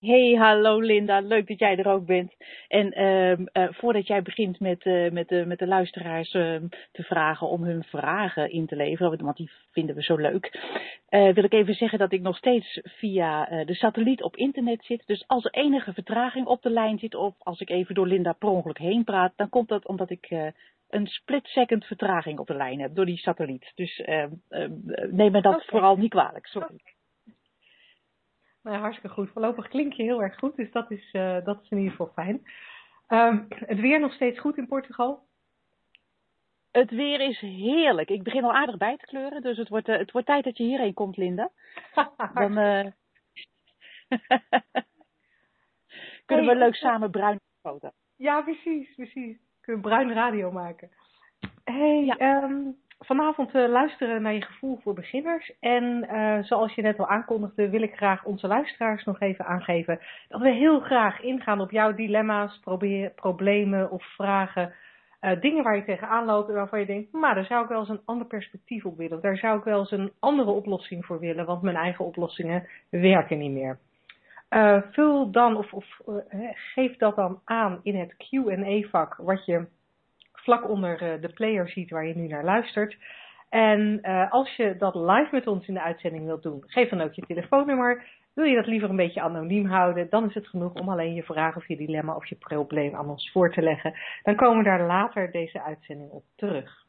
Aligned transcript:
Hey, 0.00 0.34
hallo 0.34 0.80
Linda, 0.80 1.20
leuk 1.20 1.46
dat 1.46 1.58
jij 1.58 1.76
er 1.76 1.92
ook 1.92 2.06
bent. 2.06 2.32
En 2.68 3.00
uh, 3.00 3.30
uh, 3.30 3.72
voordat 3.72 4.06
jij 4.06 4.22
begint 4.22 4.60
met, 4.60 4.84
uh, 4.84 5.10
met, 5.10 5.28
de, 5.28 5.44
met 5.46 5.58
de 5.58 5.66
luisteraars 5.66 6.32
ehm, 6.32 6.68
te 6.92 7.02
vragen 7.02 7.48
om 7.48 7.62
hun 7.62 7.84
vragen 7.84 8.50
in 8.50 8.66
te 8.66 8.76
leveren, 8.76 9.24
want 9.24 9.36
die 9.36 9.50
vinden 9.70 9.94
we 9.94 10.02
zo 10.02 10.16
leuk, 10.16 10.58
eh, 11.08 11.32
wil 11.32 11.44
ik 11.44 11.52
even 11.52 11.74
zeggen 11.74 11.98
dat 11.98 12.12
ik 12.12 12.20
nog 12.20 12.36
steeds 12.36 12.80
via 12.82 13.64
de 13.64 13.74
satelliet 13.74 14.22
op 14.22 14.36
internet 14.36 14.84
zit. 14.84 15.06
Dus 15.06 15.24
als 15.26 15.44
er 15.44 15.50
enige 15.50 15.92
vertraging 15.92 16.46
op 16.46 16.62
de 16.62 16.70
lijn 16.70 16.98
zit 16.98 17.14
of 17.14 17.34
als 17.38 17.60
ik 17.60 17.70
even 17.70 17.94
door 17.94 18.06
Linda 18.06 18.32
per 18.32 18.48
ongeluk 18.48 18.78
heen 18.78 19.04
praat, 19.04 19.32
dan 19.36 19.48
komt 19.48 19.68
dat 19.68 19.86
omdat 19.86 20.10
ik 20.10 20.52
een 20.88 21.06
split 21.06 21.46
second 21.46 21.84
vertraging 21.84 22.38
op 22.38 22.46
de 22.46 22.56
lijn 22.56 22.80
heb 22.80 22.94
door 22.94 23.06
die 23.06 23.18
satelliet. 23.18 23.72
Dus 23.74 24.00
ehm, 24.00 24.30
neem 25.10 25.32
me 25.32 25.40
dat 25.40 25.54
okay. 25.54 25.66
vooral 25.66 25.96
niet 25.96 26.10
kwalijk, 26.10 26.46
sorry. 26.46 26.66
Okay. 26.74 26.98
Nou, 28.62 28.76
hartstikke 28.76 29.14
goed. 29.14 29.30
Voorlopig 29.30 29.68
klink 29.68 29.92
je 29.92 30.02
heel 30.02 30.22
erg 30.22 30.38
goed, 30.38 30.56
dus 30.56 30.72
dat 30.72 30.90
is, 30.90 31.12
uh, 31.12 31.44
dat 31.44 31.62
is 31.62 31.68
in 31.70 31.76
ieder 31.76 31.90
geval 31.90 32.12
fijn. 32.14 32.42
Um, 33.08 33.46
het 33.48 33.80
weer 33.80 34.00
nog 34.00 34.12
steeds 34.12 34.38
goed 34.38 34.56
in 34.56 34.66
Portugal? 34.66 35.28
Het 36.70 36.90
weer 36.90 37.20
is 37.20 37.40
heerlijk. 37.40 38.08
Ik 38.08 38.22
begin 38.22 38.44
al 38.44 38.52
aardig 38.52 38.76
bij 38.76 38.96
te 38.96 39.06
kleuren, 39.06 39.42
dus 39.42 39.56
het 39.56 39.68
wordt, 39.68 39.88
uh, 39.88 39.98
het 39.98 40.10
wordt 40.10 40.26
tijd 40.26 40.44
dat 40.44 40.56
je 40.56 40.64
hierheen 40.64 40.94
komt, 40.94 41.16
Linda. 41.16 41.50
Dan 42.34 42.58
uh... 42.58 42.86
kunnen 46.26 46.46
we 46.46 46.56
leuk 46.56 46.74
samen 46.74 47.10
bruin 47.10 47.40
foto. 47.62 47.90
Ja, 48.16 48.42
precies, 48.42 48.94
precies. 48.94 49.36
Kunnen 49.60 49.82
we 49.82 49.88
bruin 49.88 50.12
radio 50.12 50.52
maken. 50.52 50.90
Hey, 51.64 52.04
ja. 52.04 52.42
um, 52.42 52.76
vanavond 53.04 53.54
uh, 53.54 53.68
luisteren 53.68 54.22
naar 54.22 54.34
je 54.34 54.42
gevoel 54.42 54.78
voor 54.82 54.94
beginners. 54.94 55.52
En 55.60 56.06
uh, 56.10 56.42
zoals 56.42 56.74
je 56.74 56.82
net 56.82 56.98
al 56.98 57.08
aankondigde, 57.08 57.70
wil 57.70 57.82
ik 57.82 57.94
graag 57.94 58.24
onze 58.24 58.46
luisteraars 58.46 59.04
nog 59.04 59.20
even 59.20 59.44
aangeven 59.44 60.00
dat 60.28 60.40
we 60.40 60.50
heel 60.50 60.80
graag 60.80 61.20
ingaan 61.20 61.60
op 61.60 61.70
jouw 61.70 61.94
dilemma's, 61.94 62.60
problemen 63.14 63.90
of 63.90 64.04
vragen. 64.04 64.72
Uh, 65.20 65.40
dingen 65.40 65.62
waar 65.62 65.76
je 65.76 65.84
tegenaan 65.84 66.24
loopt 66.24 66.48
en 66.48 66.54
waarvan 66.54 66.80
je 66.80 66.86
denkt, 66.86 67.12
maar 67.12 67.34
daar 67.34 67.44
zou 67.44 67.62
ik 67.62 67.68
wel 67.68 67.78
eens 67.78 67.88
een 67.88 68.02
ander 68.04 68.26
perspectief 68.26 68.84
op 68.84 68.96
willen. 68.96 69.20
Daar 69.20 69.36
zou 69.36 69.58
ik 69.58 69.64
wel 69.64 69.78
eens 69.78 69.90
een 69.90 70.12
andere 70.18 70.50
oplossing 70.50 71.04
voor 71.04 71.18
willen, 71.18 71.46
want 71.46 71.62
mijn 71.62 71.76
eigen 71.76 72.04
oplossingen 72.04 72.68
werken 72.90 73.38
niet 73.38 73.50
meer. 73.50 73.78
vul 74.92 75.30
dan 75.30 75.56
of, 75.56 75.72
of 75.72 75.86
geef 76.74 76.96
dat 76.96 77.16
dan 77.16 77.40
aan 77.44 77.80
in 77.82 77.96
het 77.96 78.16
Q&A-vak 78.16 79.14
wat 79.16 79.44
je 79.44 79.66
vlak 80.42 80.68
onder 80.68 81.20
de 81.20 81.32
player 81.34 81.68
ziet 81.68 81.90
waar 81.90 82.06
je 82.06 82.16
nu 82.16 82.26
naar 82.26 82.44
luistert. 82.44 82.96
En 83.50 83.98
uh, 84.02 84.30
als 84.30 84.56
je 84.56 84.76
dat 84.76 84.94
live 84.94 85.28
met 85.30 85.46
ons 85.46 85.66
in 85.66 85.74
de 85.74 85.82
uitzending 85.82 86.24
wilt 86.24 86.42
doen, 86.42 86.62
geef 86.66 86.88
dan 86.88 87.00
ook 87.00 87.14
je 87.14 87.26
telefoonnummer. 87.26 88.04
Wil 88.34 88.44
je 88.44 88.56
dat 88.56 88.66
liever 88.66 88.90
een 88.90 88.96
beetje 88.96 89.20
anoniem 89.20 89.66
houden, 89.66 90.10
dan 90.10 90.28
is 90.28 90.34
het 90.34 90.48
genoeg 90.48 90.74
om 90.74 90.88
alleen 90.88 91.14
je 91.14 91.22
vraag 91.22 91.56
of 91.56 91.68
je 91.68 91.76
dilemma 91.76 92.14
of 92.14 92.26
je 92.26 92.34
probleem 92.34 92.94
aan 92.94 93.08
ons 93.08 93.30
voor 93.30 93.52
te 93.52 93.62
leggen. 93.62 93.94
Dan 94.22 94.36
komen 94.36 94.58
we 94.58 94.64
daar 94.64 94.86
later 94.86 95.30
deze 95.30 95.62
uitzending 95.62 96.10
op 96.10 96.24
terug. 96.36 96.84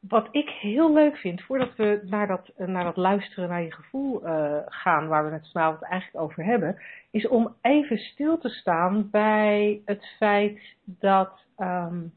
Wat 0.00 0.28
ik 0.30 0.48
heel 0.48 0.92
leuk 0.92 1.16
vind, 1.16 1.42
voordat 1.42 1.76
we 1.76 2.00
naar 2.04 2.26
dat, 2.26 2.52
naar 2.56 2.84
dat 2.84 2.96
luisteren 2.96 3.48
naar 3.48 3.62
je 3.62 3.72
gevoel 3.72 4.26
uh, 4.26 4.56
gaan, 4.64 5.08
waar 5.08 5.26
we 5.26 5.32
het 5.32 5.50
vanavond 5.52 5.82
eigenlijk 5.82 6.24
over 6.24 6.44
hebben, 6.44 6.82
is 7.10 7.28
om 7.28 7.54
even 7.60 7.98
stil 7.98 8.38
te 8.38 8.48
staan 8.48 9.10
bij 9.10 9.80
het 9.84 10.14
feit 10.18 10.76
dat 10.84 11.45
um, 11.58 12.12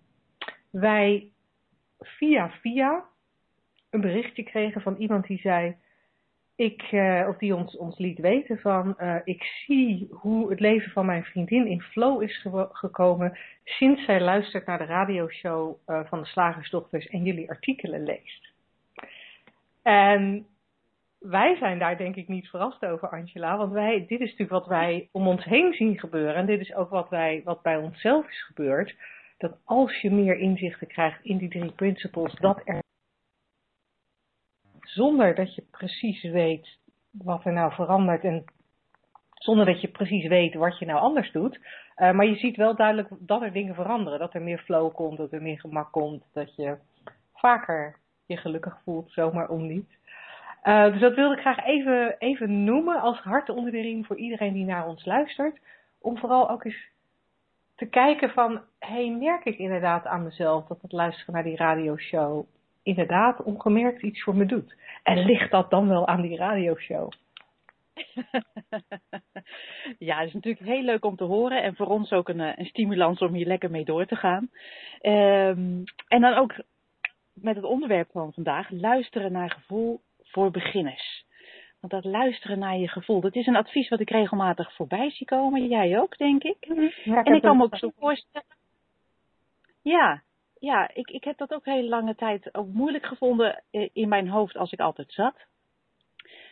wij 0.69 1.31
via 1.99 2.49
via 2.49 3.03
een 3.89 4.01
berichtje 4.01 4.43
kregen 4.43 4.81
van 4.81 4.95
iemand 4.95 5.27
die 5.27 5.39
zei, 5.39 5.75
ik, 6.55 6.91
uh, 6.91 7.25
of 7.27 7.37
die 7.37 7.55
ons, 7.55 7.77
ons 7.77 7.97
liet 7.97 8.19
weten 8.19 8.59
van, 8.59 8.95
uh, 8.97 9.15
ik 9.23 9.43
zie 9.43 10.07
hoe 10.11 10.49
het 10.49 10.59
leven 10.59 10.91
van 10.91 11.05
mijn 11.05 11.23
vriendin 11.23 11.67
in 11.67 11.81
flow 11.81 12.21
is 12.21 12.41
ge 12.41 12.67
gekomen 12.71 13.37
sinds 13.63 14.05
zij 14.05 14.21
luistert 14.21 14.65
naar 14.65 14.77
de 14.77 14.85
radioshow 14.85 15.75
uh, 15.87 15.99
van 16.05 16.19
de 16.19 16.25
Slagersdochters 16.25 17.07
en 17.07 17.23
jullie 17.23 17.49
artikelen 17.49 18.03
leest. 18.03 18.53
En 19.81 20.47
wij 21.19 21.55
zijn 21.55 21.79
daar 21.79 21.97
denk 21.97 22.15
ik 22.15 22.27
niet 22.27 22.49
verrast 22.49 22.85
over, 22.85 23.09
Angela, 23.09 23.57
want 23.57 23.71
wij, 23.71 24.05
dit 24.07 24.19
is 24.19 24.29
natuurlijk 24.29 24.49
wat 24.49 24.67
wij 24.67 25.09
om 25.11 25.27
ons 25.27 25.43
heen 25.43 25.73
zien 25.73 25.99
gebeuren 25.99 26.35
en 26.35 26.45
dit 26.45 26.59
is 26.59 26.73
ook 26.73 26.89
wat, 26.89 27.09
wij, 27.09 27.41
wat 27.43 27.61
bij 27.61 27.77
onszelf 27.77 28.27
is 28.27 28.43
gebeurd 28.43 28.95
dat 29.39 29.57
als 29.63 30.01
je 30.01 30.11
meer 30.11 30.37
inzichten 30.37 30.87
krijgt 30.87 31.23
in 31.23 31.37
die 31.37 31.49
drie 31.49 31.71
principles, 31.71 32.33
dat 32.33 32.61
er 32.65 32.83
zonder 34.81 35.35
dat 35.35 35.55
je 35.55 35.61
precies 35.71 36.21
weet 36.21 36.77
wat 37.11 37.45
er 37.45 37.53
nou 37.53 37.73
verandert 37.73 38.23
en 38.23 38.43
zonder 39.33 39.65
dat 39.65 39.81
je 39.81 39.87
precies 39.87 40.27
weet 40.27 40.53
wat 40.53 40.79
je 40.79 40.85
nou 40.85 40.99
anders 40.99 41.31
doet. 41.31 41.59
Uh, 41.97 42.11
maar 42.11 42.25
je 42.25 42.35
ziet 42.35 42.55
wel 42.55 42.75
duidelijk 42.75 43.09
dat 43.19 43.41
er 43.41 43.51
dingen 43.51 43.75
veranderen. 43.75 44.19
Dat 44.19 44.33
er 44.33 44.41
meer 44.41 44.59
flow 44.59 44.93
komt, 44.93 45.17
dat 45.17 45.31
er 45.31 45.41
meer 45.41 45.59
gemak 45.59 45.91
komt, 45.91 46.23
dat 46.33 46.55
je 46.55 46.77
vaker 47.33 47.95
je 48.25 48.37
gelukkig 48.37 48.81
voelt, 48.83 49.11
zomaar 49.11 49.49
om 49.49 49.67
niet. 49.67 49.97
Uh, 50.63 50.91
dus 50.91 51.01
dat 51.01 51.15
wilde 51.15 51.35
ik 51.35 51.41
graag 51.41 51.65
even, 51.65 52.15
even 52.17 52.63
noemen 52.63 53.01
als 53.01 53.19
hart 53.19 53.49
onder 53.49 53.71
de 53.71 53.81
riem 53.81 54.05
voor 54.05 54.17
iedereen 54.17 54.53
die 54.53 54.65
naar 54.65 54.87
ons 54.87 55.05
luistert. 55.05 55.59
Om 55.99 56.17
vooral 56.17 56.49
ook 56.49 56.63
eens 56.63 56.87
te 57.79 57.85
kijken 57.85 58.29
van, 58.29 58.61
hey, 58.79 59.09
merk 59.09 59.45
ik 59.45 59.57
inderdaad 59.57 60.05
aan 60.05 60.23
mezelf 60.23 60.67
dat 60.67 60.81
het 60.81 60.91
luisteren 60.91 61.33
naar 61.33 61.43
die 61.43 61.55
radioshow 61.55 62.45
inderdaad 62.83 63.43
ongemerkt 63.43 64.01
iets 64.01 64.23
voor 64.23 64.35
me 64.35 64.45
doet? 64.45 64.75
En 65.03 65.25
ligt 65.25 65.51
dat 65.51 65.69
dan 65.69 65.87
wel 65.87 66.07
aan 66.07 66.21
die 66.21 66.37
radioshow? 66.37 67.11
ja, 70.07 70.17
het 70.17 70.27
is 70.27 70.33
natuurlijk 70.33 70.65
heel 70.65 70.83
leuk 70.83 71.05
om 71.05 71.15
te 71.15 71.23
horen 71.23 71.63
en 71.63 71.75
voor 71.75 71.87
ons 71.87 72.11
ook 72.11 72.29
een, 72.29 72.39
een 72.39 72.65
stimulans 72.65 73.19
om 73.19 73.33
hier 73.33 73.47
lekker 73.47 73.71
mee 73.71 73.85
door 73.85 74.05
te 74.05 74.15
gaan. 74.15 74.49
Um, 75.01 75.83
en 76.07 76.21
dan 76.21 76.33
ook 76.33 76.55
met 77.33 77.55
het 77.55 77.65
onderwerp 77.65 78.09
van 78.11 78.33
vandaag, 78.33 78.69
luisteren 78.69 79.31
naar 79.31 79.51
gevoel 79.51 80.01
voor 80.21 80.51
beginners. 80.51 81.25
Want 81.79 81.93
dat 81.93 82.05
luisteren 82.05 82.59
naar 82.59 82.77
je 82.77 82.87
gevoel, 82.87 83.21
dat 83.21 83.35
is 83.35 83.47
een 83.47 83.55
advies 83.55 83.89
wat 83.89 83.99
ik 83.99 84.09
regelmatig 84.09 84.73
voorbij 84.73 85.11
zie 85.11 85.27
komen. 85.27 85.67
Jij 85.67 85.99
ook, 85.99 86.17
denk 86.17 86.43
ik. 86.43 86.57
Ja, 87.03 87.23
en 87.23 87.33
ik 87.33 87.41
kan 87.41 87.57
me 87.57 87.63
ook 87.63 87.77
zo 87.77 87.91
voorstellen. 87.99 88.47
Ja, 89.81 90.21
ja 90.59 90.89
ik, 90.93 91.09
ik 91.09 91.23
heb 91.23 91.37
dat 91.37 91.53
ook 91.53 91.65
heel 91.65 91.83
lange 91.83 92.15
tijd 92.15 92.55
ook 92.55 92.67
moeilijk 92.67 93.05
gevonden 93.05 93.63
in 93.93 94.09
mijn 94.09 94.29
hoofd 94.29 94.57
als 94.57 94.71
ik 94.71 94.79
altijd 94.79 95.11
zat. 95.11 95.35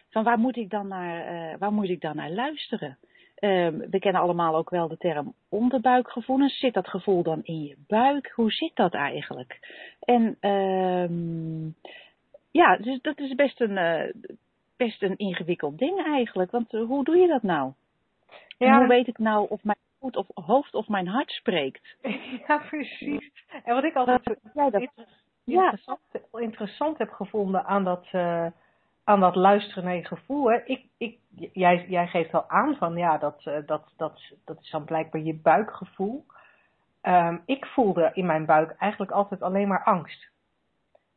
Van 0.10 0.24
waar 0.24 0.40
moet 0.40 0.58
ik 0.58 0.70
dan 0.70 0.88
naar, 0.88 1.34
uh, 1.34 1.58
waar 1.58 1.74
moet 1.74 1.90
ik 1.90 2.02
dan 2.02 2.16
naar 2.16 2.32
luisteren? 2.32 2.98
Um, 3.40 3.90
we 3.90 4.00
kennen 4.00 4.22
allemaal 4.22 4.56
ook 4.56 4.70
wel 4.70 4.88
de 4.88 4.98
term 4.98 5.34
onderbuikgevoelens. 5.50 6.60
Zit 6.60 6.74
dat 6.74 6.88
gevoel 6.88 7.24
dan 7.24 7.44
in 7.44 7.64
je 7.64 7.76
buik? 7.88 8.32
Hoe 8.36 8.52
zit 8.52 8.76
dat 8.76 8.94
eigenlijk? 8.94 9.60
En 10.00 10.50
um, 10.52 11.76
ja, 12.52 12.78
dus 12.78 13.02
dat 13.02 13.20
is 13.20 13.36
best 13.36 13.62
een, 13.62 13.78
uh, 13.78 14.14
best 14.78 15.02
een 15.04 15.18
ingewikkeld 15.18 15.78
ding 15.78 16.06
eigenlijk. 16.06 16.52
Want 16.52 16.74
uh, 16.74 16.86
hoe 16.86 17.04
doe 17.04 17.18
je 17.18 17.28
dat 17.28 17.44
nou? 17.44 17.72
Ja. 18.58 18.68
En 18.68 18.78
hoe 18.78 18.88
weet 18.88 19.08
ik 19.08 19.18
nou 19.18 19.48
of 19.50 19.64
mijn 19.64 19.78
hoofd 20.00 20.16
of, 20.16 20.28
hoofd 20.46 20.74
of 20.74 20.88
mijn 20.88 21.08
hart 21.08 21.32
spreekt? 21.32 21.96
Ja, 22.48 22.58
precies. 22.58 23.32
En 23.64 23.74
wat 23.74 23.84
ik 23.84 23.96
altijd 23.96 24.40
ja, 24.54 24.70
dat, 24.70 24.82
interessant, 25.44 26.00
ja. 26.32 26.40
interessant 26.40 26.98
heb 26.98 27.12
gevonden 27.12 27.66
aan 27.66 27.84
dat, 27.84 28.08
uh, 28.12 28.46
aan 29.04 29.20
dat 29.20 29.36
luisteren 29.36 29.84
naar 29.84 29.96
je 29.96 30.06
gevoel. 30.06 30.52
Hè. 30.52 30.64
Ik, 30.66 30.86
ik, 30.98 31.18
jij, 31.54 31.86
jij 31.88 32.08
geeft 32.08 32.34
al 32.34 32.50
aan 32.50 32.76
van 32.76 32.98
ja, 32.98 33.18
dat, 33.18 33.44
dat, 33.66 33.94
dat, 33.98 34.22
dat 34.46 34.60
is 34.62 34.70
dan 34.70 34.86
blijkbaar 34.86 35.22
je 35.22 35.36
buikgevoel. 35.36 36.26
Um, 37.02 37.42
ik 37.46 37.66
voelde 37.66 38.12
in 38.14 38.26
mijn 38.26 38.46
buik 38.46 38.76
eigenlijk 38.78 39.12
altijd 39.12 39.42
alleen 39.42 39.68
maar 39.68 39.84
angst. 39.84 40.30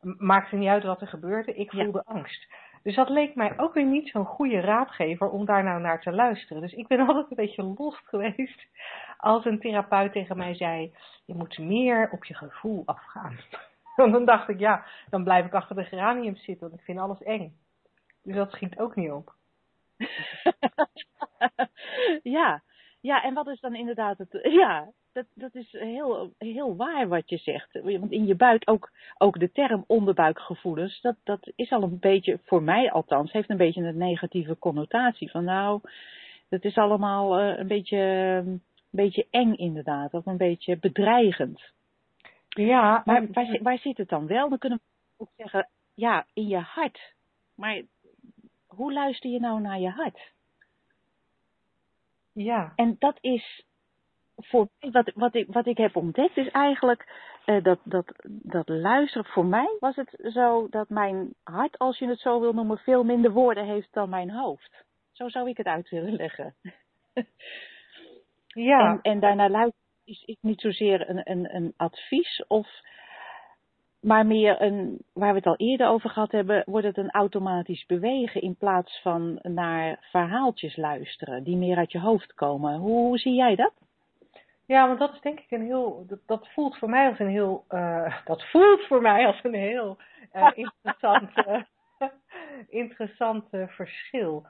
Maakte 0.00 0.56
niet 0.56 0.68
uit 0.68 0.84
wat 0.84 1.00
er 1.00 1.06
gebeurde, 1.06 1.54
ik 1.54 1.70
voelde 1.70 2.02
ja. 2.06 2.12
angst. 2.14 2.46
Dus 2.82 2.94
dat 2.94 3.08
leek 3.08 3.34
mij 3.34 3.58
ook 3.58 3.74
weer 3.74 3.84
niet 3.84 4.08
zo'n 4.08 4.24
goede 4.24 4.60
raadgever 4.60 5.30
om 5.30 5.44
daar 5.44 5.64
nou 5.64 5.80
naar 5.80 6.00
te 6.00 6.12
luisteren. 6.12 6.62
Dus 6.62 6.72
ik 6.72 6.86
ben 6.86 7.00
altijd 7.06 7.30
een 7.30 7.36
beetje 7.36 7.62
lost 7.62 8.08
geweest 8.08 8.66
als 9.18 9.44
een 9.44 9.60
therapeut 9.60 10.12
tegen 10.12 10.36
mij 10.36 10.54
zei: 10.54 10.94
Je 11.24 11.34
moet 11.34 11.58
meer 11.58 12.08
op 12.12 12.24
je 12.24 12.34
gevoel 12.34 12.82
afgaan. 12.86 13.38
En 13.96 14.10
dan 14.10 14.24
dacht 14.24 14.48
ik, 14.48 14.58
ja, 14.58 14.86
dan 15.10 15.24
blijf 15.24 15.46
ik 15.46 15.54
achter 15.54 15.76
de 15.76 15.84
geranium 15.84 16.36
zitten, 16.36 16.68
want 16.68 16.80
ik 16.80 16.84
vind 16.84 16.98
alles 16.98 17.22
eng. 17.22 17.56
Dus 18.22 18.34
dat 18.34 18.50
schiet 18.50 18.78
ook 18.78 18.96
niet 18.96 19.10
op. 19.10 19.34
ja, 22.22 22.62
ja, 23.00 23.22
en 23.22 23.34
wat 23.34 23.46
is 23.46 23.60
dan 23.60 23.74
inderdaad 23.74 24.18
het. 24.18 24.38
Ja, 24.42 24.92
dat, 25.12 25.26
dat 25.34 25.54
is 25.54 25.72
heel, 25.72 26.32
heel 26.38 26.76
waar 26.76 27.08
wat 27.08 27.28
je 27.28 27.36
zegt. 27.36 27.80
Want 27.82 28.12
in 28.12 28.26
je 28.26 28.34
buik, 28.34 28.62
ook, 28.70 28.90
ook 29.18 29.38
de 29.38 29.52
term 29.52 29.84
onderbuikgevoelens, 29.86 31.00
dat, 31.00 31.16
dat 31.24 31.52
is 31.56 31.70
al 31.70 31.82
een 31.82 31.98
beetje, 31.98 32.38
voor 32.44 32.62
mij 32.62 32.92
althans, 32.92 33.32
heeft 33.32 33.50
een 33.50 33.56
beetje 33.56 33.82
een 33.82 33.96
negatieve 33.96 34.58
connotatie. 34.58 35.30
Van 35.30 35.44
nou, 35.44 35.80
dat 36.48 36.64
is 36.64 36.76
allemaal 36.76 37.40
uh, 37.40 37.58
een, 37.58 37.66
beetje, 37.66 37.98
een 37.98 38.62
beetje 38.90 39.26
eng 39.30 39.54
inderdaad, 39.54 40.14
of 40.14 40.26
een 40.26 40.36
beetje 40.36 40.76
bedreigend. 40.76 41.62
Ja, 42.48 43.02
maar 43.04 43.26
waar, 43.32 43.58
waar 43.62 43.78
zit 43.78 43.96
het 43.96 44.08
dan 44.08 44.26
wel? 44.26 44.48
Dan 44.48 44.58
kunnen 44.58 44.78
we 44.78 45.24
ook 45.24 45.30
zeggen, 45.36 45.68
ja, 45.94 46.26
in 46.32 46.46
je 46.46 46.58
hart. 46.58 47.14
Maar 47.54 47.82
hoe 48.66 48.92
luister 48.92 49.30
je 49.30 49.40
nou 49.40 49.60
naar 49.60 49.80
je 49.80 49.90
hart? 49.90 50.32
Ja. 52.32 52.72
En 52.76 52.96
dat 52.98 53.18
is 53.20 53.64
voor 54.46 54.68
wat, 54.80 55.10
wat, 55.14 55.34
ik, 55.34 55.46
wat 55.52 55.66
ik 55.66 55.76
heb 55.76 55.96
ontdekt, 55.96 56.36
is 56.36 56.50
eigenlijk 56.50 57.28
uh, 57.46 57.62
dat, 57.62 57.78
dat, 57.84 58.12
dat 58.28 58.68
luisteren. 58.68 59.24
Voor 59.26 59.46
mij 59.46 59.76
was 59.80 59.96
het 59.96 60.32
zo 60.32 60.66
dat 60.70 60.88
mijn 60.88 61.34
hart, 61.42 61.78
als 61.78 61.98
je 61.98 62.06
het 62.06 62.20
zo 62.20 62.40
wil 62.40 62.52
noemen, 62.52 62.78
veel 62.78 63.04
minder 63.04 63.30
woorden 63.30 63.64
heeft 63.64 63.92
dan 63.92 64.08
mijn 64.08 64.30
hoofd. 64.30 64.84
Zo 65.12 65.28
zou 65.28 65.48
ik 65.48 65.56
het 65.56 65.66
uit 65.66 65.88
willen 65.88 66.14
leggen. 66.14 66.54
Ja. 68.52 68.90
En, 68.90 68.98
en 69.02 69.20
daarna 69.20 69.48
luisteren 69.48 69.86
is, 70.04 70.22
is 70.24 70.36
niet 70.40 70.60
zozeer 70.60 71.10
een, 71.10 71.30
een, 71.30 71.54
een 71.54 71.74
advies 71.76 72.44
of 72.46 72.68
maar 74.00 74.26
meer 74.26 74.62
een, 74.62 74.98
waar 75.12 75.30
we 75.30 75.36
het 75.36 75.46
al 75.46 75.56
eerder 75.56 75.86
over 75.88 76.10
gehad 76.10 76.32
hebben, 76.32 76.62
wordt 76.66 76.86
het 76.86 76.96
een 76.96 77.10
automatisch 77.10 77.86
bewegen 77.86 78.42
in 78.42 78.56
plaats 78.56 79.00
van 79.02 79.38
naar 79.42 80.06
verhaaltjes 80.10 80.76
luisteren 80.76 81.44
die 81.44 81.56
meer 81.56 81.76
uit 81.76 81.92
je 81.92 82.00
hoofd 82.00 82.34
komen. 82.34 82.78
Hoe, 82.78 83.06
hoe 83.06 83.18
zie 83.18 83.34
jij 83.34 83.54
dat? 83.54 83.72
Ja, 84.70 84.86
want 84.86 84.98
dat 84.98 85.12
is 85.12 85.20
denk 85.20 85.40
ik 85.40 85.50
een 85.50 85.64
heel, 85.64 86.04
dat, 86.06 86.18
dat 86.26 86.48
voelt 86.52 86.78
voor 86.78 86.88
mij 86.88 87.08
als 87.08 87.18
een 87.18 87.28
heel, 87.28 87.64
uh, 87.70 88.16
dat 88.24 88.50
voelt 88.50 88.86
voor 88.86 89.02
mij 89.02 89.26
als 89.26 89.40
een 89.42 89.54
heel 89.54 89.98
uh, 90.32 90.50
interessant, 90.54 91.30
uh, 91.36 91.62
interessant 92.82 93.44
verschil 93.50 94.46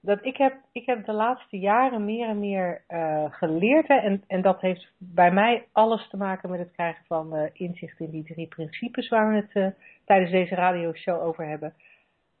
dat 0.00 0.24
ik 0.24 0.36
heb, 0.36 0.54
ik 0.72 0.86
heb 0.86 1.04
de 1.04 1.12
laatste 1.12 1.58
jaren 1.58 2.04
meer 2.04 2.28
en 2.28 2.38
meer 2.38 2.84
uh, 2.88 3.24
geleerd. 3.32 3.88
Hè, 3.88 3.94
en, 3.94 4.24
en 4.26 4.42
dat 4.42 4.60
heeft 4.60 4.92
bij 4.98 5.32
mij 5.32 5.66
alles 5.72 6.08
te 6.08 6.16
maken 6.16 6.50
met 6.50 6.58
het 6.58 6.72
krijgen 6.72 7.04
van 7.06 7.36
uh, 7.36 7.48
inzicht 7.52 8.00
in 8.00 8.10
die 8.10 8.24
drie 8.24 8.46
principes 8.46 9.08
waar 9.08 9.30
we 9.30 9.36
het 9.36 9.54
uh, 9.54 9.66
tijdens 10.04 10.30
deze 10.30 10.54
radioshow 10.54 11.22
over 11.22 11.46
hebben. 11.46 11.74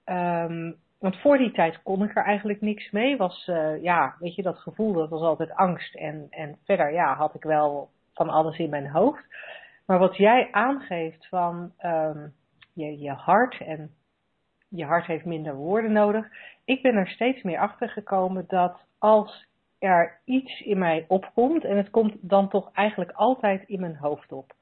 Um, 0.04 0.76
want 1.00 1.16
voor 1.16 1.38
die 1.38 1.52
tijd 1.52 1.82
kon 1.82 2.02
ik 2.04 2.16
er 2.16 2.24
eigenlijk 2.24 2.60
niks 2.60 2.90
mee. 2.90 3.16
Was, 3.16 3.44
ja, 3.80 4.14
weet 4.18 4.34
je, 4.34 4.42
dat 4.42 4.58
gevoel, 4.58 4.92
dat 4.92 5.08
was 5.08 5.20
altijd 5.20 5.54
angst. 5.54 5.94
En, 5.94 6.26
en 6.30 6.58
verder, 6.64 6.92
ja, 6.92 7.14
had 7.14 7.34
ik 7.34 7.42
wel 7.42 7.90
van 8.14 8.28
alles 8.28 8.58
in 8.58 8.70
mijn 8.70 8.88
hoofd. 8.88 9.24
Maar 9.86 9.98
wat 9.98 10.16
jij 10.16 10.48
aangeeft 10.52 11.28
van 11.28 11.72
um, 11.82 12.32
je, 12.72 12.98
je 12.98 13.10
hart 13.10 13.60
en 13.60 13.90
je 14.68 14.84
hart 14.84 15.06
heeft 15.06 15.24
minder 15.24 15.54
woorden 15.54 15.92
nodig. 15.92 16.26
Ik 16.64 16.82
ben 16.82 16.94
er 16.94 17.08
steeds 17.08 17.42
meer 17.42 17.58
achter 17.58 17.88
gekomen 17.88 18.44
dat 18.48 18.80
als 18.98 19.46
er 19.78 20.20
iets 20.24 20.60
in 20.60 20.78
mij 20.78 21.04
opkomt, 21.08 21.64
en 21.64 21.76
het 21.76 21.90
komt 21.90 22.16
dan 22.20 22.48
toch 22.48 22.70
eigenlijk 22.72 23.10
altijd 23.10 23.68
in 23.68 23.80
mijn 23.80 23.96
hoofd 23.96 24.32
op. 24.32 24.52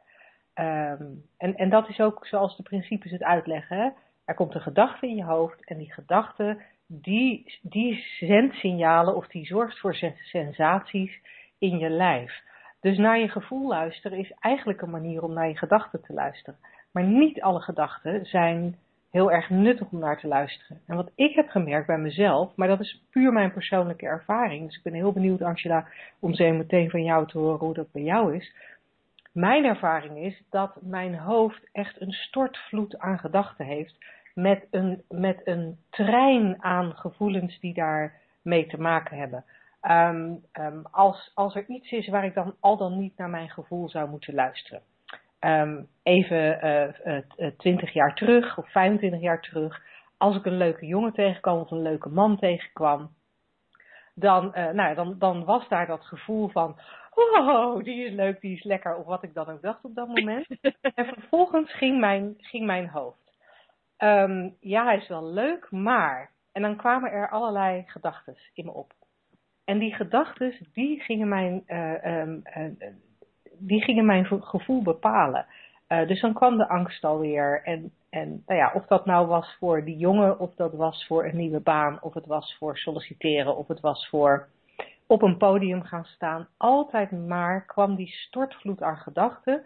Um, 0.54 1.24
en, 1.38 1.54
en 1.56 1.68
dat 1.68 1.88
is 1.88 2.00
ook 2.00 2.26
zoals 2.26 2.56
de 2.56 2.62
principes 2.62 3.10
het 3.10 3.22
uitleggen. 3.22 3.76
Hè? 3.76 3.88
Er 4.28 4.34
komt 4.34 4.54
een 4.54 4.60
gedachte 4.60 5.06
in 5.06 5.14
je 5.14 5.24
hoofd 5.24 5.64
en 5.64 5.78
die 5.78 5.92
gedachte 5.92 6.60
die, 6.86 7.58
die 7.62 8.04
zendt 8.18 8.54
signalen 8.54 9.16
of 9.16 9.26
die 9.26 9.46
zorgt 9.46 9.78
voor 9.78 9.94
sensaties 10.22 11.20
in 11.58 11.78
je 11.78 11.88
lijf. 11.88 12.42
Dus 12.80 12.98
naar 12.98 13.18
je 13.18 13.28
gevoel 13.28 13.68
luisteren 13.68 14.18
is 14.18 14.32
eigenlijk 14.40 14.82
een 14.82 14.90
manier 14.90 15.22
om 15.22 15.32
naar 15.32 15.48
je 15.48 15.56
gedachten 15.56 16.02
te 16.02 16.12
luisteren. 16.12 16.58
Maar 16.92 17.04
niet 17.04 17.40
alle 17.40 17.60
gedachten 17.60 18.26
zijn 18.26 18.76
heel 19.10 19.32
erg 19.32 19.50
nuttig 19.50 19.90
om 19.90 19.98
naar 19.98 20.20
te 20.20 20.26
luisteren. 20.26 20.80
En 20.86 20.96
wat 20.96 21.10
ik 21.14 21.34
heb 21.34 21.48
gemerkt 21.48 21.86
bij 21.86 21.98
mezelf, 21.98 22.56
maar 22.56 22.68
dat 22.68 22.80
is 22.80 23.02
puur 23.10 23.32
mijn 23.32 23.52
persoonlijke 23.52 24.06
ervaring. 24.06 24.66
Dus 24.66 24.76
ik 24.76 24.82
ben 24.82 24.94
heel 24.94 25.12
benieuwd, 25.12 25.42
Angela, 25.42 25.86
om 26.20 26.34
zo 26.34 26.52
meteen 26.52 26.90
van 26.90 27.02
jou 27.02 27.26
te 27.26 27.38
horen 27.38 27.58
hoe 27.58 27.74
dat 27.74 27.92
bij 27.92 28.02
jou 28.02 28.36
is. 28.36 28.52
Mijn 29.32 29.64
ervaring 29.64 30.18
is 30.18 30.42
dat 30.50 30.76
mijn 30.80 31.18
hoofd 31.18 31.68
echt 31.72 32.00
een 32.00 32.12
stortvloed 32.12 32.98
aan 32.98 33.18
gedachten 33.18 33.64
heeft. 33.64 33.96
Met 34.40 34.66
een, 34.70 35.02
met 35.08 35.40
een 35.44 35.78
trein 35.90 36.62
aan 36.62 36.96
gevoelens 36.96 37.60
die 37.60 37.74
daar 37.74 38.20
mee 38.42 38.66
te 38.66 38.80
maken 38.80 39.18
hebben. 39.18 39.44
Um, 39.82 40.44
um, 40.52 40.82
als, 40.90 41.30
als 41.34 41.54
er 41.54 41.64
iets 41.66 41.90
is 41.90 42.08
waar 42.08 42.24
ik 42.24 42.34
dan 42.34 42.54
al 42.60 42.76
dan 42.76 42.98
niet 42.98 43.16
naar 43.16 43.30
mijn 43.30 43.48
gevoel 43.50 43.88
zou 43.88 44.08
moeten 44.08 44.34
luisteren. 44.34 44.82
Um, 45.40 45.88
even 46.02 46.66
uh, 47.36 47.50
20 47.56 47.92
jaar 47.92 48.14
terug 48.14 48.58
of 48.58 48.70
25 48.70 49.20
jaar 49.20 49.40
terug, 49.40 49.82
als 50.16 50.36
ik 50.36 50.44
een 50.44 50.56
leuke 50.56 50.86
jongen 50.86 51.12
tegenkwam 51.12 51.58
of 51.58 51.70
een 51.70 51.82
leuke 51.82 52.08
man 52.08 52.38
tegenkwam, 52.38 53.10
dan, 54.14 54.52
uh, 54.54 54.70
nou, 54.70 54.94
dan, 54.94 55.18
dan 55.18 55.44
was 55.44 55.68
daar 55.68 55.86
dat 55.86 56.04
gevoel 56.04 56.48
van, 56.48 56.80
oh, 57.14 57.82
die 57.84 58.04
is 58.04 58.12
leuk, 58.12 58.40
die 58.40 58.56
is 58.56 58.64
lekker, 58.64 58.96
of 58.96 59.06
wat 59.06 59.22
ik 59.22 59.34
dan 59.34 59.48
ook 59.48 59.62
dacht 59.62 59.84
op 59.84 59.94
dat 59.94 60.08
moment. 60.08 60.46
en 60.94 61.04
vervolgens 61.04 61.72
ging 61.72 62.00
mijn, 62.00 62.34
ging 62.38 62.66
mijn 62.66 62.88
hoofd. 62.88 63.27
Um, 63.98 64.56
ja, 64.60 64.84
hij 64.84 64.96
is 64.96 65.08
wel 65.08 65.24
leuk, 65.24 65.70
maar. 65.70 66.30
En 66.52 66.62
dan 66.62 66.76
kwamen 66.76 67.10
er 67.10 67.30
allerlei 67.30 67.82
gedachten 67.86 68.36
in 68.54 68.64
me 68.64 68.72
op. 68.72 68.92
En 69.64 69.78
die 69.78 69.94
gedachten, 69.94 70.54
die 70.72 71.00
gingen 71.00 71.28
mijn, 71.28 71.62
uh, 71.66 72.20
um, 72.20 72.42
uh, 72.56 72.90
die 73.58 73.82
gingen 73.82 74.06
mijn 74.06 74.26
gevoel 74.42 74.82
bepalen. 74.82 75.46
Uh, 75.88 76.06
dus 76.06 76.20
dan 76.20 76.32
kwam 76.32 76.56
de 76.56 76.68
angst 76.68 77.04
alweer. 77.04 77.62
En, 77.64 77.92
en 78.10 78.42
nou 78.46 78.58
ja, 78.58 78.72
of 78.74 78.86
dat 78.86 79.06
nou 79.06 79.26
was 79.26 79.56
voor 79.58 79.84
die 79.84 79.96
jongen, 79.96 80.38
of 80.38 80.54
dat 80.54 80.72
was 80.72 81.06
voor 81.06 81.24
een 81.24 81.36
nieuwe 81.36 81.60
baan, 81.60 82.02
of 82.02 82.14
het 82.14 82.26
was 82.26 82.56
voor 82.58 82.76
solliciteren, 82.76 83.56
of 83.56 83.68
het 83.68 83.80
was 83.80 84.08
voor 84.08 84.48
op 85.06 85.22
een 85.22 85.36
podium 85.36 85.82
gaan 85.82 86.04
staan. 86.04 86.48
Altijd 86.56 87.10
maar 87.10 87.64
kwam 87.66 87.94
die 87.94 88.08
stortvloed 88.08 88.82
aan 88.82 88.96
gedachten. 88.96 89.62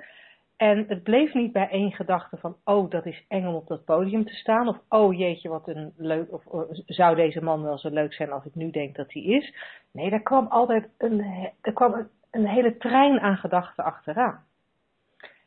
En 0.57 0.85
het 0.89 1.03
bleef 1.03 1.35
niet 1.35 1.53
bij 1.53 1.69
één 1.69 1.93
gedachte 1.93 2.37
van, 2.37 2.57
oh, 2.65 2.91
dat 2.91 3.07
is 3.07 3.25
eng 3.29 3.47
om 3.47 3.55
op 3.55 3.67
dat 3.67 3.85
podium 3.85 4.25
te 4.25 4.35
staan. 4.35 4.69
Of, 4.69 4.77
oh 4.89 5.19
jeetje, 5.19 5.49
wat 5.49 5.69
een 5.69 5.93
leuk, 5.97 6.33
of 6.33 6.45
uh, 6.53 6.61
zou 6.87 7.17
deze 7.17 7.43
man 7.43 7.63
wel 7.63 7.79
zo 7.79 7.89
leuk 7.89 8.15
zijn 8.15 8.33
als 8.33 8.45
ik 8.45 8.55
nu 8.55 8.71
denk 8.71 8.97
dat 8.97 9.13
hij 9.13 9.23
is. 9.23 9.55
Nee, 9.91 10.11
er 10.11 10.23
kwam 10.23 10.47
altijd 10.47 10.89
een, 10.99 11.21
er 11.61 11.73
kwam 11.73 12.09
een 12.31 12.47
hele 12.47 12.77
trein 12.77 13.21
aan 13.21 13.37
gedachten 13.37 13.85
achteraan. 13.85 14.45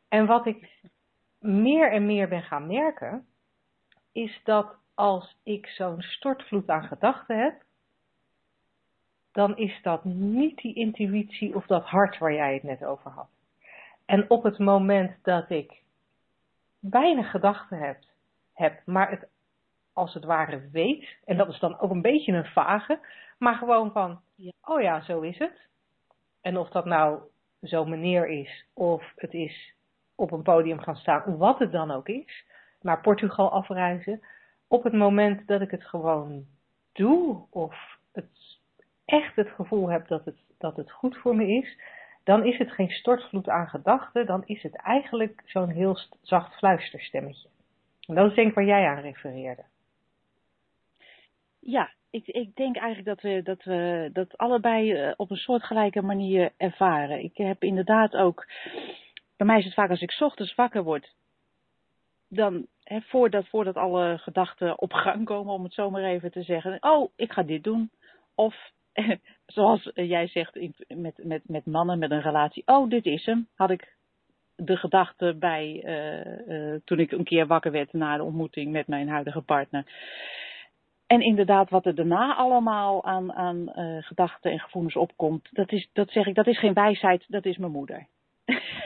En 0.07 0.25
wat 0.25 0.46
ik 0.46 0.69
meer 1.40 1.92
en 1.92 2.06
meer 2.06 2.28
ben 2.28 2.44
gaan 2.44 2.68
merken, 2.68 3.26
is 4.12 4.42
dat 4.44 4.76
als 4.94 5.38
ik 5.44 5.68
zo'n 5.68 6.02
stortvloed 6.02 6.69
aan 6.69 6.83
gedachten 6.83 7.40
heb, 7.40 7.64
dan 9.31 9.57
is 9.57 9.80
dat 9.81 10.04
niet 10.04 10.57
die 10.57 10.74
intuïtie 10.74 11.56
of 11.56 11.66
dat 11.66 11.83
hart 11.83 12.18
waar 12.18 12.33
jij 12.33 12.54
het 12.54 12.64
net 12.64 12.85
over 12.85 13.12
had. 13.12 13.34
En 14.06 14.30
op 14.30 14.44
het 14.44 14.59
moment 14.59 15.24
dat 15.24 15.50
ik 15.50 15.81
weinig 16.80 17.31
gedachten 17.31 17.78
heb, 17.78 17.97
heb 18.54 18.81
maar 18.85 19.09
het 19.09 19.28
als 19.94 20.14
het 20.14 20.24
ware 20.24 20.69
weet, 20.71 21.18
en 21.26 21.38
dat 21.38 21.47
is 21.47 21.59
dan 21.59 21.80
ook 21.80 21.92
een 21.92 22.02
beetje 22.02 22.31
een 22.31 22.45
vage, 22.45 23.00
maar 23.38 23.56
gewoon 23.56 23.92
van, 23.92 24.21
oh 24.62 24.81
ja, 24.81 25.02
zo 25.02 25.21
is 25.21 25.38
het. 25.38 25.68
En 26.42 26.57
of 26.57 26.69
dat 26.69 26.85
nou 26.85 27.19
zo'n 27.62 27.90
meneer 27.90 28.28
is, 28.28 28.66
of 28.74 29.12
het 29.16 29.33
is 29.33 29.74
op 30.16 30.31
een 30.31 30.42
podium 30.42 30.80
gaan 30.80 30.95
staan, 30.95 31.38
wat 31.38 31.59
het 31.59 31.71
dan 31.71 31.92
ook 31.92 32.07
is, 32.07 32.45
naar 32.81 33.02
Portugal 33.02 33.52
afreizen, 33.52 34.21
op 34.68 34.83
het 34.83 34.94
moment 34.94 35.47
dat 35.47 35.62
ik 35.62 35.71
het 35.71 35.83
gewoon 35.83 36.45
doe, 36.94 37.45
of 37.50 37.97
het 38.12 38.59
echt 39.06 39.35
het 39.35 39.50
gevoel 39.50 39.90
heb 39.90 40.07
dat 40.07 40.26
het, 40.26 40.38
dat 40.57 40.76
het 40.76 40.92
goed 40.92 41.18
voor 41.18 41.35
me 41.35 41.47
is, 41.47 41.78
dan 42.25 42.45
is 42.45 42.57
het 42.57 42.71
geen 42.71 42.89
stortvloed 42.89 43.49
aan 43.49 43.67
gedachten, 43.67 44.25
dan 44.25 44.44
is 44.45 44.61
het 44.61 44.75
eigenlijk 44.75 45.41
zo'n 45.45 45.69
heel 45.69 45.99
zacht 46.21 46.57
fluisterstemmetje. 46.57 47.49
En 48.07 48.15
dat 48.15 48.29
is 48.29 48.35
denk 48.35 48.47
ik 48.47 48.55
waar 48.55 48.65
jij 48.65 48.87
aan 48.87 49.01
refereerde. 49.01 49.63
Ja, 51.59 51.91
ik, 52.09 52.27
ik 52.27 52.55
denk 52.55 52.75
eigenlijk 52.75 53.07
dat 53.07 53.21
we 53.21 53.41
dat, 53.44 53.63
we 53.63 54.09
dat 54.13 54.37
allebei 54.37 55.13
op 55.15 55.31
een 55.31 55.37
soortgelijke 55.37 56.01
manier 56.01 56.51
ervaren. 56.57 57.23
Ik 57.23 57.37
heb 57.37 57.63
inderdaad 57.63 58.15
ook, 58.15 58.47
bij 59.37 59.47
mij 59.47 59.57
is 59.57 59.65
het 59.65 59.73
vaak 59.73 59.89
als 59.89 60.01
ik 60.01 60.17
ochtends 60.19 60.55
wakker 60.55 60.83
word, 60.83 61.13
dan 62.27 62.67
voordat, 62.85 63.47
voordat 63.47 63.75
alle 63.75 64.17
gedachten 64.17 64.81
op 64.81 64.94
gang 64.94 65.25
komen, 65.25 65.53
om 65.53 65.63
het 65.63 65.73
zo 65.73 65.89
maar 65.89 66.03
even 66.03 66.31
te 66.31 66.44
zeggen, 66.44 66.77
oh, 66.79 67.11
ik 67.15 67.31
ga 67.31 67.44
dit 67.44 67.63
doen. 67.63 67.91
Of 68.35 68.55
zoals 69.45 69.92
jij 69.94 70.28
zegt 70.28 70.57
met, 70.87 71.23
met, 71.23 71.42
met 71.45 71.66
mannen 71.66 71.99
met 71.99 72.11
een 72.11 72.21
relatie, 72.21 72.64
oh, 72.66 72.90
dit 72.90 73.06
is 73.06 73.25
hem, 73.25 73.47
had 73.56 73.69
ik 73.69 73.95
de 74.56 74.78
gedachte 74.78 75.35
bij 75.40 75.81
uh, 75.83 76.71
uh, 76.73 76.80
toen 76.85 76.99
ik 76.99 77.11
een 77.11 77.23
keer 77.23 77.47
wakker 77.47 77.71
werd 77.71 77.94
na 77.94 78.18
de 78.18 78.23
ontmoeting 78.23 78.71
met 78.71 78.87
mijn 78.87 79.09
huidige 79.09 79.42
partner. 79.42 79.85
en 81.07 81.21
inderdaad, 81.21 81.69
wat 81.69 81.85
er 81.85 81.95
daarna 81.95 82.35
allemaal 82.35 83.04
aan, 83.04 83.33
aan 83.33 83.71
gedachten 84.04 84.52
en 84.52 84.59
gevoelens 84.59 84.95
opkomt, 84.95 85.49
dat, 85.52 85.71
is, 85.71 85.90
dat 85.94 86.09
zeg 86.09 86.25
ik, 86.25 86.35
dat 86.35 86.47
is 86.47 86.59
geen 86.59 86.73
wijsheid, 86.73 87.25
dat 87.28 87.45
is 87.45 87.57
mijn 87.57 87.71
moeder. 87.71 88.07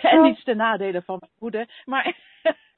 En 0.02 0.22
niets 0.22 0.44
te 0.44 0.54
nadelen 0.54 1.04
van 1.04 1.18
mijn 1.20 1.32
moeder. 1.40 1.84
Maar 1.86 2.16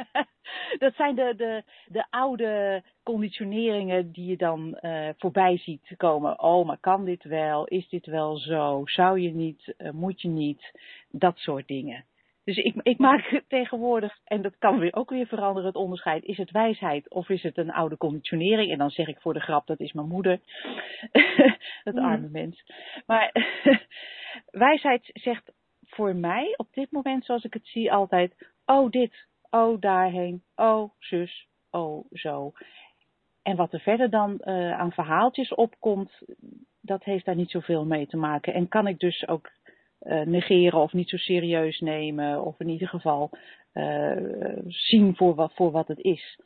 dat 0.84 0.94
zijn 0.96 1.16
de, 1.16 1.34
de, 1.38 1.64
de 1.86 2.06
oude 2.10 2.84
conditioneringen 3.04 4.12
die 4.12 4.26
je 4.26 4.38
dan 4.38 4.78
uh, 4.82 5.10
voorbij 5.18 5.58
ziet 5.58 5.94
komen. 5.98 6.42
Oh, 6.42 6.66
maar 6.66 6.78
kan 6.80 7.06
dit 7.06 7.24
wel? 7.24 7.66
Is 7.66 7.90
dit 7.90 8.06
wel 8.06 8.38
zo? 8.38 8.82
Zou 8.86 9.20
je 9.20 9.34
niet? 9.34 9.74
Uh, 9.78 9.92
moet 9.92 10.22
je 10.22 10.28
niet? 10.28 10.72
Dat 11.10 11.38
soort 11.38 11.68
dingen. 11.68 12.06
Dus 12.44 12.58
ik, 12.58 12.76
ik 12.84 12.98
maak 12.98 13.42
tegenwoordig, 13.48 14.18
en 14.24 14.42
dat 14.42 14.58
kan 14.58 14.80
weer 14.80 14.96
ook 14.96 15.10
weer 15.10 15.28
veranderen, 15.28 15.68
het 15.68 15.76
onderscheid. 15.76 16.24
Is 16.24 16.38
het 16.38 16.52
wijsheid 16.52 17.10
of 17.10 17.30
is 17.30 17.44
het 17.44 17.58
een 17.58 17.72
oude 17.72 17.98
conditionering? 17.98 18.72
En 18.72 18.78
dan 18.78 18.90
zeg 18.90 19.08
ik 19.08 19.22
voor 19.22 19.34
de 19.34 19.40
grap, 19.40 19.68
dat 19.68 19.80
is 19.80 19.92
mijn 19.92 20.08
moeder. 20.08 20.40
dat 21.84 21.96
arme 21.96 22.30
mens. 22.32 22.64
Maar 23.06 23.32
wijsheid 24.66 25.10
zegt 25.14 25.52
voor 25.94 26.16
mij 26.16 26.54
op 26.58 26.68
dit 26.72 26.92
moment, 26.92 27.26
zoals 27.26 27.44
ik 27.44 27.54
het 27.54 27.68
zie, 27.68 27.92
altijd: 27.92 28.34
oh 28.66 28.90
dit, 28.90 29.28
oh 29.50 29.82
daarheen, 29.82 30.44
oh 30.56 30.92
zus, 31.00 31.48
oh 31.70 32.06
zo. 32.12 32.52
En 33.42 33.56
wat 33.56 33.74
er 33.74 33.80
verder 33.80 34.10
dan 34.10 34.42
uh, 34.44 34.80
aan 34.80 34.92
verhaaltjes 34.92 35.54
opkomt, 35.54 36.22
dat 36.82 37.04
heeft 37.04 37.26
daar 37.26 37.36
niet 37.36 37.52
zoveel 37.52 37.86
mee 37.86 38.08
te 38.08 38.18
maken. 38.18 38.54
En 38.54 38.68
kan 38.68 38.88
ik 38.88 39.00
dus 39.00 39.28
ook 39.28 39.52
uh, 40.02 40.22
negeren 40.22 40.80
of 40.80 40.94
niet 40.94 41.10
zo 41.10 41.18
serieus 41.18 41.80
nemen, 41.80 42.44
of 42.44 42.60
in 42.60 42.70
ieder 42.70 42.88
geval 42.88 43.30
uh, 43.74 44.18
zien 44.68 45.16
voor 45.16 45.36
wat, 45.36 45.54
voor 45.54 45.72
wat 45.72 45.88
het 45.88 46.00
is. 46.00 46.40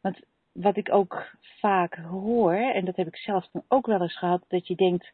Want 0.00 0.20
wat 0.52 0.76
ik 0.76 0.92
ook 0.92 1.36
vaak 1.40 1.94
hoor, 1.94 2.54
en 2.54 2.84
dat 2.84 2.96
heb 2.96 3.06
ik 3.06 3.16
zelf 3.16 3.48
ook 3.68 3.86
wel 3.86 4.00
eens 4.00 4.18
gehad, 4.18 4.44
dat 4.48 4.66
je 4.66 4.74
denkt, 4.74 5.12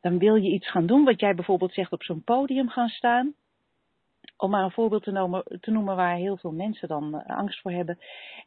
dan 0.00 0.18
wil 0.18 0.34
je 0.34 0.50
iets 0.50 0.70
gaan 0.70 0.86
doen, 0.86 1.04
wat 1.04 1.20
jij 1.20 1.34
bijvoorbeeld 1.34 1.74
zegt 1.74 1.92
op 1.92 2.02
zo'n 2.02 2.22
podium 2.22 2.68
gaan 2.68 2.88
staan. 2.88 3.34
Om 4.36 4.50
maar 4.50 4.64
een 4.64 4.70
voorbeeld 4.70 5.02
te 5.02 5.10
noemen, 5.10 5.42
te 5.60 5.70
noemen 5.70 5.96
waar 5.96 6.16
heel 6.16 6.36
veel 6.36 6.52
mensen 6.52 6.88
dan 6.88 7.14
uh, 7.14 7.36
angst 7.36 7.60
voor 7.60 7.70
hebben. 7.70 7.98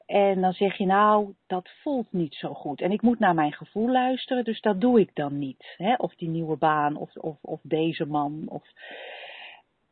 En 0.05 0.41
dan 0.41 0.53
zeg 0.53 0.77
je 0.77 0.85
nou, 0.85 1.33
dat 1.47 1.69
voelt 1.81 2.11
niet 2.11 2.35
zo 2.35 2.53
goed. 2.53 2.81
En 2.81 2.91
ik 2.91 3.01
moet 3.01 3.19
naar 3.19 3.33
mijn 3.33 3.53
gevoel 3.53 3.89
luisteren, 3.89 4.43
dus 4.43 4.61
dat 4.61 4.81
doe 4.81 4.99
ik 4.99 5.15
dan 5.15 5.37
niet. 5.37 5.73
Hè? 5.77 5.93
Of 5.93 6.15
die 6.15 6.29
nieuwe 6.29 6.57
baan, 6.57 6.95
of, 6.95 7.15
of, 7.15 7.37
of 7.41 7.59
deze 7.63 8.05
man. 8.05 8.43
Of... 8.47 8.63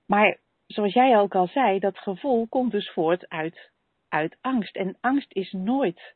Maar 0.06 0.38
zoals 0.68 0.94
jij 0.94 1.18
ook 1.18 1.36
al 1.36 1.48
zei, 1.48 1.80
dat 1.80 1.98
gevoel 1.98 2.48
komt 2.48 2.72
dus 2.72 2.90
voort 2.90 3.30
uit, 3.30 3.72
uit 4.10 4.38
angst. 4.42 4.76
En 4.76 4.98
angst 5.02 5.34
is 5.34 5.52
nooit 5.52 6.16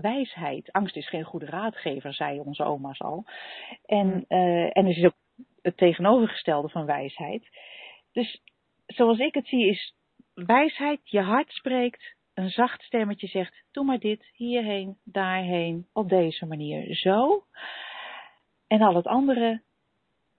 wijsheid. 0.00 0.72
Angst 0.72 0.96
is 0.96 1.08
geen 1.08 1.24
goede 1.24 1.46
raadgever, 1.46 2.14
zei 2.14 2.40
onze 2.40 2.64
oma's 2.64 3.00
al. 3.00 3.24
En, 3.84 4.24
uh, 4.28 4.76
en 4.76 4.86
er 4.86 4.96
is 4.96 5.04
ook 5.04 5.16
het 5.62 5.76
tegenovergestelde 5.76 6.68
van 6.68 6.86
wijsheid. 6.86 7.48
Dus 8.12 8.42
zoals 8.86 9.18
ik 9.18 9.34
het 9.34 9.46
zie 9.48 9.68
is 9.68 9.94
wijsheid, 10.34 11.00
je 11.04 11.20
hart 11.20 11.50
spreekt, 11.52 12.14
een 12.34 12.50
zacht 12.50 12.82
stemmetje 12.82 13.26
zegt, 13.26 13.64
doe 13.70 13.84
maar 13.84 13.98
dit, 13.98 14.30
hierheen, 14.34 14.98
daarheen, 15.04 15.86
op 15.92 16.08
deze 16.08 16.46
manier, 16.46 16.94
zo. 16.94 17.44
En 18.66 18.80
al 18.80 18.94
het 18.94 19.06
andere 19.06 19.62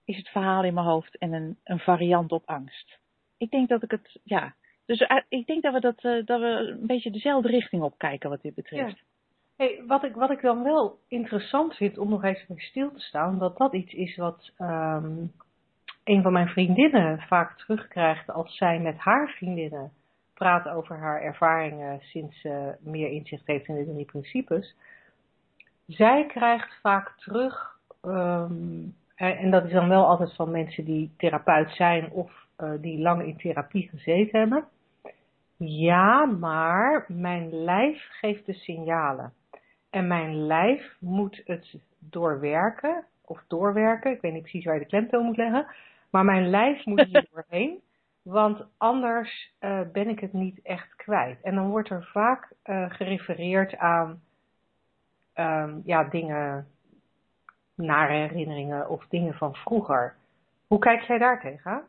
is 0.04 0.16
het 0.16 0.28
verhaal 0.28 0.64
in 0.64 0.74
mijn 0.74 0.86
hoofd 0.86 1.18
en 1.18 1.32
een, 1.32 1.58
een 1.64 1.78
variant 1.78 2.32
op 2.32 2.48
angst. 2.48 2.98
Ik 3.36 3.50
denk 3.50 3.68
dat 3.68 3.82
ik 3.82 3.90
het, 3.90 4.20
ja, 4.24 4.54
dus 4.86 5.00
uh, 5.00 5.20
ik 5.28 5.46
denk 5.46 5.62
dat 5.62 5.72
we, 5.72 5.80
dat, 5.80 6.04
uh, 6.04 6.24
dat 6.24 6.40
we 6.40 6.76
een 6.80 6.86
beetje 6.86 7.10
dezelfde 7.10 7.48
richting 7.48 7.82
op 7.82 7.98
kijken 7.98 8.30
wat 8.30 8.42
dit 8.42 8.54
betreft. 8.54 8.96
Ja. 8.96 9.04
Wat, 9.86 10.04
ik, 10.04 10.14
wat 10.14 10.30
ik 10.30 10.40
dan 10.40 10.62
wel 10.62 10.98
interessant 11.08 11.74
vind 11.74 11.98
om 11.98 12.08
nog 12.08 12.24
even 12.24 12.54
stil 12.56 12.92
te 12.92 13.00
staan, 13.00 13.38
dat 13.38 13.56
dat 13.56 13.74
iets 13.74 13.92
is 13.92 14.16
wat 14.16 14.50
um, 14.58 15.32
een 16.04 16.22
van 16.22 16.32
mijn 16.32 16.48
vriendinnen 16.48 17.20
vaak 17.20 17.58
terugkrijgt 17.58 18.30
als 18.30 18.56
zij 18.56 18.78
met 18.78 18.96
haar 18.98 19.28
vriendinnen 19.28 19.92
praat 20.34 20.68
over 20.68 20.96
haar 20.96 21.20
ervaringen 21.20 22.00
sinds 22.00 22.40
ze 22.40 22.76
meer 22.80 23.08
inzicht 23.10 23.46
heeft 23.46 23.68
in 23.68 23.74
de 23.74 23.92
drie 23.92 24.04
principes. 24.04 24.76
Zij 25.86 26.26
krijgt 26.26 26.78
vaak 26.80 27.12
terug, 27.16 27.78
um, 28.02 28.94
en 29.14 29.50
dat 29.50 29.64
is 29.64 29.72
dan 29.72 29.88
wel 29.88 30.06
altijd 30.06 30.34
van 30.34 30.50
mensen 30.50 30.84
die 30.84 31.14
therapeut 31.16 31.70
zijn 31.70 32.10
of 32.10 32.46
uh, 32.58 32.70
die 32.80 32.98
lang 32.98 33.22
in 33.22 33.36
therapie 33.36 33.88
gezeten 33.88 34.38
hebben. 34.38 34.64
Ja, 35.56 36.24
maar 36.24 37.04
mijn 37.08 37.54
lijf 37.54 38.08
geeft 38.10 38.46
de 38.46 38.52
signalen. 38.52 39.32
En 39.92 40.06
mijn 40.06 40.46
lijf 40.46 40.96
moet 41.00 41.42
het 41.44 41.74
doorwerken, 41.98 43.04
of 43.24 43.44
doorwerken, 43.46 44.10
ik 44.10 44.20
weet 44.20 44.32
niet 44.32 44.42
precies 44.42 44.64
waar 44.64 44.74
je 44.74 44.80
de 44.80 44.86
klemtoon 44.86 45.24
moet 45.24 45.36
leggen, 45.36 45.66
maar 46.10 46.24
mijn 46.24 46.50
lijf 46.50 46.84
moet 46.84 47.04
hier 47.04 47.26
doorheen, 47.32 47.80
want 48.22 48.64
anders 48.76 49.52
uh, 49.60 49.80
ben 49.92 50.08
ik 50.08 50.20
het 50.20 50.32
niet 50.32 50.62
echt 50.62 50.94
kwijt. 50.94 51.40
En 51.42 51.54
dan 51.54 51.68
wordt 51.68 51.90
er 51.90 52.04
vaak 52.12 52.52
uh, 52.64 52.90
gerefereerd 52.90 53.76
aan 53.76 54.22
um, 55.34 55.82
ja, 55.84 56.04
dingen, 56.04 56.66
nare 57.74 58.12
herinneringen 58.12 58.88
of 58.88 59.06
dingen 59.08 59.34
van 59.34 59.54
vroeger. 59.54 60.14
Hoe 60.66 60.78
kijk 60.78 61.00
jij 61.00 61.18
daar 61.18 61.40
tegenaan? 61.40 61.82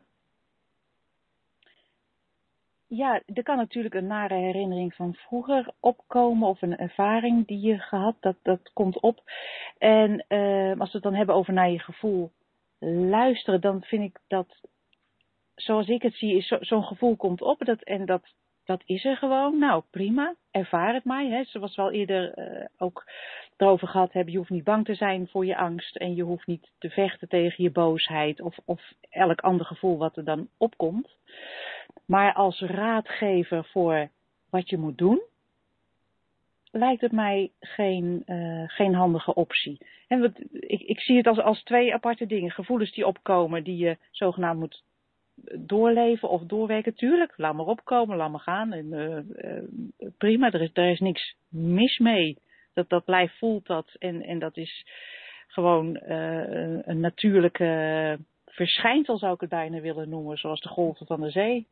Ja, 2.96 3.20
er 3.34 3.42
kan 3.42 3.56
natuurlijk 3.56 3.94
een 3.94 4.06
nare 4.06 4.34
herinnering 4.34 4.94
van 4.94 5.14
vroeger 5.14 5.72
opkomen 5.80 6.48
of 6.48 6.62
een 6.62 6.76
ervaring 6.76 7.46
die 7.46 7.60
je 7.60 7.78
gehad, 7.78 8.16
dat, 8.20 8.36
dat 8.42 8.72
komt 8.72 9.00
op. 9.00 9.22
En 9.78 10.24
uh, 10.28 10.80
als 10.80 10.92
we 10.92 10.94
het 10.98 11.02
dan 11.02 11.14
hebben 11.14 11.34
over 11.34 11.52
naar 11.52 11.70
je 11.70 11.78
gevoel 11.78 12.32
luisteren, 13.10 13.60
dan 13.60 13.82
vind 13.82 14.02
ik 14.02 14.20
dat, 14.26 14.60
zoals 15.54 15.88
ik 15.88 16.02
het 16.02 16.14
zie, 16.14 16.36
is 16.36 16.46
zo'n 16.46 16.64
zo 16.64 16.82
gevoel 16.82 17.16
komt 17.16 17.42
op 17.42 17.64
dat, 17.64 17.82
en 17.82 18.06
dat, 18.06 18.22
dat 18.64 18.82
is 18.84 19.04
er 19.04 19.16
gewoon. 19.16 19.58
Nou, 19.58 19.82
prima, 19.90 20.34
ervaar 20.50 20.94
het 20.94 21.04
maar. 21.04 21.24
Hè. 21.24 21.44
Zoals 21.44 21.76
we 21.76 21.82
al 21.82 21.90
eerder 21.90 22.38
uh, 22.38 22.66
ook 22.78 23.04
erover 23.56 23.88
gehad 23.88 24.12
hebben, 24.12 24.32
je 24.32 24.38
hoeft 24.38 24.50
niet 24.50 24.64
bang 24.64 24.84
te 24.84 24.94
zijn 24.94 25.28
voor 25.28 25.46
je 25.46 25.56
angst 25.56 25.96
en 25.96 26.14
je 26.14 26.22
hoeft 26.22 26.46
niet 26.46 26.70
te 26.78 26.90
vechten 26.90 27.28
tegen 27.28 27.64
je 27.64 27.70
boosheid 27.70 28.40
of, 28.40 28.56
of 28.64 28.92
elk 29.10 29.40
ander 29.40 29.66
gevoel 29.66 29.98
wat 29.98 30.16
er 30.16 30.24
dan 30.24 30.48
opkomt. 30.56 31.16
Maar 32.04 32.32
als 32.32 32.60
raadgever 32.60 33.64
voor 33.64 34.08
wat 34.50 34.68
je 34.68 34.78
moet 34.78 34.98
doen, 34.98 35.22
lijkt 36.70 37.00
het 37.00 37.12
mij 37.12 37.50
geen, 37.60 38.22
uh, 38.26 38.64
geen 38.66 38.94
handige 38.94 39.34
optie. 39.34 39.78
En 40.08 40.34
ik, 40.52 40.80
ik 40.80 41.00
zie 41.00 41.16
het 41.16 41.26
als, 41.26 41.38
als 41.38 41.62
twee 41.62 41.94
aparte 41.94 42.26
dingen. 42.26 42.50
Gevoelens 42.50 42.92
die 42.92 43.06
opkomen, 43.06 43.64
die 43.64 43.76
je 43.76 43.96
zogenaamd 44.10 44.58
moet 44.58 44.82
doorleven 45.58 46.28
of 46.28 46.42
doorwerken. 46.42 46.94
Tuurlijk, 46.94 47.32
laat 47.36 47.54
maar 47.54 47.66
opkomen, 47.66 48.16
laat 48.16 48.30
maar 48.30 48.40
gaan. 48.40 48.72
En, 48.72 48.86
uh, 48.92 49.18
uh, 49.98 50.08
prima, 50.18 50.52
er 50.52 50.60
is, 50.60 50.70
er 50.72 50.90
is 50.90 51.00
niks 51.00 51.36
mis 51.48 51.98
mee. 51.98 52.38
Dat, 52.72 52.88
dat 52.88 53.02
lijf 53.06 53.38
voelt 53.38 53.66
dat 53.66 53.94
en, 53.98 54.22
en 54.22 54.38
dat 54.38 54.56
is 54.56 54.86
gewoon 55.46 55.98
een 56.86 57.00
natuurlijke 57.00 58.18
verschijnsel 58.46 59.18
zou 59.18 59.34
ik 59.34 59.40
het 59.40 59.50
bijna 59.50 59.80
willen 59.80 60.08
noemen, 60.08 60.36
zoals 60.36 60.60
de 60.60 60.68
golven 60.68 61.06
van 61.06 61.20
de 61.20 61.30
zee. 61.30 61.66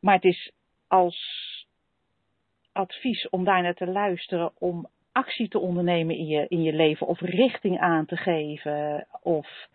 Maar 0.00 0.14
het 0.14 0.24
is 0.24 0.52
als 0.88 1.18
advies 2.72 3.28
om 3.28 3.44
daar 3.44 3.62
naar 3.62 3.74
te 3.74 3.86
luisteren, 3.86 4.52
om 4.58 4.88
actie 5.12 5.48
te 5.48 5.58
ondernemen 5.58 6.16
in 6.16 6.26
je, 6.26 6.46
in 6.48 6.62
je 6.62 6.72
leven 6.72 7.06
of 7.06 7.20
richting 7.20 7.78
aan 7.78 8.06
te 8.06 8.16
geven. 8.16 9.06
Of 9.22 9.68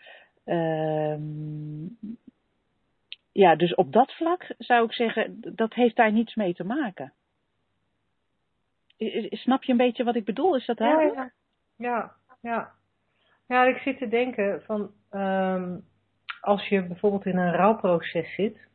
ja, 3.32 3.56
dus 3.56 3.75
op 3.75 3.92
dat 3.92 4.13
vlak 4.13 4.54
zou 4.58 4.86
ik 4.86 4.94
zeggen, 4.94 5.38
dat 5.56 5.74
heeft 5.74 5.96
daar 5.96 6.12
niets 6.12 6.36
mee 6.36 6.54
te 6.54 6.63
maken. 6.63 7.13
Snap 9.30 9.63
je 9.63 9.72
een 9.72 9.77
beetje 9.77 10.04
wat 10.04 10.16
ik 10.16 10.25
bedoel? 10.25 10.56
Is 10.56 10.66
dat 10.66 10.77
duidelijk? 10.77 11.16
Ja, 11.16 11.32
ja, 11.75 12.12
ja. 12.42 12.72
Ja, 13.48 13.63
ik 13.63 13.77
zit 13.77 13.98
te 13.98 14.08
denken 14.08 14.62
van 14.63 14.92
um, 15.12 15.86
als 16.42 16.68
je 16.68 16.84
bijvoorbeeld 16.84 17.25
in 17.25 17.38
een 17.38 17.54
rouwproces 17.54 18.36
zit, 18.36 18.68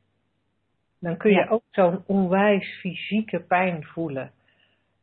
dan 0.99 1.17
kun 1.17 1.31
je 1.31 1.37
ja. 1.37 1.49
ook 1.49 1.63
zo'n 1.71 2.03
onwijs 2.07 2.79
fysieke 2.81 3.41
pijn 3.41 3.85
voelen. 3.85 4.33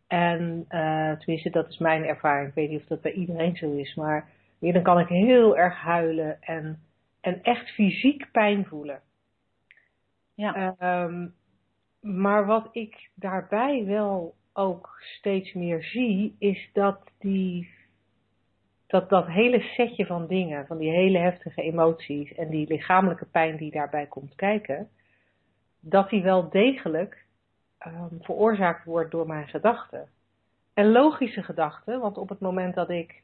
En 0.07 0.65
uh, 0.69 1.11
tenminste, 1.11 1.49
dat 1.49 1.69
is 1.69 1.77
mijn 1.77 2.05
ervaring. 2.05 2.47
Ik 2.47 2.53
weet 2.53 2.69
niet 2.69 2.81
of 2.81 2.87
dat 2.87 3.01
bij 3.01 3.11
iedereen 3.11 3.55
zo 3.55 3.75
is, 3.75 3.95
maar 3.95 4.29
ja, 4.59 4.71
dan 4.71 4.83
kan 4.83 4.99
ik 4.99 5.07
heel 5.07 5.57
erg 5.57 5.77
huilen 5.77 6.41
en, 6.41 6.79
en 7.21 7.43
echt 7.43 7.69
fysiek 7.69 8.31
pijn 8.31 8.65
voelen. 8.65 9.01
Ja. 10.33 10.75
Um, 11.03 11.33
maar 12.01 12.45
wat 12.45 12.67
ik 12.71 13.09
daarbij 13.15 13.85
wel 13.85 14.35
ook 14.53 14.97
steeds 14.99 15.53
meer 15.53 15.83
zie, 15.83 16.35
is 16.39 16.69
dat 16.73 17.11
die 17.19 17.77
dat 18.87 19.09
dat 19.09 19.27
hele 19.27 19.61
setje 19.61 20.05
van 20.05 20.27
dingen, 20.27 20.67
van 20.67 20.77
die 20.77 20.91
hele 20.91 21.17
heftige 21.17 21.61
emoties 21.61 22.33
en 22.33 22.49
die 22.49 22.67
lichamelijke 22.67 23.25
pijn 23.25 23.57
die 23.57 23.71
daarbij 23.71 24.05
komt 24.05 24.35
kijken, 24.35 24.89
dat 25.79 26.09
die 26.09 26.21
wel 26.23 26.49
degelijk 26.49 27.25
um, 27.87 28.17
veroorzaakt 28.21 28.85
wordt 28.85 29.11
door 29.11 29.27
mijn 29.27 29.47
gedachten. 29.47 30.09
en 30.73 30.91
logische 30.91 31.43
gedachten. 31.43 31.99
Want 31.99 32.17
op 32.17 32.29
het 32.29 32.39
moment 32.39 32.75
dat 32.75 32.89
ik 32.89 33.23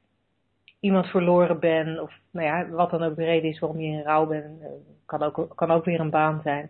iemand 0.85 1.07
verloren 1.07 1.59
ben, 1.59 2.01
of 2.01 2.13
nou 2.31 2.47
ja, 2.47 2.69
wat 2.69 2.89
dan 2.89 3.03
ook 3.03 3.15
de 3.15 3.23
reden 3.23 3.49
is 3.49 3.59
waarom 3.59 3.79
je 3.79 3.87
in 3.87 4.01
rouw 4.01 4.25
bent, 4.25 4.61
eh, 4.61 4.67
kan 5.05 5.23
ook, 5.23 5.51
kan 5.55 5.71
ook 5.71 5.85
weer 5.85 5.99
een 5.99 6.09
baan 6.09 6.41
zijn. 6.43 6.69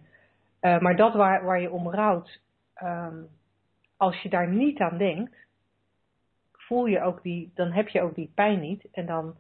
Uh, 0.62 0.80
maar 0.80 0.96
dat 0.96 1.14
waar, 1.14 1.46
waar 1.46 1.62
je 1.62 1.72
om 1.72 1.90
rouwt, 1.90 2.42
um, 2.84 3.28
als 3.98 4.22
je 4.22 4.30
daar 4.30 4.48
niet 4.48 4.80
aan 4.80 4.98
denkt, 4.98 5.36
voel 6.52 6.86
je 6.86 7.02
ook 7.02 7.24
die, 7.24 7.52
dan 7.56 7.72
heb 7.72 7.88
je 7.88 8.02
ook 8.02 8.16
die 8.16 8.32
pijn 8.36 8.60
niet 8.60 8.88
en 8.92 9.06
dan, 9.06 9.36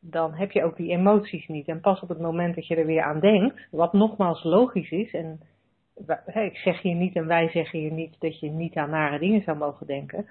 dan 0.00 0.34
heb 0.34 0.50
je 0.50 0.64
ook 0.64 0.76
die 0.76 0.90
emoties 0.90 1.48
niet. 1.48 1.68
En 1.68 1.80
pas 1.80 2.00
op 2.00 2.08
het 2.08 2.20
moment 2.20 2.54
dat 2.54 2.66
je 2.66 2.76
er 2.76 2.86
weer 2.86 3.02
aan 3.02 3.20
denkt, 3.20 3.60
wat 3.70 3.92
nogmaals 3.92 4.42
logisch 4.42 4.90
is, 4.90 5.12
en 5.12 5.40
ik 6.34 6.56
zeg 6.56 6.82
hier 6.82 6.94
niet 6.94 7.16
en 7.16 7.26
wij 7.26 7.48
zeggen 7.48 7.78
hier 7.78 7.92
niet 7.92 8.16
dat 8.18 8.40
je 8.40 8.50
niet 8.50 8.76
aan 8.76 8.90
nare 8.90 9.18
dingen 9.18 9.42
zou 9.42 9.56
mogen 9.56 9.86
denken, 9.86 10.26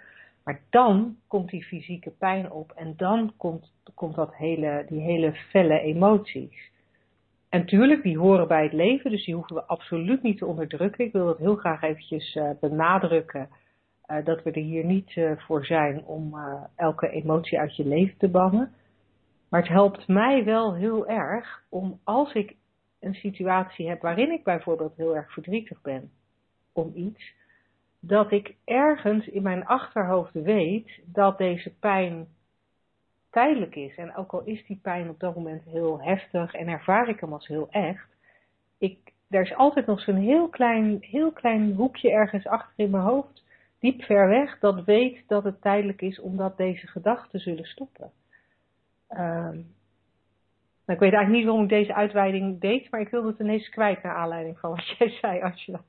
maar 0.50 0.62
dan 0.70 1.18
komt 1.28 1.50
die 1.50 1.64
fysieke 1.64 2.10
pijn 2.10 2.52
op 2.52 2.72
en 2.72 2.94
dan 2.98 3.34
komt, 3.38 3.74
komt 3.94 4.16
dat 4.16 4.36
hele, 4.36 4.86
die 4.88 5.02
hele 5.02 5.34
felle 5.34 5.80
emoties. 5.80 6.72
En 7.50 7.66
tuurlijk, 7.66 8.04
die 8.04 8.18
horen 8.18 8.48
bij 8.48 8.64
het 8.64 8.74
leven, 8.74 9.12
dus 9.12 9.26
die 9.26 9.36
hoeven 9.36 9.56
we 9.56 9.64
absoluut 9.64 10.22
niet 10.22 10.38
te 10.38 10.46
onderdrukken. 10.46 11.06
Ik 11.06 11.12
wil 11.12 11.26
dat 11.26 11.38
heel 11.38 11.56
graag 11.56 11.82
eventjes 11.82 12.36
uh, 12.36 12.50
benadrukken, 12.60 13.50
uh, 14.08 14.26
dat 14.26 14.44
we 14.44 14.52
er 14.52 14.62
hier 14.62 14.86
niet 14.86 15.16
uh, 15.16 15.32
voor 15.38 15.66
zijn 15.66 16.06
om 16.06 16.36
elke 16.76 17.10
emotie 17.10 17.60
uit 17.60 17.76
je 17.76 17.86
leven 17.86 18.18
te 18.18 18.30
bannen. 18.30 18.74
Maar 19.50 19.62
het 19.62 19.70
helpt 19.70 20.08
mij 20.08 20.44
wel 20.44 20.76
heel 20.76 21.08
erg 21.08 21.64
om 21.70 22.00
als 22.04 22.34
ik 22.34 22.56
een 23.00 23.16
situatie 23.16 23.90
heb 23.90 24.02
waarin 24.02 24.32
ik 24.32 24.44
bijvoorbeeld 24.44 24.96
heel 24.96 25.16
erg 25.16 25.34
verdrietig 25.34 25.82
ben 25.82 26.12
om 26.74 26.92
iets, 26.96 27.38
dat 28.00 28.32
ik 28.32 28.56
ergens 28.66 29.28
in 29.28 29.42
mijn 29.42 29.66
achterhoofd 29.66 30.34
weet 30.34 31.02
dat 31.06 31.38
deze 31.38 31.74
pijn 31.80 32.28
tijdelijk 33.30 33.76
is. 33.76 33.96
En 33.96 34.16
ook 34.16 34.32
al 34.32 34.44
is 34.44 34.66
die 34.66 34.80
pijn 34.82 35.10
op 35.10 35.20
dat 35.20 35.36
moment 35.36 35.64
heel 35.64 36.02
heftig 36.02 36.54
en 36.54 36.68
ervaar 36.68 37.10
ik 37.10 37.20
hem 37.20 37.34
als 37.34 37.48
heel 37.48 37.70
echt, 37.70 38.08
ik, 38.78 38.98
er 39.30 39.42
is 39.42 39.56
altijd 39.56 39.86
nog 39.86 40.02
zo'n 40.02 40.16
heel 40.16 40.48
klein, 40.48 40.98
heel 41.02 41.32
klein 41.32 41.74
hoekje 41.74 42.12
ergens 42.12 42.48
achter 42.48 42.74
in 42.76 42.90
mijn 42.90 43.04
hoofd, 43.04 43.44
diep 43.80 44.02
ver 44.02 44.28
weg, 44.28 44.60
dat 44.60 44.84
weet 44.84 45.28
dat 45.28 45.44
het 45.44 45.62
tijdelijk 45.62 46.02
is 46.02 46.20
omdat 46.20 46.58
deze 46.58 46.88
gedachten 46.88 47.40
zullen 47.40 47.66
stoppen. 47.66 48.12
Um, 49.10 49.78
nou, 50.86 51.02
ik 51.02 51.10
weet 51.10 51.14
eigenlijk 51.14 51.32
niet 51.32 51.46
waarom 51.46 51.64
ik 51.64 51.70
deze 51.70 51.94
uitweiding 51.94 52.60
deed, 52.60 52.92
maar 52.92 53.02
ik 53.02 53.10
wilde 53.10 53.28
het 53.28 53.40
ineens 53.40 53.70
kwijt 53.70 54.04
naar 54.04 54.16
aanleiding 54.16 54.60
van 54.60 54.70
wat 54.70 54.88
jij 54.98 55.10
zei, 55.10 55.42
Angela. 55.42 55.82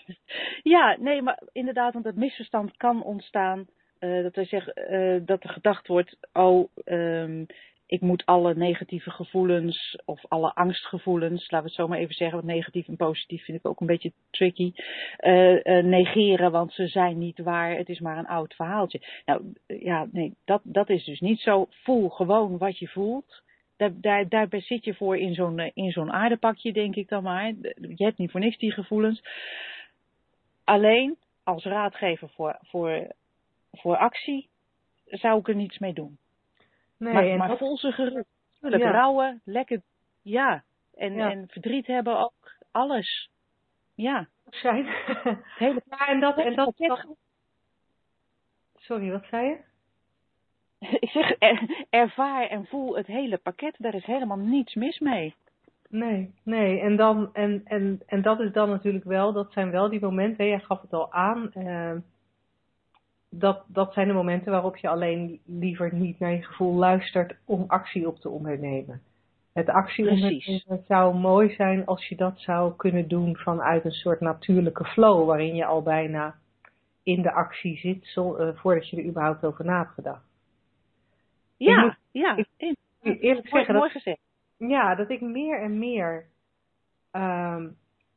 Ja, 0.62 0.96
nee, 1.00 1.22
maar 1.22 1.42
inderdaad, 1.52 1.92
want 1.92 2.04
het 2.04 2.16
misverstand 2.16 2.76
kan 2.76 3.02
ontstaan. 3.02 3.66
Uh, 4.00 4.22
dat, 4.22 4.36
er 4.36 4.46
zeg, 4.46 4.76
uh, 4.76 5.20
dat 5.24 5.42
er 5.42 5.50
gedacht 5.50 5.86
wordt, 5.86 6.16
oh, 6.32 6.68
um, 6.84 7.46
ik 7.92 8.00
moet 8.00 8.26
alle 8.26 8.54
negatieve 8.54 9.10
gevoelens 9.10 9.98
of 10.04 10.26
alle 10.28 10.54
angstgevoelens, 10.54 11.50
laten 11.50 11.58
we 11.58 11.64
het 11.64 11.74
zo 11.74 11.88
maar 11.88 11.98
even 11.98 12.14
zeggen, 12.14 12.36
want 12.36 12.50
negatief 12.50 12.88
en 12.88 12.96
positief 12.96 13.44
vind 13.44 13.58
ik 13.58 13.66
ook 13.66 13.80
een 13.80 13.86
beetje 13.86 14.12
tricky, 14.30 14.72
uh, 15.20 15.82
negeren, 15.82 16.50
want 16.50 16.72
ze 16.72 16.86
zijn 16.86 17.18
niet 17.18 17.38
waar, 17.38 17.76
het 17.76 17.88
is 17.88 18.00
maar 18.00 18.18
een 18.18 18.26
oud 18.26 18.54
verhaaltje. 18.54 19.00
Nou 19.24 19.52
ja, 19.66 20.08
nee, 20.12 20.34
dat, 20.44 20.60
dat 20.64 20.90
is 20.90 21.04
dus 21.04 21.20
niet 21.20 21.40
zo. 21.40 21.66
Voel 21.70 22.08
gewoon 22.08 22.58
wat 22.58 22.78
je 22.78 22.88
voelt. 22.88 23.42
Daar, 23.76 23.92
daar, 24.00 24.28
daar 24.28 24.48
zit 24.50 24.84
je 24.84 24.94
voor 24.94 25.18
in 25.18 25.34
zo'n 25.34 25.58
in 25.74 25.90
zo'n 25.90 26.12
aardepakje, 26.12 26.72
denk 26.72 26.96
ik 26.96 27.08
dan 27.08 27.22
maar. 27.22 27.46
Je 27.74 28.04
hebt 28.04 28.18
niet 28.18 28.30
voor 28.30 28.40
niks 28.40 28.58
die 28.58 28.72
gevoelens. 28.72 29.22
Alleen 30.64 31.16
als 31.42 31.64
raadgever 31.64 32.28
voor, 32.28 32.58
voor, 32.60 33.12
voor 33.72 33.96
actie 33.96 34.48
zou 35.04 35.38
ik 35.38 35.48
er 35.48 35.54
niets 35.54 35.78
mee 35.78 35.92
doen. 35.92 36.18
Nee, 36.96 37.12
maar, 37.12 37.36
maar 37.36 37.48
dat... 37.48 37.58
voel 37.58 37.78
ze 37.78 37.92
gerust. 37.92 38.28
Tuurlijk, 38.60 38.82
ja. 38.82 38.90
rouwen, 38.90 39.40
lekker, 39.44 39.82
ja. 40.22 40.64
En, 40.94 41.14
ja. 41.14 41.30
en 41.30 41.48
verdriet 41.48 41.86
hebben 41.86 42.18
ook, 42.18 42.56
alles. 42.70 43.30
Ja. 43.94 44.28
Zijn. 44.50 44.86
Hele 45.58 45.82
ja, 45.90 46.06
en 46.06 46.20
dat, 46.20 46.38
en 46.38 46.54
dat, 46.54 46.74
dat... 46.76 47.06
Sorry, 48.76 49.10
wat 49.10 49.24
zei 49.24 49.48
je? 49.48 49.58
Ik 51.00 51.10
zeg, 51.10 51.34
er, 51.38 51.86
ervaar 51.90 52.46
en 52.46 52.66
voel 52.66 52.96
het 52.96 53.06
hele 53.06 53.38
pakket, 53.38 53.74
daar 53.78 53.94
is 53.94 54.04
helemaal 54.04 54.36
niets 54.36 54.74
mis 54.74 54.98
mee. 54.98 55.34
Nee, 55.92 56.34
nee. 56.42 56.80
En, 56.80 56.96
dan, 56.96 57.30
en, 57.32 57.60
en, 57.64 58.00
en 58.06 58.22
dat 58.22 58.40
is 58.40 58.52
dan 58.52 58.68
natuurlijk 58.68 59.04
wel, 59.04 59.32
dat 59.32 59.52
zijn 59.52 59.70
wel 59.70 59.88
die 59.88 60.00
momenten, 60.00 60.46
jij 60.46 60.60
gaf 60.60 60.80
het 60.80 60.92
al 60.92 61.12
aan, 61.12 61.50
uh, 61.54 61.92
dat, 63.30 63.64
dat 63.66 63.92
zijn 63.92 64.08
de 64.08 64.14
momenten 64.14 64.52
waarop 64.52 64.76
je 64.76 64.88
alleen 64.88 65.40
liever 65.46 65.94
niet 65.94 66.18
naar 66.18 66.32
je 66.32 66.42
gevoel 66.42 66.74
luistert 66.74 67.36
om 67.44 67.64
actie 67.66 68.06
op 68.06 68.18
te 68.18 68.28
ondernemen. 68.28 69.02
Het 69.52 69.68
actie 69.68 70.08
ondernemen 70.08 70.84
zou 70.86 71.14
mooi 71.14 71.54
zijn 71.54 71.86
als 71.86 72.08
je 72.08 72.16
dat 72.16 72.40
zou 72.40 72.76
kunnen 72.76 73.08
doen 73.08 73.36
vanuit 73.36 73.84
een 73.84 73.90
soort 73.90 74.20
natuurlijke 74.20 74.84
flow, 74.84 75.26
waarin 75.26 75.54
je 75.54 75.64
al 75.64 75.82
bijna 75.82 76.34
in 77.02 77.22
de 77.22 77.32
actie 77.32 77.76
zit 77.76 78.06
zo, 78.06 78.38
uh, 78.38 78.48
voordat 78.54 78.88
je 78.88 78.96
er 78.96 79.04
überhaupt 79.04 79.44
over 79.44 79.64
na 79.64 79.78
hebt 79.78 79.94
gedacht. 79.94 80.24
Ja, 81.56 81.80
moet, 81.84 81.96
ja. 82.10 82.36
Ik, 82.56 82.76
eerlijk 83.02 83.48
zeggen, 83.48 83.74
mooi 83.74 83.90
gezegd 83.90 84.30
ja, 84.68 84.94
dat 84.94 85.10
ik 85.10 85.20
meer 85.20 85.60
en 85.60 85.78
meer, 85.78 86.26
um, 87.12 87.76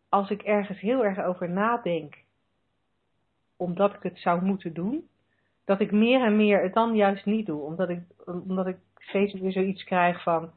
als 0.10 0.30
ik 0.30 0.42
ergens 0.42 0.80
heel 0.80 1.06
erg 1.06 1.24
over 1.24 1.50
nadenk, 1.50 2.18
omdat 3.58 3.94
ik 3.94 4.04
het 4.04 4.20
zou 4.20 4.42
moeten 4.42 4.74
doen, 4.74 5.08
dat 5.66 5.80
ik 5.80 5.92
meer 5.92 6.22
en 6.22 6.36
meer 6.36 6.62
het 6.62 6.74
dan 6.74 6.96
juist 6.96 7.26
niet 7.26 7.46
doe. 7.46 7.62
Omdat 7.62 7.90
ik, 7.90 8.00
omdat 8.26 8.68
ik 8.68 8.78
steeds 8.98 9.34
weer 9.34 9.52
zoiets 9.52 9.84
krijg 9.84 10.24
van, 10.24 10.52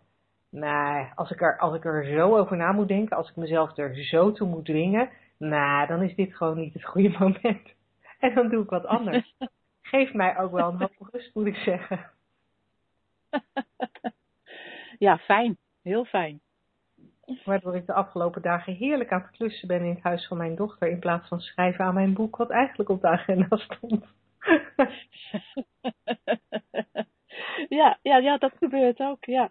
nee, 0.49 1.07
als 1.15 1.31
ik, 1.31 1.41
er, 1.41 1.59
als 1.59 1.75
ik 1.75 1.85
er 1.85 2.05
zo 2.05 2.37
over 2.37 2.57
na 2.57 2.73
moet 2.73 2.89
denken, 2.89 3.17
als 3.17 3.29
ik 3.31 3.37
mezelf 3.37 3.77
er 3.77 3.97
zo 3.97 4.33
toe 4.33 4.49
moet 4.49 4.65
dwingen, 4.65 5.11
nou, 5.37 5.87
dan 5.87 6.03
is 6.03 6.15
dit 6.15 6.37
gewoon 6.37 6.59
niet 6.59 6.75
het 6.75 6.85
goede 6.85 7.17
moment. 7.19 7.73
En 8.19 8.35
dan 8.35 8.49
doe 8.49 8.63
ik 8.63 8.71
wat 8.71 8.87
anders. 8.87 9.35
Geef 9.83 10.13
mij 10.13 10.39
ook 10.39 10.53
wel 10.53 10.69
een 10.69 10.79
hoop 10.79 11.09
rust, 11.11 11.35
moet 11.35 11.47
ik 11.47 11.57
zeggen. 11.57 12.11
Ja, 14.99 15.19
fijn. 15.19 15.57
Heel 15.89 16.05
fijn. 16.05 16.41
Waardoor 17.45 17.77
ik 17.77 17.87
de 17.87 17.93
afgelopen 17.93 18.43
dagen 18.43 18.75
heerlijk 18.75 19.13
aan 19.13 19.21
het 19.21 19.31
klussen 19.31 19.69
ben 19.69 19.81
in 19.81 19.95
het 19.95 20.03
huis 20.03 20.27
van 20.27 20.37
mijn 20.37 20.55
dochter. 20.55 20.89
In 20.89 20.99
plaats 20.99 21.29
van 21.29 21.41
schrijven 21.41 21.85
aan 21.85 21.95
mijn 21.95 22.15
boek, 22.15 22.37
wat 22.37 22.51
eigenlijk 22.51 22.89
op 22.89 23.01
de 23.01 23.09
agenda 23.09 23.57
stond. 23.69 24.05
ja, 27.79 27.99
ja, 28.03 28.17
ja, 28.17 28.39
dat 28.39 28.53
gebeurt 28.59 29.01
ook, 29.01 29.25
ja. 29.25 29.51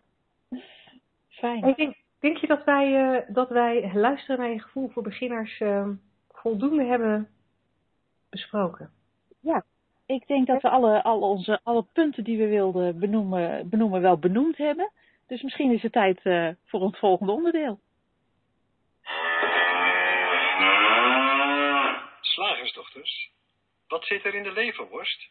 Fijn. 1.28 1.64
Ik 1.64 1.76
denk, 1.76 1.96
denk 2.20 2.38
je 2.38 2.48
dat 2.48 2.64
wij, 2.64 3.16
uh, 3.16 3.22
dat 3.28 3.50
wij 3.50 3.92
luisteren 3.94 4.40
naar 4.40 4.50
je 4.50 4.62
gevoel 4.62 4.90
voor 4.90 5.04
beginners 5.04 5.60
uh, 5.60 5.88
voldoende 6.30 6.84
hebben 6.84 7.30
besproken? 8.30 8.90
Ja, 9.40 9.64
ik 10.06 10.28
denk 10.28 10.48
dat 10.48 10.62
we 10.62 10.70
alle, 10.70 11.04
alle, 11.04 11.26
onze, 11.26 11.60
alle 11.64 11.86
punten 11.94 12.24
die 12.24 12.38
we 12.38 12.48
wilden 12.48 13.00
benoemen, 13.00 13.70
benoemen 13.70 14.02
wel 14.02 14.18
benoemd 14.18 14.58
hebben. 14.58 14.92
Dus 15.28 15.42
misschien 15.42 15.72
is 15.72 15.82
het 15.82 15.92
tijd 15.92 16.20
uh, 16.24 16.50
voor 16.66 16.80
ons 16.80 17.00
volgende 17.00 17.32
onderdeel. 17.32 17.80
Slagersdochters, 22.22 23.32
wat 23.88 24.06
zit 24.06 24.26
er 24.26 24.36
in 24.36 24.44
de 24.44 24.52
leverworst? 24.52 25.30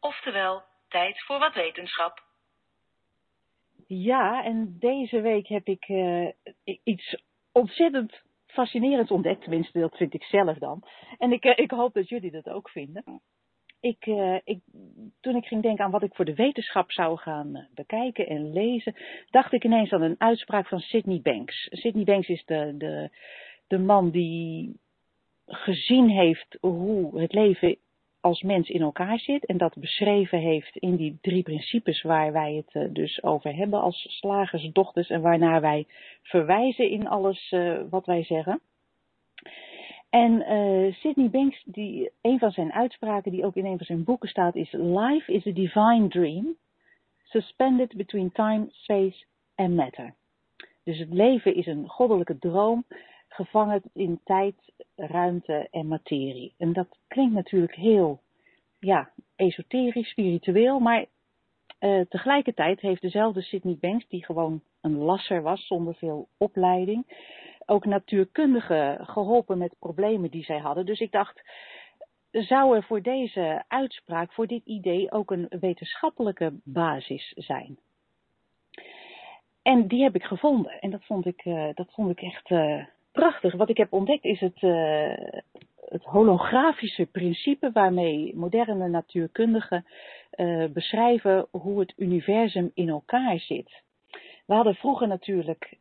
Oftewel, 0.00 0.62
tijd 0.88 1.24
voor 1.24 1.38
wat 1.38 1.54
wetenschap. 1.54 2.22
Ja, 3.86 4.44
en 4.44 4.76
deze 4.78 5.20
week 5.20 5.46
heb 5.46 5.66
ik 5.66 5.88
uh, 5.88 6.28
iets 6.84 7.22
ontzettend 7.52 8.22
fascinerends 8.46 9.10
ontdekt. 9.10 9.40
Tenminste, 9.40 9.80
dat 9.80 9.96
vind 9.96 10.14
ik 10.14 10.22
zelf 10.22 10.58
dan. 10.58 10.82
En 11.18 11.32
ik, 11.32 11.44
uh, 11.44 11.52
ik 11.56 11.70
hoop 11.70 11.94
dat 11.94 12.08
jullie 12.08 12.30
dat 12.30 12.48
ook 12.48 12.70
vinden 12.70 13.22
ik, 13.84 14.06
uh, 14.06 14.36
ik, 14.44 14.60
toen 15.20 15.36
ik 15.36 15.46
ging 15.46 15.62
denken 15.62 15.84
aan 15.84 15.90
wat 15.90 16.02
ik 16.02 16.14
voor 16.14 16.24
de 16.24 16.34
wetenschap 16.34 16.92
zou 16.92 17.18
gaan 17.18 17.56
uh, 17.56 17.62
bekijken 17.74 18.26
en 18.26 18.52
lezen, 18.52 18.94
dacht 19.30 19.52
ik 19.52 19.64
ineens 19.64 19.92
aan 19.92 20.02
een 20.02 20.14
uitspraak 20.18 20.68
van 20.68 20.80
Sidney 20.80 21.20
Banks. 21.22 21.68
Sidney 21.70 22.04
Banks 22.04 22.28
is 22.28 22.44
de, 22.44 22.74
de, 22.78 23.10
de 23.66 23.78
man 23.78 24.10
die 24.10 24.76
gezien 25.46 26.08
heeft 26.08 26.58
hoe 26.60 27.20
het 27.20 27.32
leven 27.32 27.76
als 28.20 28.42
mens 28.42 28.68
in 28.68 28.80
elkaar 28.80 29.18
zit 29.18 29.46
en 29.46 29.56
dat 29.56 29.74
beschreven 29.78 30.38
heeft 30.38 30.76
in 30.76 30.96
die 30.96 31.18
drie 31.20 31.42
principes 31.42 32.02
waar 32.02 32.32
wij 32.32 32.54
het 32.54 32.74
uh, 32.74 32.92
dus 32.92 33.22
over 33.22 33.54
hebben 33.54 33.80
als 33.80 34.06
slagersdochters 34.08 35.08
en 35.08 35.20
waarnaar 35.20 35.60
wij 35.60 35.86
verwijzen 36.22 36.90
in 36.90 37.08
alles 37.08 37.54
wat 37.90 38.06
wij 38.06 38.24
zeggen. 38.24 38.60
En 40.14 40.32
uh, 40.32 40.94
Sidney 40.94 41.30
Banks, 41.30 41.62
die, 41.64 42.10
een 42.20 42.38
van 42.38 42.50
zijn 42.50 42.72
uitspraken 42.72 43.30
die 43.30 43.44
ook 43.44 43.54
in 43.54 43.64
een 43.64 43.76
van 43.76 43.86
zijn 43.86 44.04
boeken 44.04 44.28
staat, 44.28 44.54
is 44.54 44.72
Life 44.72 45.32
is 45.32 45.46
a 45.46 45.50
divine 45.52 46.08
dream, 46.08 46.56
suspended 47.22 47.96
between 47.96 48.32
time, 48.32 48.66
space 48.70 49.24
and 49.54 49.74
matter. 49.74 50.14
Dus 50.84 50.98
het 50.98 51.12
leven 51.12 51.54
is 51.54 51.66
een 51.66 51.88
goddelijke 51.88 52.38
droom, 52.38 52.84
gevangen 53.28 53.82
in 53.92 54.20
tijd, 54.24 54.54
ruimte 54.96 55.68
en 55.70 55.88
materie. 55.88 56.54
En 56.58 56.72
dat 56.72 56.98
klinkt 57.08 57.34
natuurlijk 57.34 57.74
heel, 57.74 58.20
ja, 58.78 59.10
esoterisch, 59.36 60.08
spiritueel, 60.08 60.78
maar 60.78 61.04
uh, 61.80 62.00
tegelijkertijd 62.08 62.80
heeft 62.80 63.02
dezelfde 63.02 63.42
Sydney 63.42 63.76
Banks, 63.80 64.08
die 64.08 64.24
gewoon 64.24 64.62
een 64.80 64.96
lasser 64.96 65.42
was 65.42 65.66
zonder 65.66 65.94
veel 65.94 66.28
opleiding, 66.38 67.04
ook 67.66 67.84
natuurkundigen 67.84 69.06
geholpen 69.06 69.58
met 69.58 69.76
problemen 69.78 70.30
die 70.30 70.44
zij 70.44 70.58
hadden. 70.58 70.86
Dus 70.86 71.00
ik 71.00 71.12
dacht, 71.12 71.42
zou 72.30 72.76
er 72.76 72.82
voor 72.82 73.02
deze 73.02 73.64
uitspraak, 73.68 74.32
voor 74.32 74.46
dit 74.46 74.64
idee 74.64 75.12
ook 75.12 75.30
een 75.30 75.46
wetenschappelijke 75.60 76.52
basis 76.64 77.32
zijn? 77.36 77.78
En 79.62 79.86
die 79.86 80.02
heb 80.02 80.14
ik 80.14 80.22
gevonden 80.22 80.80
en 80.80 80.90
dat 80.90 81.04
vond 81.04 81.26
ik, 81.26 81.44
uh, 81.44 81.68
dat 81.74 81.92
vond 81.92 82.10
ik 82.10 82.20
echt 82.20 82.50
uh, 82.50 82.84
prachtig. 83.12 83.54
Wat 83.54 83.68
ik 83.68 83.76
heb 83.76 83.92
ontdekt 83.92 84.24
is 84.24 84.40
het, 84.40 84.62
uh, 84.62 85.14
het 85.88 86.02
holografische 86.02 87.06
principe 87.06 87.70
waarmee 87.72 88.36
moderne 88.36 88.88
natuurkundigen 88.88 89.86
beschrijven 90.72 91.46
hoe 91.50 91.80
het 91.80 91.92
universum 91.96 92.70
in 92.74 92.88
elkaar 92.88 93.38
zit. 93.38 93.82
We 94.46 94.54
hadden 94.54 94.74
vroeger 94.74 95.08
natuurlijk 95.08 95.76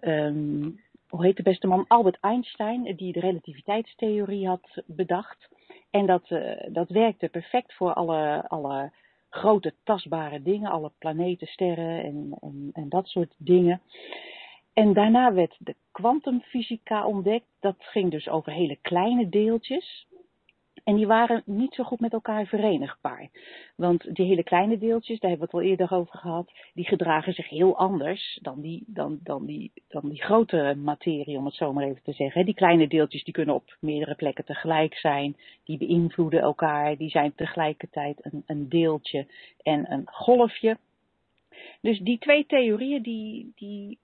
um, 0.00 0.80
hoe 1.08 1.24
heet 1.24 1.36
de 1.36 1.42
beste 1.42 1.66
man? 1.66 1.84
Albert 1.88 2.18
Einstein, 2.20 2.96
die 2.96 3.12
de 3.12 3.20
relativiteitstheorie 3.20 4.48
had 4.48 4.82
bedacht. 4.86 5.48
En 5.90 6.06
dat, 6.06 6.30
uh, 6.30 6.52
dat 6.68 6.88
werkte 6.88 7.28
perfect 7.28 7.74
voor 7.74 7.94
alle, 7.94 8.48
alle 8.48 8.92
grote 9.30 9.74
tastbare 9.84 10.42
dingen, 10.42 10.70
alle 10.70 10.90
planeten, 10.98 11.46
sterren 11.46 12.04
en, 12.04 12.36
en, 12.40 12.70
en 12.72 12.88
dat 12.88 13.06
soort 13.06 13.34
dingen. 13.36 13.80
En 14.72 14.92
daarna 14.92 15.32
werd 15.32 15.56
de 15.58 15.74
kwantumfysica 15.92 17.06
ontdekt. 17.06 17.46
Dat 17.60 17.76
ging 17.78 18.10
dus 18.10 18.28
over 18.28 18.52
hele 18.52 18.78
kleine 18.82 19.28
deeltjes. 19.28 20.06
En 20.84 20.96
die 20.96 21.06
waren 21.06 21.42
niet 21.46 21.74
zo 21.74 21.84
goed 21.84 22.00
met 22.00 22.12
elkaar 22.12 22.46
verenigbaar. 22.46 23.28
Want 23.76 24.14
die 24.14 24.26
hele 24.26 24.42
kleine 24.42 24.78
deeltjes, 24.78 25.20
daar 25.20 25.30
hebben 25.30 25.48
we 25.50 25.56
het 25.56 25.64
al 25.64 25.70
eerder 25.70 25.96
over 25.96 26.18
gehad, 26.18 26.52
die 26.74 26.86
gedragen 26.86 27.32
zich 27.32 27.48
heel 27.48 27.76
anders 27.76 28.38
dan 28.42 28.60
die, 28.60 28.84
dan, 28.86 29.18
dan 29.22 29.46
die, 29.46 29.72
dan 29.88 30.08
die 30.08 30.22
grote 30.22 30.74
materie, 30.78 31.38
om 31.38 31.44
het 31.44 31.54
zo 31.54 31.72
maar 31.72 31.84
even 31.84 32.02
te 32.02 32.12
zeggen. 32.12 32.44
Die 32.44 32.54
kleine 32.54 32.88
deeltjes 32.88 33.24
die 33.24 33.34
kunnen 33.34 33.54
op 33.54 33.76
meerdere 33.80 34.14
plekken 34.14 34.44
tegelijk 34.44 34.94
zijn, 34.94 35.36
die 35.64 35.78
beïnvloeden 35.78 36.40
elkaar, 36.40 36.96
die 36.96 37.10
zijn 37.10 37.34
tegelijkertijd 37.34 38.24
een, 38.24 38.42
een 38.46 38.68
deeltje 38.68 39.26
en 39.62 39.92
een 39.92 40.06
golfje. 40.06 40.78
Dus 41.80 41.98
die 41.98 42.18
twee 42.18 42.46
theorieën 42.46 43.02
die, 43.02 43.52
die, 43.56 43.98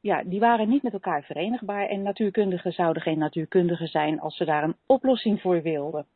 ja, 0.00 0.22
die 0.24 0.40
waren 0.40 0.68
niet 0.68 0.82
met 0.82 0.92
elkaar 0.92 1.22
verenigbaar. 1.22 1.88
En 1.88 2.02
natuurkundigen 2.02 2.72
zouden 2.72 3.02
geen 3.02 3.18
natuurkundigen 3.18 3.88
zijn 3.88 4.20
als 4.20 4.36
ze 4.36 4.44
daar 4.44 4.62
een 4.62 4.76
oplossing 4.86 5.40
voor 5.40 5.62
wilden. 5.62 6.06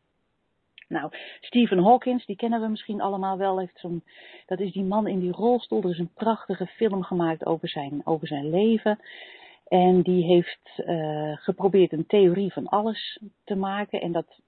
Nou, 0.89 1.13
Stephen 1.41 1.79
Hawkins, 1.79 2.27
die 2.27 2.37
kennen 2.37 2.61
we 2.61 2.69
misschien 2.69 3.01
allemaal 3.01 3.39
wel. 3.39 3.59
Heeft 3.59 3.79
zo'n, 3.79 4.03
dat 4.47 4.61
is 4.61 4.73
die 4.73 4.85
man 4.85 5.07
in 5.07 5.19
die 5.19 5.33
rolstoel. 5.33 5.83
Er 5.83 5.91
is 5.91 5.99
een 5.99 6.15
prachtige 6.15 6.67
film 6.67 7.03
gemaakt 7.03 7.47
over 7.47 7.69
zijn, 7.69 8.01
over 8.05 8.27
zijn 8.27 8.51
leven. 8.51 8.99
En 9.69 10.03
die 10.03 10.25
heeft 10.25 10.83
uh, 10.87 11.37
geprobeerd 11.37 11.93
een 11.93 12.07
theorie 12.07 12.53
van 12.53 12.67
alles 12.67 13.21
te 13.45 13.55
maken. 13.55 14.01
En 14.01 14.13
dat 14.13 14.41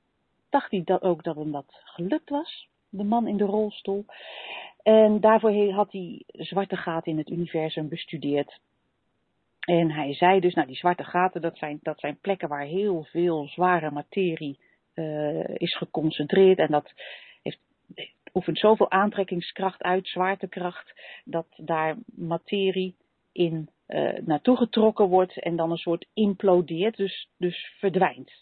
dacht 0.50 0.70
hij 0.70 1.00
ook 1.00 1.24
dat 1.24 1.36
hem 1.36 1.52
dat 1.52 1.80
gelukt 1.84 2.30
was. 2.30 2.68
De 2.88 3.04
man 3.04 3.26
in 3.26 3.36
de 3.36 3.44
rolstoel. 3.44 4.04
En 4.82 5.20
daarvoor 5.20 5.72
had 5.72 5.92
hij 5.92 6.22
zwarte 6.26 6.76
gaten 6.76 7.12
in 7.12 7.18
het 7.18 7.30
universum 7.30 7.88
bestudeerd. 7.88 8.60
En 9.62 9.90
hij 9.90 10.14
zei 10.14 10.40
dus, 10.40 10.54
nou 10.54 10.66
die 10.66 10.76
zwarte 10.76 11.04
gaten, 11.04 11.40
dat 11.40 11.58
zijn, 11.58 11.78
dat 11.82 12.00
zijn 12.00 12.18
plekken 12.20 12.48
waar 12.48 12.64
heel 12.64 13.04
veel 13.04 13.46
zware 13.48 13.90
materie 13.90 14.58
uh, 14.94 15.48
is 15.54 15.76
geconcentreerd. 15.76 16.58
En 16.58 16.70
dat 16.70 16.92
heeft, 17.42 17.58
oefent 18.34 18.58
zoveel 18.58 18.90
aantrekkingskracht 18.90 19.82
uit, 19.82 20.08
zwaartekracht, 20.08 21.00
dat 21.24 21.46
daar 21.56 21.96
materie 22.14 22.96
in 23.32 23.68
uh, 23.88 24.18
naartoe 24.24 24.56
getrokken 24.56 25.08
wordt 25.08 25.40
en 25.40 25.56
dan 25.56 25.70
een 25.70 25.76
soort 25.76 26.06
implodeert, 26.14 26.96
dus, 26.96 27.28
dus 27.38 27.74
verdwijnt. 27.78 28.32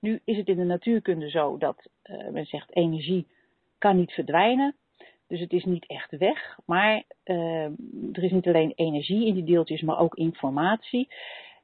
Nu 0.00 0.20
is 0.24 0.36
het 0.36 0.48
in 0.48 0.56
de 0.56 0.64
natuurkunde 0.64 1.30
zo 1.30 1.58
dat 1.58 1.90
uh, 2.04 2.28
men 2.28 2.44
zegt 2.44 2.76
energie 2.76 3.26
kan 3.78 3.96
niet 3.96 4.12
verdwijnen. 4.12 4.76
Dus 5.30 5.40
het 5.40 5.52
is 5.52 5.64
niet 5.64 5.86
echt 5.86 6.10
weg, 6.18 6.58
maar 6.64 7.02
uh, 7.24 7.64
er 8.12 8.22
is 8.22 8.30
niet 8.30 8.46
alleen 8.46 8.72
energie 8.74 9.26
in 9.26 9.34
die 9.34 9.44
deeltjes, 9.44 9.80
maar 9.80 9.98
ook 9.98 10.14
informatie. 10.14 11.08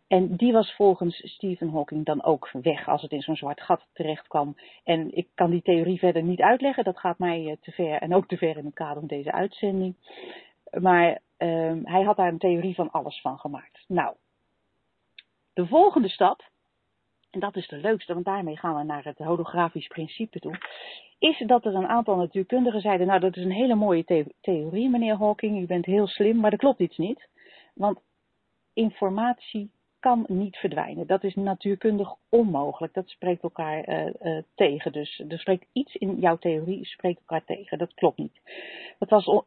En 0.07 0.37
die 0.37 0.52
was 0.52 0.74
volgens 0.74 1.33
Stephen 1.35 1.70
Hawking 1.70 2.05
dan 2.05 2.24
ook 2.24 2.50
weg 2.62 2.88
als 2.88 3.02
het 3.02 3.12
in 3.12 3.22
zo'n 3.22 3.37
zwart 3.37 3.61
gat 3.61 3.87
terecht 3.92 4.29
kwam. 4.29 4.57
En 4.85 5.16
ik 5.16 5.29
kan 5.35 5.50
die 5.50 5.62
theorie 5.62 5.98
verder 5.98 6.22
niet 6.22 6.40
uitleggen, 6.40 6.85
dat 6.85 6.98
gaat 6.98 7.18
mij 7.18 7.42
uh, 7.42 7.52
te 7.61 7.70
ver 7.70 8.00
en 8.00 8.14
ook 8.14 8.29
te 8.29 8.37
ver 8.37 8.57
in 8.57 8.64
het 8.64 8.74
kader 8.74 8.98
van 8.98 9.07
deze 9.07 9.33
uitzending. 9.33 9.94
Maar 10.81 11.11
uh, 11.38 11.72
hij 11.83 12.02
had 12.02 12.16
daar 12.16 12.29
een 12.29 12.38
theorie 12.38 12.74
van 12.74 12.90
alles 12.90 13.20
van 13.20 13.38
gemaakt. 13.38 13.85
Nou, 13.88 14.14
de 15.52 15.66
volgende 15.66 16.09
stap 16.09 16.50
en 17.37 17.42
dat 17.42 17.57
is 17.57 17.68
de 17.68 17.77
leukste, 17.77 18.12
want 18.12 18.25
daarmee 18.25 18.57
gaan 18.57 18.77
we 18.77 18.83
naar 18.83 19.05
het 19.05 19.18
holografisch 19.18 19.87
principe 19.87 20.38
toe, 20.38 20.59
is 21.18 21.42
dat 21.46 21.64
er 21.64 21.75
een 21.75 21.87
aantal 21.87 22.16
natuurkundigen 22.16 22.81
zeiden, 22.81 23.07
nou 23.07 23.20
dat 23.20 23.37
is 23.37 23.44
een 23.44 23.53
hele 23.53 23.75
mooie 23.75 24.05
the 24.05 24.35
theorie 24.40 24.88
meneer 24.88 25.16
Hawking, 25.16 25.61
u 25.62 25.66
bent 25.66 25.85
heel 25.85 26.07
slim, 26.07 26.37
maar 26.37 26.51
dat 26.51 26.59
klopt 26.59 26.81
iets 26.81 26.96
niet. 26.96 27.29
Want 27.75 27.99
informatie 28.72 29.70
kan 30.07 30.25
niet 30.29 30.57
verdwijnen. 30.57 31.07
Dat 31.07 31.25
is 31.25 31.35
natuurkundig 31.35 32.14
onmogelijk. 32.29 32.95
Dat 32.95 33.09
spreekt 33.09 33.42
elkaar 33.42 33.88
uh, 33.88 34.07
uh, 34.23 34.42
tegen. 34.55 34.92
Dus 34.92 35.25
er 35.29 35.38
spreekt 35.38 35.66
iets 35.73 35.95
in 35.95 36.16
jouw 36.19 36.37
theorie, 36.37 36.85
spreekt 36.85 37.19
elkaar 37.19 37.45
tegen. 37.45 37.79
Dat 37.79 37.95
klopt 37.95 38.19
niet. 38.19 38.40
Dat 38.99 39.11
was 39.11 39.27
uh, 39.27 39.42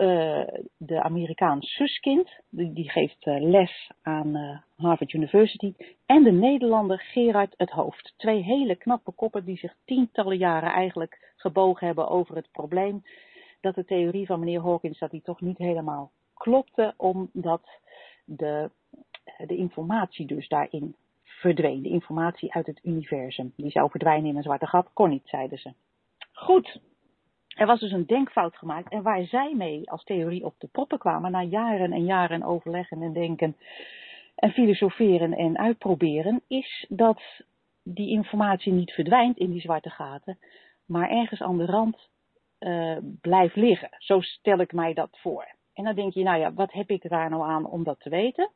de 0.77 1.01
Amerikaan 1.01 1.61
Suskind, 1.61 2.29
die, 2.49 2.73
die 2.73 2.89
geeft 2.89 3.25
les 3.25 3.91
aan 4.01 4.63
Harvard 4.75 5.13
University. 5.13 5.73
En 6.05 6.23
de 6.23 6.31
Nederlander 6.31 6.99
Gerard 6.99 7.53
het 7.57 7.69
Hoofd. 7.69 8.13
Twee 8.17 8.43
hele 8.43 8.75
knappe 8.75 9.11
koppen 9.11 9.45
die 9.45 9.57
zich 9.57 9.75
tientallen 9.85 10.37
jaren 10.37 10.71
eigenlijk 10.71 11.33
gebogen 11.35 11.85
hebben 11.85 12.09
over 12.09 12.35
het 12.35 12.51
probleem. 12.51 13.03
Dat 13.61 13.75
de 13.75 13.85
theorie 13.85 14.25
van 14.25 14.39
meneer 14.39 14.61
Hawkins 14.61 14.99
dat 14.99 15.11
die 15.11 15.21
toch 15.21 15.41
niet 15.41 15.57
helemaal 15.57 16.11
klopte, 16.33 16.93
omdat 16.97 17.61
de 18.25 18.69
de 19.37 19.55
informatie 19.55 20.25
dus 20.25 20.47
daarin 20.47 20.95
verdween. 21.23 21.81
De 21.81 21.89
informatie 21.89 22.53
uit 22.53 22.65
het 22.65 22.79
universum. 22.83 23.53
Die 23.55 23.71
zou 23.71 23.89
verdwijnen 23.89 24.29
in 24.29 24.35
een 24.35 24.43
zwarte 24.43 24.67
gat, 24.67 24.89
kon 24.93 25.09
niet, 25.09 25.27
zeiden 25.27 25.57
ze. 25.57 25.73
Goed. 26.31 26.79
Er 27.47 27.65
was 27.65 27.79
dus 27.79 27.91
een 27.91 28.05
denkfout 28.05 28.57
gemaakt. 28.57 28.91
En 28.91 29.01
waar 29.01 29.23
zij 29.23 29.53
mee 29.55 29.89
als 29.89 30.03
theorie 30.03 30.45
op 30.45 30.55
de 30.57 30.67
proppen 30.67 30.97
kwamen, 30.97 31.31
na 31.31 31.43
jaren 31.43 31.91
en 31.91 32.05
jaren 32.05 32.43
overleggen 32.43 33.01
en 33.01 33.13
denken 33.13 33.55
en 34.35 34.51
filosoferen 34.51 35.33
en 35.33 35.57
uitproberen, 35.57 36.41
is 36.47 36.85
dat 36.89 37.21
die 37.83 38.09
informatie 38.09 38.73
niet 38.73 38.91
verdwijnt 38.91 39.37
in 39.37 39.51
die 39.51 39.61
zwarte 39.61 39.89
gaten, 39.89 40.39
maar 40.85 41.09
ergens 41.09 41.41
aan 41.41 41.57
de 41.57 41.65
rand 41.65 42.09
uh, 42.59 42.97
blijft 43.21 43.55
liggen. 43.55 43.89
Zo 43.97 44.21
stel 44.21 44.59
ik 44.59 44.73
mij 44.73 44.93
dat 44.93 45.17
voor. 45.21 45.47
En 45.79 45.85
dan 45.85 45.95
denk 45.95 46.13
je, 46.13 46.23
nou 46.23 46.39
ja, 46.39 46.53
wat 46.53 46.71
heb 46.71 46.89
ik 46.89 47.09
daar 47.09 47.29
nou 47.29 47.43
aan 47.43 47.65
om 47.65 47.83
dat 47.83 47.99
te 47.99 48.09
weten? 48.09 48.49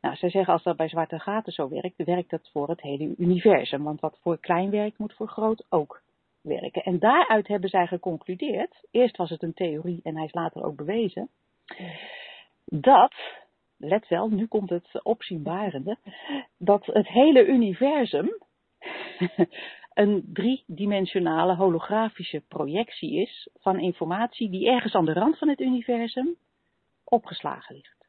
Nou, 0.00 0.16
ze 0.16 0.28
zeggen 0.28 0.52
als 0.52 0.62
dat 0.62 0.76
bij 0.76 0.88
zwarte 0.88 1.18
gaten 1.18 1.52
zo 1.52 1.68
werkt, 1.68 2.04
werkt 2.04 2.30
dat 2.30 2.50
voor 2.52 2.68
het 2.68 2.80
hele 2.80 3.14
universum. 3.16 3.82
Want 3.82 4.00
wat 4.00 4.18
voor 4.22 4.38
klein 4.38 4.70
werkt, 4.70 4.98
moet 4.98 5.14
voor 5.14 5.28
groot 5.28 5.66
ook 5.68 6.02
werken. 6.40 6.82
En 6.82 6.98
daaruit 6.98 7.48
hebben 7.48 7.70
zij 7.70 7.86
geconcludeerd, 7.86 8.86
eerst 8.90 9.16
was 9.16 9.30
het 9.30 9.42
een 9.42 9.54
theorie 9.54 10.00
en 10.02 10.16
hij 10.16 10.24
is 10.24 10.32
later 10.32 10.64
ook 10.64 10.76
bewezen, 10.76 11.28
dat, 12.64 13.14
let 13.76 14.08
wel, 14.08 14.28
nu 14.28 14.46
komt 14.46 14.70
het 14.70 15.00
opzienbarende, 15.02 15.96
dat 16.58 16.86
het 16.86 17.08
hele 17.08 17.46
universum 17.46 18.30
een 19.94 20.30
driedimensionale 20.32 21.56
holografische 21.56 22.42
projectie 22.48 23.20
is 23.20 23.48
van 23.60 23.80
informatie 23.80 24.50
die 24.50 24.68
ergens 24.68 24.94
aan 24.94 25.04
de 25.04 25.12
rand 25.12 25.38
van 25.38 25.48
het 25.48 25.60
universum 25.60 26.36
opgeslagen 27.08 27.74
ligt. 27.74 28.06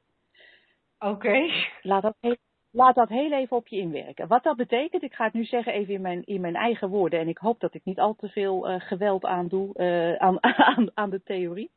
Oké. 1.00 1.14
Okay. 1.14 1.68
Laat, 1.82 2.02
dat 2.02 2.16
heel, 2.20 2.36
laat 2.72 2.96
dat 2.96 3.10
heel 3.10 3.32
even 3.32 3.58
op 3.58 3.68
je 3.68 3.78
inwerken. 3.78 4.28
Wat 4.28 4.44
dat 4.44 4.58
betekent, 4.58 5.04
ik 5.04 5.14
ga 5.14 5.24
het 5.24 5.34
nu 5.34 5.46
zeggen 5.46 5.74
even 5.74 5.94
in 5.94 6.02
mijn, 6.02 6.24
in 6.26 6.42
mijn 6.42 6.56
eigen 6.56 6.90
woorden. 6.90 7.20
En 7.20 7.28
ik 7.28 7.38
hoop 7.38 7.60
dat 7.60 7.74
ik 7.74 7.86
niet 7.86 8.00
al 8.00 8.16
te 8.16 8.30
veel 8.30 8.70
uh, 8.70 8.82
geweld 8.82 9.26
aandoe 9.26 9.74
uh, 9.76 10.16
aan, 10.16 10.44
aan, 10.76 10.92
aan 10.94 11.10
de 11.10 11.24
theorie. 11.24 11.72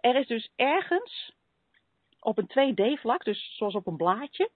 Er 0.00 0.16
is 0.16 0.26
dus 0.26 0.50
ergens 0.56 1.34
op 2.20 2.38
een 2.38 2.74
2D-vlak, 2.74 3.24
dus 3.24 3.56
zoals 3.56 3.74
op 3.74 3.86
een 3.86 3.96
blaadje, 3.96 4.50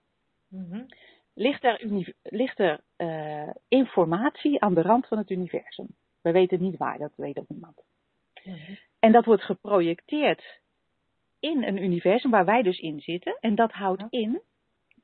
mm 0.48 0.66
-hmm. 0.70 0.86
ligt 1.34 1.64
er, 1.64 2.04
ligt 2.22 2.58
er 2.58 2.80
uh, 2.96 3.50
informatie 3.68 4.60
aan 4.60 4.74
de 4.74 4.82
rand 4.82 5.06
van 5.06 5.18
het 5.18 5.30
universum. 5.30 5.86
We 6.22 6.32
weten 6.32 6.60
niet 6.60 6.76
waar, 6.76 6.98
dat 6.98 7.12
weet 7.16 7.38
ook 7.38 7.48
niemand. 7.48 7.82
Mm 8.44 8.54
-hmm. 8.54 8.78
En 8.98 9.12
dat 9.12 9.24
wordt 9.24 9.42
geprojecteerd 9.42 10.60
in 11.40 11.64
een 11.64 11.82
universum 11.82 12.30
waar 12.30 12.44
wij 12.44 12.62
dus 12.62 12.78
in 12.78 13.00
zitten. 13.00 13.36
En 13.40 13.54
dat 13.54 13.72
houdt 13.72 14.04
in 14.10 14.40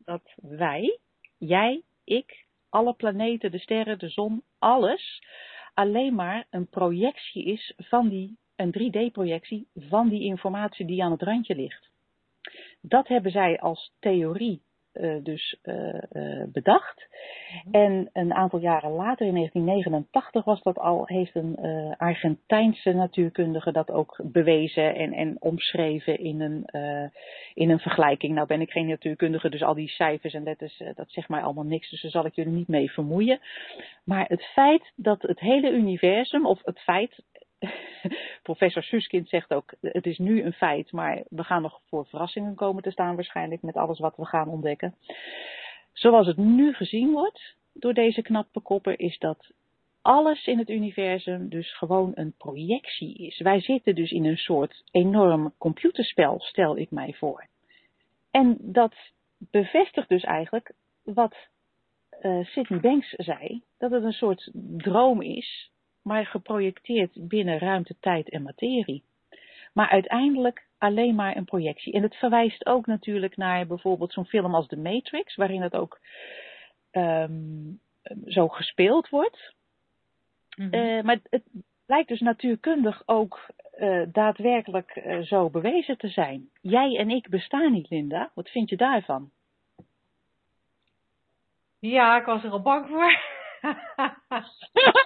dat 0.05 0.22
wij, 0.37 0.99
jij, 1.38 1.83
ik, 2.05 2.44
alle 2.68 2.94
planeten, 2.94 3.51
de 3.51 3.59
sterren, 3.59 3.99
de 3.99 4.09
zon, 4.09 4.42
alles 4.59 5.22
alleen 5.75 6.14
maar 6.14 6.46
een 6.51 6.68
projectie 6.68 7.44
is 7.44 7.75
van 7.77 8.09
die, 8.09 8.37
een 8.57 8.75
3D-projectie 8.79 9.66
van 9.75 10.09
die 10.09 10.22
informatie 10.22 10.87
die 10.87 11.05
aan 11.05 11.11
het 11.11 11.22
randje 11.22 11.55
ligt. 11.55 11.90
Dat 12.81 13.09
hebben 13.09 13.31
zij 13.31 13.61
als 13.61 13.92
theorie 13.99 14.62
uh, 15.00 15.24
dus 15.24 15.56
uh, 15.64 15.94
uh, 16.12 16.44
bedacht. 16.52 17.06
-hmm. 17.62 17.72
En 17.72 18.11
een 18.12 18.35
aantal 18.35 18.59
jaren 18.59 18.90
later, 18.90 19.26
in 19.26 19.35
1989 19.35 20.44
was 20.44 20.62
dat 20.62 20.78
al, 20.78 21.06
heeft 21.06 21.35
een 21.35 21.59
Argentijnse 21.98 22.92
natuurkundige 22.92 23.72
dat 23.72 23.90
ook 23.90 24.20
bewezen 24.24 24.94
en, 24.94 25.12
en 25.12 25.37
omschreven 25.40 26.18
in 26.18 26.40
een, 26.40 26.66
in 27.54 27.70
een 27.70 27.78
vergelijking. 27.78 28.35
Nou 28.35 28.46
ben 28.46 28.61
ik 28.61 28.70
geen 28.70 28.87
natuurkundige, 28.87 29.48
dus 29.48 29.62
al 29.62 29.74
die 29.74 29.88
cijfers 29.88 30.35
en 30.35 30.42
letters, 30.42 30.82
dat 30.94 31.11
zegt 31.11 31.28
mij 31.28 31.42
allemaal 31.42 31.64
niks, 31.64 31.90
dus 31.90 32.02
daar 32.02 32.11
zal 32.11 32.26
ik 32.26 32.35
jullie 32.35 32.52
niet 32.52 32.68
mee 32.68 32.90
vermoeien. 32.90 33.40
Maar 34.04 34.24
het 34.28 34.44
feit 34.44 34.92
dat 34.96 35.22
het 35.22 35.40
hele 35.40 35.70
universum, 35.70 36.46
of 36.46 36.61
het 36.64 36.80
feit, 36.80 37.22
Professor 38.42 38.83
Suskind 38.83 39.29
zegt 39.29 39.55
ook, 39.55 39.74
het 39.81 40.07
is 40.07 40.18
nu 40.18 40.42
een 40.42 40.52
feit, 40.52 40.92
maar 40.92 41.22
we 41.29 41.44
gaan 41.44 41.62
nog 41.62 41.81
voor 41.88 42.07
verrassingen 42.07 42.55
komen 42.55 42.83
te 42.83 42.90
staan 42.90 43.14
waarschijnlijk 43.14 43.62
met 43.62 43.76
alles 43.76 43.98
wat 43.98 44.16
we 44.16 44.24
gaan 44.24 44.48
ontdekken. 44.48 44.94
Zoals 45.92 46.26
het 46.26 46.37
nu 46.37 46.72
gezien 46.72 47.11
wordt 47.11 47.55
door 47.72 47.94
deze 47.94 48.22
knappe 48.22 48.61
kopper, 48.61 49.00
is 49.00 49.18
dat 49.18 49.52
alles 50.02 50.46
in 50.46 50.59
het 50.59 50.70
universum 50.70 51.48
dus 51.48 51.76
gewoon 51.76 52.12
een 52.14 52.35
projectie 52.38 53.14
is. 53.26 53.38
Wij 53.38 53.61
zitten 53.61 53.94
dus 53.94 54.11
in 54.11 54.24
een 54.24 54.37
soort 54.37 54.85
enorm 54.90 55.55
computerspel, 55.59 56.40
stel 56.40 56.76
ik 56.76 56.90
mij 56.90 57.14
voor. 57.14 57.46
En 58.31 58.57
dat 58.61 58.94
bevestigt 59.38 60.09
dus 60.09 60.22
eigenlijk 60.22 60.72
wat 61.02 61.37
uh, 62.22 62.44
Sidney 62.44 62.81
Banks 62.81 63.09
zei, 63.09 63.62
dat 63.79 63.90
het 63.90 64.02
een 64.02 64.12
soort 64.12 64.50
droom 64.76 65.22
is 65.22 65.70
maar 66.07 66.27
geprojecteerd 66.27 67.29
binnen 67.29 67.59
ruimte, 67.59 67.97
tijd 68.01 68.29
en 68.29 68.42
materie. 68.42 69.03
Maar 69.73 69.88
uiteindelijk 69.88 70.66
alleen 70.79 71.14
maar 71.14 71.37
een 71.37 71.45
projectie. 71.45 71.92
En 71.92 72.03
het 72.03 72.16
verwijst 72.16 72.66
ook 72.66 72.87
natuurlijk 72.87 73.37
naar 73.37 73.66
bijvoorbeeld 73.66 74.12
zo'n 74.12 74.27
film 74.27 74.55
als 74.55 74.66
The 74.66 74.77
Matrix, 74.77 75.37
waarin 75.37 75.62
het 75.62 75.77
ook 75.77 76.01
um, 76.92 77.81
zo 78.27 78.49
gespeeld 78.49 79.09
wordt. 79.09 79.55
Mm 80.57 80.69
-hmm. 80.71 80.81
uh, 80.81 81.03
maar 81.03 81.19
het 81.31 81.42
lijkt 81.87 82.09
dus 82.09 82.21
natuurkundig 82.21 83.03
ook 83.07 83.47
uh, 83.79 84.03
daadwerkelijk 84.12 84.97
uh, 84.97 85.19
zo 85.19 85.51
bewezen 85.51 85.99
te 85.99 86.09
zijn. 86.09 86.49
Jij 86.61 86.99
en 86.99 87.11
ik 87.11 87.29
bestaan 87.29 87.73
niet, 87.73 87.90
Linda. 87.90 88.31
Wat 88.35 88.49
vind 88.49 88.71
je 88.71 88.77
daarvan? 88.77 89.31
Ja, 91.79 92.19
ik 92.19 92.25
was 92.25 92.45
er 92.45 92.51
al 92.51 92.62
bang 92.62 92.88
voor. 92.88 93.21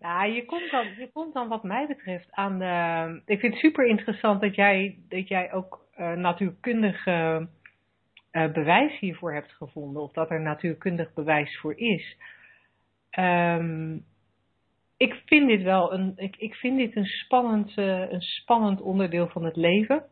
Ja, 0.00 0.24
je 0.24 0.44
komt 0.44 0.70
dan, 0.70 0.86
je 0.86 1.10
komt 1.12 1.34
dan 1.34 1.48
wat 1.48 1.62
mij 1.62 1.86
betreft 1.86 2.28
aan 2.30 2.58
de... 2.58 3.22
Ik 3.26 3.40
vind 3.40 3.52
het 3.52 3.62
super 3.62 3.86
interessant 3.86 4.40
dat 4.40 4.54
jij, 4.54 4.98
dat 5.08 5.28
jij 5.28 5.52
ook 5.52 5.86
uh, 5.98 6.12
natuurkundig 6.12 7.06
uh, 7.06 7.42
bewijs 8.32 8.98
hiervoor 8.98 9.34
hebt 9.34 9.52
gevonden. 9.52 10.02
Of 10.02 10.12
dat 10.12 10.30
er 10.30 10.40
natuurkundig 10.40 11.14
bewijs 11.14 11.58
voor 11.58 11.78
is. 11.78 12.16
Um, 13.18 14.04
ik 14.96 15.22
vind 15.26 15.48
dit 15.48 15.62
wel 15.62 15.92
een, 15.92 16.12
ik, 16.16 16.36
ik 16.36 16.54
vind 16.54 16.78
dit 16.78 16.96
een 16.96 17.06
spannend, 17.06 17.76
uh, 17.76 18.10
een 18.10 18.20
spannend 18.20 18.80
onderdeel 18.80 19.28
van 19.28 19.44
het 19.44 19.56
leven. 19.56 20.04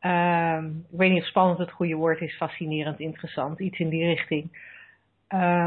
Um, 0.00 0.86
ik 0.90 0.98
weet 0.98 1.10
niet 1.10 1.22
of 1.22 1.28
spannend 1.28 1.58
het 1.58 1.70
goede 1.70 1.94
woord 1.94 2.20
is, 2.20 2.36
fascinerend, 2.36 3.00
interessant, 3.00 3.60
iets 3.60 3.78
in 3.78 3.88
die 3.88 4.04
richting. 4.04 4.68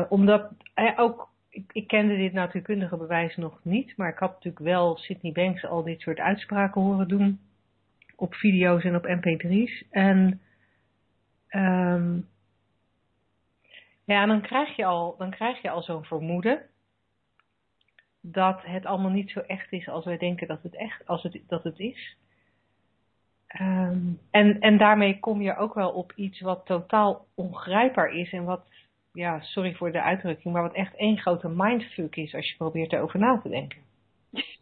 Omdat 0.09 0.51
ook 0.95 1.32
ik, 1.53 1.69
ik 1.71 1.87
kende 1.87 2.17
dit 2.17 2.33
natuurkundige 2.33 2.97
bewijs 2.97 3.35
nog 3.35 3.59
niet, 3.63 3.97
maar 3.97 4.09
ik 4.09 4.17
had 4.17 4.31
natuurlijk 4.31 4.65
wel 4.65 4.97
Sydney 4.97 5.31
Banks 5.31 5.65
al 5.65 5.83
dit 5.83 6.01
soort 6.01 6.19
uitspraken 6.19 6.81
horen 6.81 7.07
doen 7.07 7.39
op 8.15 8.33
video's 8.35 8.83
en 8.83 8.95
op 8.95 9.07
mp3's. 9.07 9.83
En 9.89 10.41
um, 11.49 12.27
ja, 14.03 14.25
dan 14.25 14.41
krijg 14.41 14.75
je 14.75 14.85
al, 14.85 15.15
dan 15.17 15.31
krijg 15.31 15.61
je 15.61 15.69
al 15.69 15.83
zo'n 15.83 16.03
vermoeden 16.03 16.61
dat 18.21 18.61
het 18.63 18.85
allemaal 18.85 19.11
niet 19.11 19.31
zo 19.31 19.39
echt 19.39 19.71
is 19.71 19.87
als 19.87 20.05
wij 20.05 20.17
denken 20.17 20.47
dat 20.47 20.63
het 20.63 20.75
echt 20.75 21.07
als 21.07 21.23
het, 21.23 21.41
dat 21.47 21.63
het 21.63 21.79
is. 21.79 22.17
Um, 23.61 24.19
en, 24.31 24.59
en 24.59 24.77
daarmee 24.77 25.19
kom 25.19 25.41
je 25.41 25.55
ook 25.55 25.73
wel 25.73 25.91
op 25.91 26.11
iets 26.15 26.39
wat 26.39 26.65
totaal 26.65 27.25
ongrijpbaar 27.35 28.13
is 28.13 28.31
en 28.31 28.43
wat 28.43 28.65
ja, 29.13 29.39
sorry 29.41 29.73
voor 29.73 29.91
de 29.91 30.01
uitdrukking, 30.01 30.53
maar 30.53 30.63
wat 30.63 30.73
echt 30.73 30.95
één 30.95 31.17
grote 31.17 31.49
mindfuck 31.49 32.15
is 32.15 32.35
als 32.35 32.49
je 32.49 32.55
probeert 32.55 32.93
erover 32.93 33.19
na 33.19 33.39
te 33.41 33.49
denken. 33.49 33.77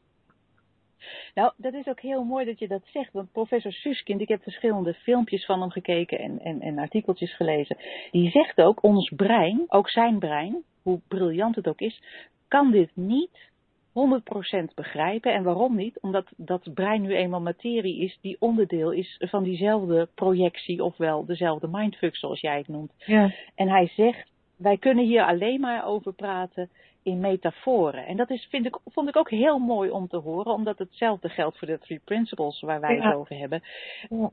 Nou, 1.34 1.54
dat 1.58 1.74
is 1.74 1.88
ook 1.88 2.00
heel 2.00 2.24
mooi 2.24 2.46
dat 2.46 2.60
je 2.60 2.68
dat 2.68 2.82
zegt, 2.86 3.14
want 3.14 3.32
professor 3.32 3.72
Suskind, 3.72 4.22
ik 4.22 4.28
heb 4.28 4.44
verschillende 4.44 4.94
filmpjes 4.94 5.46
van 5.46 5.62
hem 5.62 5.70
gekeken 5.70 6.20
en, 6.20 6.40
en, 6.40 6.62
en 6.62 6.80
artikeltjes 6.80 7.36
gelezen, 7.36 7.78
die 8.12 8.30
zegt 8.30 8.62
ook, 8.62 8.84
ons 8.84 9.14
brein, 9.16 9.64
ook 9.68 9.90
zijn 9.90 10.20
brein, 10.20 10.64
hoe 10.82 11.00
briljant 11.08 11.56
het 11.56 11.68
ook 11.68 11.80
is, 11.80 12.02
kan 12.48 12.72
dit 12.72 12.92
niet 12.94 13.52
100% 13.92 14.74
begrijpen. 14.76 15.34
En 15.34 15.44
waarom 15.44 15.76
niet? 15.76 16.00
Omdat 16.00 16.32
dat 16.38 16.74
brein 16.74 17.02
nu 17.02 17.16
eenmaal 17.16 17.42
materie 17.42 18.02
is 18.02 18.18
die 18.22 18.38
onderdeel 18.40 18.92
is 18.92 19.18
van 19.20 19.44
diezelfde 19.44 20.10
projectie, 20.16 20.84
ofwel 20.84 21.26
dezelfde 21.26 21.68
mindfuck 21.72 22.16
zoals 22.16 22.40
jij 22.40 22.58
het 22.58 22.68
noemt. 22.68 22.94
Ja. 22.98 23.34
En 23.56 23.70
hij 23.70 23.88
zegt, 23.88 24.30
wij 24.62 24.78
kunnen 24.78 25.06
hier 25.06 25.26
alleen 25.26 25.60
maar 25.60 25.86
over 25.86 26.14
praten 26.14 26.70
in 27.04 27.20
metaforen. 27.20 28.06
En 28.06 28.18
dat 28.18 28.30
is, 28.30 28.48
vind 28.50 28.66
ik, 28.66 28.78
vond 28.86 29.10
ik 29.10 29.16
ook 29.16 29.30
heel 29.30 29.58
mooi 29.58 29.90
om 29.90 30.08
te 30.08 30.18
horen, 30.18 30.54
omdat 30.54 30.78
hetzelfde 30.78 31.30
geldt 31.30 31.58
voor 31.58 31.68
de 31.68 31.80
Three 31.80 32.02
Principles 32.04 32.62
waar 32.62 32.80
wij 32.80 32.96
ja. 32.96 33.06
het 33.06 33.16
over 33.16 33.38
hebben. 33.38 33.64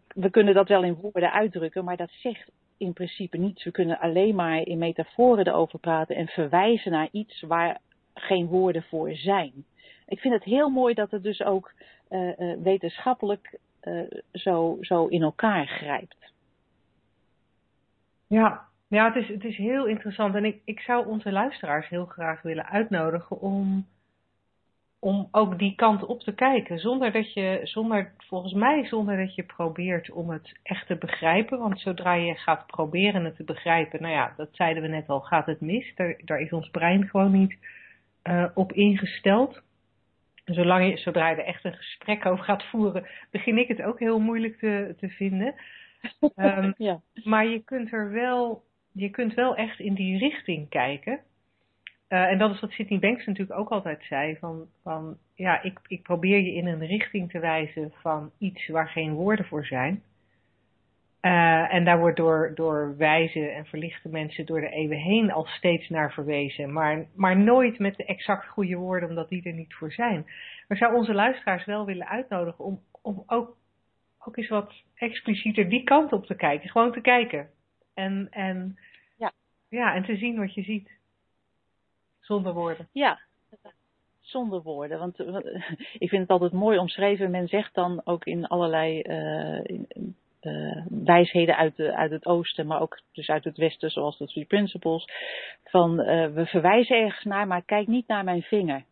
We 0.09 0.31
kunnen 0.31 0.55
dat 0.55 0.69
wel 0.69 0.83
in 0.83 0.95
woorden 0.95 1.33
uitdrukken, 1.33 1.85
maar 1.85 1.97
dat 1.97 2.11
zegt 2.11 2.51
in 2.77 2.93
principe 2.93 3.37
niets. 3.37 3.65
We 3.65 3.71
kunnen 3.71 3.99
alleen 3.99 4.35
maar 4.35 4.61
in 4.61 4.79
metaforen 4.79 5.47
erover 5.47 5.79
praten 5.79 6.17
en 6.17 6.27
verwijzen 6.27 6.93
naar 6.93 7.09
iets 7.13 7.41
waar 7.41 7.81
geen 8.15 8.47
woorden 8.47 8.83
voor 8.83 9.15
zijn. 9.15 9.65
Ik 10.07 10.21
vind 10.21 10.35
het 10.35 10.45
heel 10.45 10.69
mooi 10.69 10.95
dat 10.95 11.11
het 11.11 11.23
dus 11.23 11.43
ook 11.43 11.73
uh, 12.11 12.39
uh, 12.39 12.57
wetenschappelijk 12.63 13.59
uh, 13.83 14.03
zo, 14.33 14.77
zo 14.81 15.07
in 15.07 15.23
elkaar 15.23 15.67
grijpt. 15.67 16.33
Ja, 18.27 18.68
ja, 18.89 19.13
het 19.13 19.23
is, 19.23 19.29
het 19.29 19.45
is 19.45 19.57
heel 19.57 19.87
interessant 19.87 20.35
en 20.35 20.45
ik, 20.45 20.61
ik 20.65 20.81
zou 20.81 21.07
onze 21.07 21.33
luisteraars 21.33 21.89
heel 21.89 22.05
graag 22.05 22.43
willen 22.43 22.67
uitnodigen 22.67 23.41
om, 23.41 23.87
om 24.99 25.29
ook 25.31 25.59
die 25.59 25.75
kant 25.75 26.05
op 26.05 26.21
te 26.21 26.35
kijken. 26.35 26.79
Zonder 26.79 27.13
dat 27.13 27.33
je, 27.33 27.61
zonder, 27.63 28.13
volgens 28.19 28.53
mij 28.53 28.87
zonder 28.87 29.17
dat 29.17 29.35
je 29.35 29.43
probeert 29.43 30.11
om 30.11 30.31
het 30.31 30.59
echt 30.63 30.87
te 30.87 30.97
begrijpen. 30.97 31.59
Want 31.59 31.81
zodra 31.81 32.15
je 32.15 32.35
gaat 32.35 32.67
proberen 32.67 33.25
het 33.25 33.37
te 33.37 33.45
begrijpen, 33.45 34.03
nou 34.03 34.15
ja, 34.15 34.33
dat 34.37 34.49
zeiden 34.53 34.83
we 34.83 34.89
net 34.89 35.09
al, 35.09 35.21
gaat 35.21 35.47
het 35.47 35.61
mis. 35.61 35.95
Daar, 35.95 36.21
daar 36.25 36.41
is 36.41 36.53
ons 36.53 36.71
brein 36.71 37.09
gewoon 37.09 37.33
niet 37.33 37.57
uh, 38.25 38.45
op 38.55 38.73
ingesteld. 38.73 39.63
Zolang 40.45 40.91
je, 40.91 40.97
zodra 40.97 41.29
je 41.29 41.37
er 41.37 41.45
echt 41.45 41.65
een 41.65 41.75
gesprek 41.75 42.27
over 42.27 42.45
gaat 42.45 42.65
voeren, 42.65 43.07
begin 43.31 43.59
ik 43.59 43.69
het 43.69 43.83
ook 43.83 43.99
heel 43.99 44.19
moeilijk 44.21 44.59
te, 44.59 44.95
te 44.99 45.09
vinden. 45.09 45.55
Um, 46.37 46.75
ja. 46.89 47.01
Maar 47.25 47.47
je 47.47 47.65
kunt 47.65 47.93
er 47.93 48.11
wel 48.11 48.67
je 48.93 49.11
kunt 49.11 49.35
wel 49.35 49.57
echt 49.57 49.81
in 49.81 49.95
die 49.95 50.19
richting 50.19 50.69
kijken. 50.69 51.21
Uh, 52.09 52.31
en 52.31 52.39
dat 52.39 52.51
is 52.55 52.61
wat 52.61 52.71
Sydney 52.71 52.99
Banks 52.99 53.27
natuurlijk 53.27 53.59
ook 53.59 53.69
altijd 53.69 54.03
zei. 54.09 54.37
Van, 54.37 54.67
van 54.83 55.17
ja, 55.35 55.63
ik, 55.63 55.79
ik 55.87 56.03
probeer 56.03 56.41
je 56.41 56.53
in 56.53 56.67
een 56.67 56.87
richting 56.87 57.31
te 57.31 57.39
wijzen 57.39 57.93
van 58.01 58.31
iets 58.39 58.69
waar 58.69 58.89
geen 58.89 59.13
woorden 59.13 59.47
voor 59.47 59.67
zijn. 59.67 60.03
Uh, 61.23 61.75
en 61.75 61.85
daar 61.85 61.99
wordt 61.99 62.17
door, 62.17 62.53
door 62.55 62.95
wijze 62.97 63.49
en 63.49 63.65
verlichte 63.65 64.09
mensen 64.09 64.47
door 64.47 64.61
de 64.61 64.69
eeuwen 64.71 64.99
heen 64.99 65.33
al 65.33 65.45
steeds 65.47 65.89
naar 65.89 66.13
verwezen. 66.13 66.73
Maar, 66.73 67.07
maar 67.15 67.37
nooit 67.37 67.79
met 67.79 67.97
de 67.97 68.05
exact 68.05 68.47
goede 68.47 68.77
woorden, 68.77 69.09
omdat 69.09 69.29
die 69.29 69.43
er 69.43 69.53
niet 69.53 69.75
voor 69.75 69.93
zijn. 69.93 70.27
Maar 70.69 70.79
zou 70.79 70.95
onze 70.95 71.15
luisteraars 71.15 71.65
wel 71.65 71.85
willen 71.85 72.09
uitnodigen 72.09 72.65
om, 72.65 72.81
om 73.03 73.23
ook, 73.27 73.57
ook 74.19 74.37
eens 74.37 74.49
wat 74.49 74.73
explicieter 74.95 75.69
die 75.69 75.85
kant 75.85 76.13
op 76.13 76.27
te 76.27 76.35
kijken. 76.35 76.71
Gewoon 76.71 76.93
te 76.93 77.01
kijken. 77.01 77.49
En, 77.99 78.27
en, 78.31 78.79
ja. 79.17 79.33
Ja, 79.69 79.95
en 79.95 80.05
te 80.05 80.17
zien 80.17 80.39
wat 80.39 80.55
je 80.55 80.63
ziet. 80.63 80.91
Zonder 82.21 82.53
woorden. 82.53 82.89
Ja, 82.93 83.19
zonder 84.21 84.63
woorden. 84.63 84.99
Want 84.99 85.19
ik 86.05 86.09
vind 86.09 86.23
het 86.23 86.31
altijd 86.31 86.53
mooi 86.53 86.79
omschreven. 86.79 87.31
Men 87.31 87.49
zegt 87.49 87.75
dan 87.75 88.01
ook 88.05 88.25
in 88.25 88.47
allerlei 88.47 89.03
uh, 89.03 89.79
uh, 90.43 90.87
wijsheden 90.89 91.57
uit, 91.57 91.77
de, 91.77 91.97
uit 91.97 92.11
het 92.11 92.27
oosten, 92.27 92.67
maar 92.67 92.81
ook 92.81 93.01
dus 93.13 93.29
uit 93.29 93.45
het 93.45 93.57
westen, 93.57 93.91
zoals 93.91 94.19
de 94.19 94.27
Three 94.27 94.45
Principles. 94.45 95.05
Van 95.65 96.01
uh, 96.01 96.27
we 96.27 96.47
verwijzen 96.47 96.97
ergens 96.97 97.25
naar, 97.25 97.47
maar 97.47 97.63
kijk 97.63 97.87
niet 97.87 98.07
naar 98.07 98.25
mijn 98.25 98.43
vinger. 98.43 98.85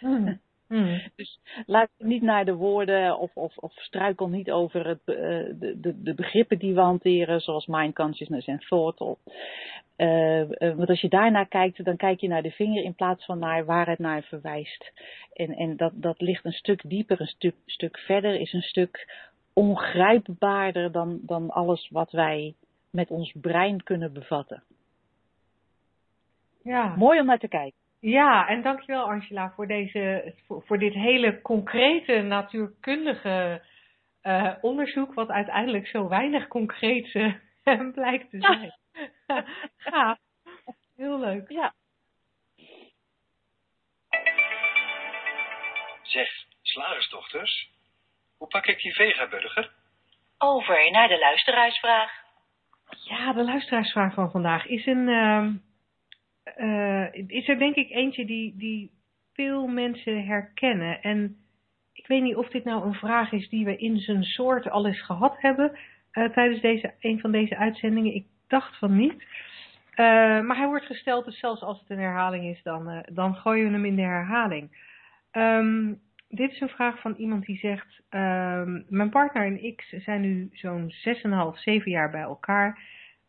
Mm. 0.00 0.40
Mm. 0.72 1.00
Dus 1.16 1.40
luister 1.66 2.06
niet 2.06 2.22
naar 2.22 2.44
de 2.44 2.54
woorden 2.54 3.18
of, 3.18 3.30
of, 3.34 3.56
of 3.56 3.72
struikel 3.74 4.28
niet 4.28 4.50
over 4.50 4.86
het, 4.86 5.00
uh, 5.06 5.16
de, 5.58 5.74
de, 5.80 6.02
de, 6.02 6.14
begrippen 6.14 6.58
die 6.58 6.74
we 6.74 6.80
hanteren, 6.80 7.40
zoals 7.40 7.66
mind 7.66 7.94
consciousness 7.94 8.46
en 8.46 8.58
thought. 8.58 9.00
Of, 9.00 9.18
uh, 9.96 10.40
uh, 10.40 10.46
want 10.58 10.88
als 10.88 11.00
je 11.00 11.08
daarnaar 11.08 11.48
kijkt, 11.48 11.84
dan 11.84 11.96
kijk 11.96 12.20
je 12.20 12.28
naar 12.28 12.42
de 12.42 12.50
vinger 12.50 12.82
in 12.82 12.94
plaats 12.94 13.24
van 13.24 13.38
naar 13.38 13.64
waar 13.64 13.88
het 13.88 13.98
naar 13.98 14.22
verwijst. 14.22 14.92
En, 15.32 15.54
en 15.54 15.76
dat, 15.76 15.92
dat 15.94 16.20
ligt 16.20 16.44
een 16.44 16.52
stuk 16.52 16.82
dieper, 16.84 17.20
een 17.20 17.26
stuk, 17.26 17.54
stuk 17.66 17.98
verder, 17.98 18.40
is 18.40 18.52
een 18.52 18.62
stuk 18.62 19.12
ongrijpbaarder 19.52 20.92
dan, 20.92 21.20
dan 21.22 21.50
alles 21.50 21.88
wat 21.90 22.10
wij 22.10 22.54
met 22.90 23.10
ons 23.10 23.32
brein 23.40 23.82
kunnen 23.82 24.12
bevatten. 24.12 24.62
Ja. 26.62 26.96
Mooi 26.96 27.20
om 27.20 27.26
naar 27.26 27.38
te 27.38 27.48
kijken. 27.48 27.81
Ja, 28.02 28.48
en 28.48 28.62
dankjewel 28.62 29.04
Angela 29.04 29.50
voor, 29.50 29.66
deze, 29.66 30.34
voor, 30.46 30.62
voor 30.66 30.78
dit 30.78 30.94
hele 30.94 31.42
concrete 31.42 32.20
natuurkundige 32.20 33.62
uh, 34.22 34.54
onderzoek, 34.60 35.14
wat 35.14 35.28
uiteindelijk 35.28 35.86
zo 35.86 36.08
weinig 36.08 36.48
concreet 36.48 37.14
uh, 37.14 37.34
blijkt 37.94 38.30
te 38.30 38.40
zijn. 38.40 38.74
Ja. 39.76 40.18
Heel 40.96 41.18
leuk. 41.18 41.48
Ja. 41.50 41.74
Zeg, 46.02 46.28
slagersdochters, 46.62 47.70
hoe 48.36 48.48
pak 48.48 48.66
ik 48.66 48.82
die 48.82 48.94
vegaburger? 48.94 49.72
Over 50.38 50.90
naar 50.90 51.08
de 51.08 51.18
luisteraarsvraag. 51.18 52.10
Ja, 53.04 53.32
de 53.32 53.44
luisteraarsvraag 53.44 54.14
van 54.14 54.30
vandaag 54.30 54.66
is 54.66 54.86
een... 54.86 55.08
Uh, 55.08 55.46
uh, 56.58 57.12
is 57.12 57.48
er 57.48 57.58
denk 57.58 57.74
ik 57.74 57.90
eentje 57.90 58.24
die, 58.24 58.54
die 58.56 58.90
veel 59.32 59.66
mensen 59.66 60.24
herkennen. 60.24 61.02
En 61.02 61.36
ik 61.92 62.06
weet 62.06 62.22
niet 62.22 62.36
of 62.36 62.48
dit 62.48 62.64
nou 62.64 62.86
een 62.86 62.94
vraag 62.94 63.32
is 63.32 63.48
die 63.48 63.64
we 63.64 63.76
in 63.76 63.98
zijn 63.98 64.24
soort 64.24 64.70
al 64.70 64.86
eens 64.86 65.02
gehad 65.02 65.40
hebben 65.40 65.72
uh, 66.12 66.28
tijdens 66.28 66.60
deze, 66.60 66.94
een 67.00 67.20
van 67.20 67.32
deze 67.32 67.56
uitzendingen. 67.56 68.14
Ik 68.14 68.26
dacht 68.46 68.78
van 68.78 68.96
niet. 68.96 69.22
Uh, 69.92 70.40
maar 70.40 70.56
hij 70.56 70.66
wordt 70.66 70.86
gesteld, 70.86 71.24
dus 71.24 71.38
zelfs 71.38 71.62
als 71.62 71.80
het 71.80 71.90
een 71.90 71.98
herhaling 71.98 72.44
is, 72.44 72.62
dan, 72.62 73.04
dan 73.12 73.34
gooien 73.34 73.66
we 73.66 73.72
hem 73.72 73.84
in 73.84 73.96
de 73.96 74.02
herhaling. 74.02 74.90
Um, 75.32 76.00
dit 76.28 76.50
is 76.50 76.60
een 76.60 76.68
vraag 76.68 77.00
van 77.00 77.14
iemand 77.14 77.44
die 77.44 77.56
zegt: 77.56 78.00
um, 78.10 78.84
Mijn 78.88 79.10
partner 79.10 79.46
en 79.46 79.64
ik 79.64 79.96
zijn 80.04 80.20
nu 80.20 80.48
zo'n 80.52 80.92
6,5, 81.54 81.58
7 81.58 81.90
jaar 81.90 82.10
bij 82.10 82.20
elkaar. 82.20 82.78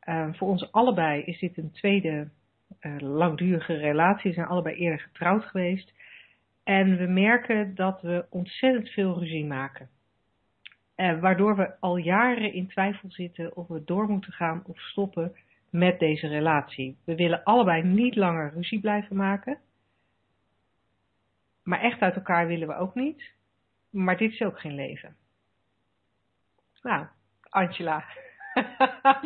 Um, 0.08 0.36
voor 0.36 0.48
ons 0.48 0.72
allebei 0.72 1.22
is 1.22 1.40
dit 1.40 1.58
een 1.58 1.72
tweede 1.72 2.28
langdurige 2.98 3.74
relatie. 3.74 4.30
We 4.30 4.36
zijn 4.36 4.48
allebei 4.48 4.76
eerder 4.76 5.00
getrouwd 5.00 5.44
geweest. 5.44 5.94
En 6.64 6.98
we 6.98 7.06
merken 7.06 7.76
dat 7.76 8.02
we 8.02 8.26
ontzettend 8.30 8.90
veel 8.90 9.20
ruzie 9.20 9.46
maken. 9.46 9.90
Uh, 10.96 11.20
waardoor 11.20 11.56
we 11.56 11.80
al 11.80 11.98
jaren 11.98 12.54
in 12.54 12.68
twijfel 12.68 13.12
zitten 13.12 13.56
of 13.56 13.68
we 13.68 13.84
door 13.84 14.08
moeten 14.08 14.32
gaan 14.32 14.64
of 14.66 14.80
stoppen 14.80 15.36
met 15.70 16.00
deze 16.00 16.28
relatie. 16.28 16.98
We 17.06 17.16
willen 17.16 17.44
allebei 17.44 17.84
niet 17.84 18.16
langer 18.16 18.52
ruzie 18.54 18.80
blijven 18.80 19.16
maken. 19.16 19.58
Maar 21.64 21.80
echt 21.80 22.02
uit 22.02 22.16
elkaar 22.16 22.48
willen 22.48 22.68
we 22.68 22.76
ook 22.76 22.96
niet. 22.96 23.32
Maar 23.90 24.18
dit 24.18 24.32
is 24.32 24.42
ook 24.42 24.60
geen 24.60 24.76
leven. 24.76 25.16
Nou, 26.82 27.08
Angela. 27.50 28.06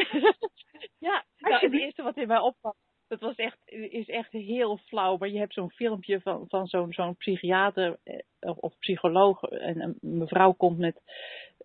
ja, 1.07 1.23
nou, 1.37 1.53
het 1.59 1.73
eerste 1.73 2.03
wat 2.03 2.17
in 2.17 2.27
mij 2.27 2.39
opvalt, 2.39 2.77
dat 3.07 3.19
was 3.19 3.35
echt, 3.35 3.57
is 3.65 4.07
echt 4.07 4.31
heel 4.31 4.77
flauw. 4.77 5.17
Maar 5.17 5.29
je 5.29 5.39
hebt 5.39 5.53
zo'n 5.53 5.71
filmpje 5.71 6.21
van, 6.21 6.45
van 6.47 6.67
zo'n 6.67 6.93
zo'n 6.93 7.15
psychiater 7.15 7.97
of 8.39 8.77
psycholoog. 8.79 9.43
En 9.43 9.81
een 9.81 9.97
mevrouw 10.01 10.51
komt 10.51 10.77
met 10.77 11.01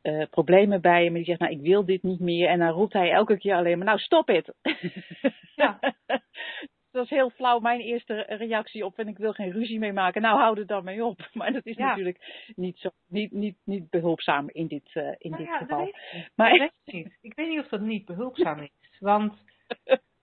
uh, 0.03 0.25
problemen 0.31 0.81
bij 0.81 1.05
hem. 1.05 1.07
En 1.07 1.15
die 1.15 1.25
zegt, 1.25 1.41
nou 1.41 1.53
ik 1.53 1.61
wil 1.61 1.85
dit 1.85 2.03
niet 2.03 2.21
meer. 2.21 2.49
En 2.49 2.59
dan 2.59 2.69
roept 2.69 2.93
hij 2.93 3.11
elke 3.11 3.39
keer 3.39 3.55
alleen 3.55 3.77
maar, 3.79 3.87
nou 3.87 3.99
stop 3.99 4.27
het. 4.27 4.55
Ja. 5.55 5.79
dat 6.11 6.23
was 6.91 7.11
heel 7.11 7.31
flauw 7.31 7.59
mijn 7.59 7.81
eerste 7.81 8.15
reactie 8.29 8.85
op 8.85 8.99
en 8.99 9.09
ik 9.09 9.19
wil 9.19 9.33
geen 9.33 9.51
ruzie 9.51 9.79
mee 9.79 9.93
maken. 9.93 10.23
Nou, 10.23 10.39
hou 10.39 10.59
er 10.59 10.67
dan 10.67 10.85
mee 10.85 11.05
op. 11.05 11.29
Maar 11.33 11.53
dat 11.53 11.67
is 11.67 11.77
ja. 11.77 11.89
natuurlijk 11.89 12.53
niet, 12.57 12.79
zo, 12.79 12.91
niet, 13.09 13.33
niet, 13.33 13.57
niet 13.65 13.91
behulpzaam 13.91 14.49
in 14.49 14.67
dit, 14.67 14.95
uh, 14.95 15.15
in 15.19 15.31
nou 15.31 15.43
dit 15.43 15.53
ja, 15.53 15.59
geval. 15.59 15.87
Ik, 15.87 16.31
maar 16.35 16.51
dat 16.51 16.59
weet 16.59 16.73
ik, 16.85 16.93
niet. 16.95 17.19
ik 17.21 17.35
weet 17.35 17.49
niet 17.49 17.61
of 17.61 17.69
dat 17.69 17.81
niet 17.81 18.05
behulpzaam 18.05 18.59
is. 18.59 18.99
Want, 18.99 19.33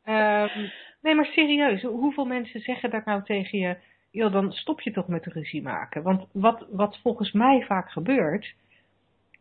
um, 0.03 0.71
nee 1.01 1.15
maar 1.15 1.25
serieus, 1.25 1.81
hoeveel 1.81 2.25
mensen 2.25 2.59
zeggen 2.59 2.89
dat 2.89 3.05
nou 3.05 3.23
tegen 3.23 3.59
je, 3.59 3.77
joh, 4.11 4.31
dan 4.31 4.51
stop 4.51 4.81
je 4.81 4.91
toch 4.91 5.07
met 5.07 5.25
ruzie 5.25 5.61
maken. 5.61 6.03
Want 6.03 6.27
wat, 6.31 6.67
wat 6.71 6.99
volgens 7.01 7.31
mij 7.31 7.65
vaak 7.67 7.91
gebeurt, 7.91 8.55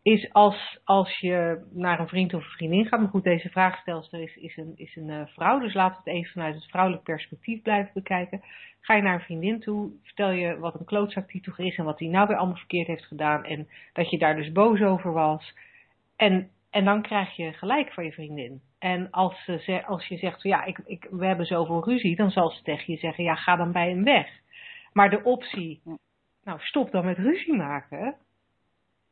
is 0.03 0.33
als, 0.33 0.81
als 0.85 1.19
je 1.19 1.67
naar 1.71 2.01
een 2.01 2.09
vriend 2.09 2.35
of 2.35 2.45
een 2.45 2.51
vriendin 2.51 2.87
gaat. 2.87 3.01
Maar 3.01 3.09
goed, 3.09 3.25
deze 3.25 3.49
vraagstelster 3.49 4.23
is, 4.23 4.37
is 4.37 4.57
een, 4.57 4.73
is 4.77 4.97
een 4.97 5.09
uh, 5.09 5.27
vrouw. 5.27 5.59
Dus 5.59 5.75
laten 5.75 6.01
we 6.05 6.11
het 6.11 6.19
even 6.19 6.33
vanuit 6.33 6.55
het 6.55 6.65
vrouwelijk 6.65 7.03
perspectief 7.03 7.63
blijven 7.63 7.91
bekijken. 7.95 8.43
Ga 8.81 8.95
je 8.95 9.03
naar 9.03 9.15
een 9.15 9.21
vriendin 9.21 9.61
toe, 9.61 9.91
vertel 10.03 10.31
je 10.31 10.59
wat 10.59 10.75
een 10.75 10.85
klootzak 10.85 11.29
die 11.29 11.41
toch 11.41 11.59
is 11.59 11.77
en 11.77 11.85
wat 11.85 11.99
hij 11.99 12.09
nou 12.09 12.27
weer 12.27 12.37
allemaal 12.37 12.57
verkeerd 12.57 12.87
heeft 12.87 13.05
gedaan. 13.05 13.45
En 13.45 13.69
dat 13.93 14.11
je 14.11 14.19
daar 14.19 14.37
dus 14.37 14.53
boos 14.53 14.81
over 14.81 15.13
was. 15.13 15.55
En, 16.17 16.51
en 16.71 16.85
dan 16.85 17.03
krijg 17.03 17.37
je 17.37 17.53
gelijk 17.53 17.93
van 17.93 18.05
je 18.05 18.13
vriendin. 18.13 18.61
En 18.79 19.11
als, 19.11 19.45
ze, 19.45 19.85
als 19.87 20.07
je 20.07 20.17
zegt, 20.17 20.43
ja, 20.43 20.65
ik, 20.65 20.79
ik, 20.85 21.07
we 21.11 21.27
hebben 21.27 21.47
zoveel 21.47 21.85
ruzie, 21.85 22.17
dan 22.17 22.31
zal 22.31 22.51
ze 22.51 22.63
tegen 22.63 22.93
je 22.93 22.99
zeggen, 22.99 23.25
ja, 23.25 23.35
ga 23.35 23.57
dan 23.57 23.73
bij 23.73 23.89
hem 23.89 24.05
weg. 24.05 24.29
Maar 24.93 25.11
de 25.11 25.23
optie, 25.23 25.83
nou, 26.45 26.61
stop 26.61 26.91
dan 26.91 27.05
met 27.05 27.19
ruzie 27.19 27.55
maken 27.55 28.17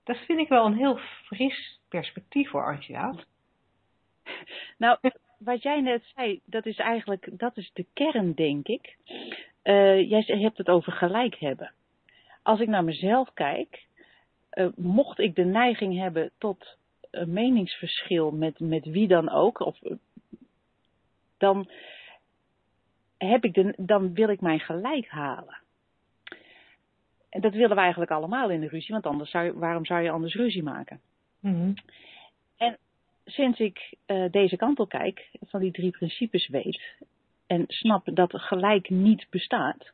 dat 0.06 0.16
vind 0.16 0.38
ik 0.38 0.48
wel 0.48 0.66
een 0.66 0.76
heel 0.76 0.98
fris 1.24 1.80
perspectief 1.88 2.50
voor 2.50 2.66
Angela. 2.66 3.14
Nou, 4.78 4.98
wat 5.38 5.62
jij 5.62 5.80
net 5.80 6.12
zei, 6.14 6.40
dat 6.44 6.66
is 6.66 6.76
eigenlijk 6.76 7.28
dat 7.32 7.56
is 7.56 7.70
de 7.72 7.86
kern, 7.92 8.32
denk 8.32 8.66
ik. 8.68 8.96
Uh, 9.64 10.10
jij 10.10 10.24
hebt 10.26 10.58
het 10.58 10.68
over 10.68 10.92
gelijk 10.92 11.34
hebben. 11.34 11.72
Als 12.42 12.60
ik 12.60 12.68
naar 12.68 12.84
mezelf 12.84 13.32
kijk, 13.34 13.86
uh, 14.52 14.68
mocht 14.76 15.18
ik 15.18 15.34
de 15.34 15.44
neiging 15.44 15.98
hebben 15.98 16.30
tot 16.38 16.78
een 17.20 17.32
meningsverschil 17.32 18.30
met, 18.30 18.60
met 18.60 18.84
wie 18.84 19.08
dan 19.08 19.30
ook, 19.30 19.60
of, 19.60 19.78
dan, 21.36 21.70
heb 23.18 23.44
ik 23.44 23.54
de, 23.54 23.74
dan 23.76 24.14
wil 24.14 24.28
ik 24.28 24.40
mijn 24.40 24.60
gelijk 24.60 25.08
halen. 25.08 25.58
En 27.28 27.40
dat 27.40 27.52
willen 27.52 27.76
we 27.76 27.82
eigenlijk 27.82 28.10
allemaal 28.10 28.50
in 28.50 28.60
de 28.60 28.68
ruzie, 28.68 28.92
want 28.92 29.06
anders 29.06 29.30
zou 29.30 29.44
je, 29.44 29.58
waarom 29.58 29.84
zou 29.84 30.02
je 30.02 30.10
anders 30.10 30.34
ruzie 30.34 30.62
maken? 30.62 31.00
Mm-hmm. 31.40 31.74
En 32.56 32.78
sinds 33.24 33.58
ik 33.58 33.94
uh, 34.06 34.30
deze 34.30 34.56
kant 34.56 34.78
op 34.78 34.88
kijk, 34.88 35.30
van 35.40 35.60
die 35.60 35.72
drie 35.72 35.90
principes 35.90 36.48
weet 36.48 36.80
en 37.46 37.64
snap 37.66 38.08
dat 38.14 38.40
gelijk 38.40 38.90
niet 38.90 39.26
bestaat, 39.30 39.92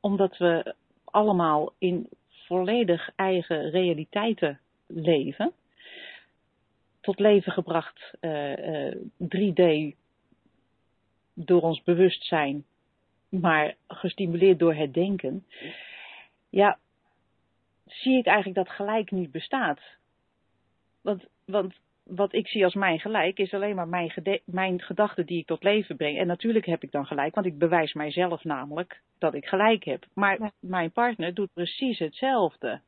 omdat 0.00 0.36
we 0.36 0.74
allemaal 1.04 1.72
in 1.78 2.08
volledig 2.28 3.10
eigen 3.16 3.70
realiteiten 3.70 4.60
leven, 4.86 5.52
tot 7.06 7.18
leven 7.18 7.52
gebracht 7.52 8.12
uh, 8.20 8.56
uh, 8.56 8.94
3D 9.18 9.94
door 11.34 11.62
ons 11.62 11.82
bewustzijn, 11.82 12.64
maar 13.28 13.74
gestimuleerd 13.88 14.58
door 14.58 14.74
het 14.74 14.94
denken 14.94 15.44
ja, 16.56 16.78
zie 17.86 18.18
ik 18.18 18.26
eigenlijk 18.26 18.56
dat 18.56 18.74
gelijk 18.74 19.10
niet 19.10 19.30
bestaat. 19.30 19.80
Want, 21.00 21.26
want 21.44 21.74
wat 22.02 22.32
ik 22.32 22.48
zie 22.48 22.64
als 22.64 22.74
mijn 22.74 23.00
gelijk 23.00 23.38
is 23.38 23.54
alleen 23.54 23.74
maar 23.74 23.88
mijn, 23.88 24.12
mijn 24.44 24.80
gedachten 24.80 25.26
die 25.26 25.38
ik 25.38 25.46
tot 25.46 25.62
leven 25.62 25.96
breng. 25.96 26.18
En 26.18 26.26
natuurlijk 26.26 26.66
heb 26.66 26.82
ik 26.82 26.92
dan 26.92 27.06
gelijk, 27.06 27.34
want 27.34 27.46
ik 27.46 27.58
bewijs 27.58 27.92
mijzelf 27.92 28.44
namelijk 28.44 29.00
dat 29.18 29.34
ik 29.34 29.46
gelijk 29.46 29.84
heb. 29.84 30.04
Maar 30.14 30.40
ja. 30.40 30.52
mijn 30.60 30.92
partner 30.92 31.34
doet 31.34 31.52
precies 31.52 31.98
hetzelfde. 31.98 32.80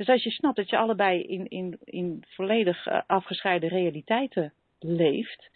Dus 0.00 0.08
als 0.08 0.22
je 0.22 0.30
snapt 0.30 0.56
dat 0.56 0.70
je 0.70 0.76
allebei 0.76 1.22
in, 1.22 1.48
in, 1.48 1.78
in 1.84 2.24
volledig 2.28 2.86
uh, 2.86 3.00
afgescheiden 3.06 3.68
realiteiten 3.68 4.52
leeft, 4.78 5.50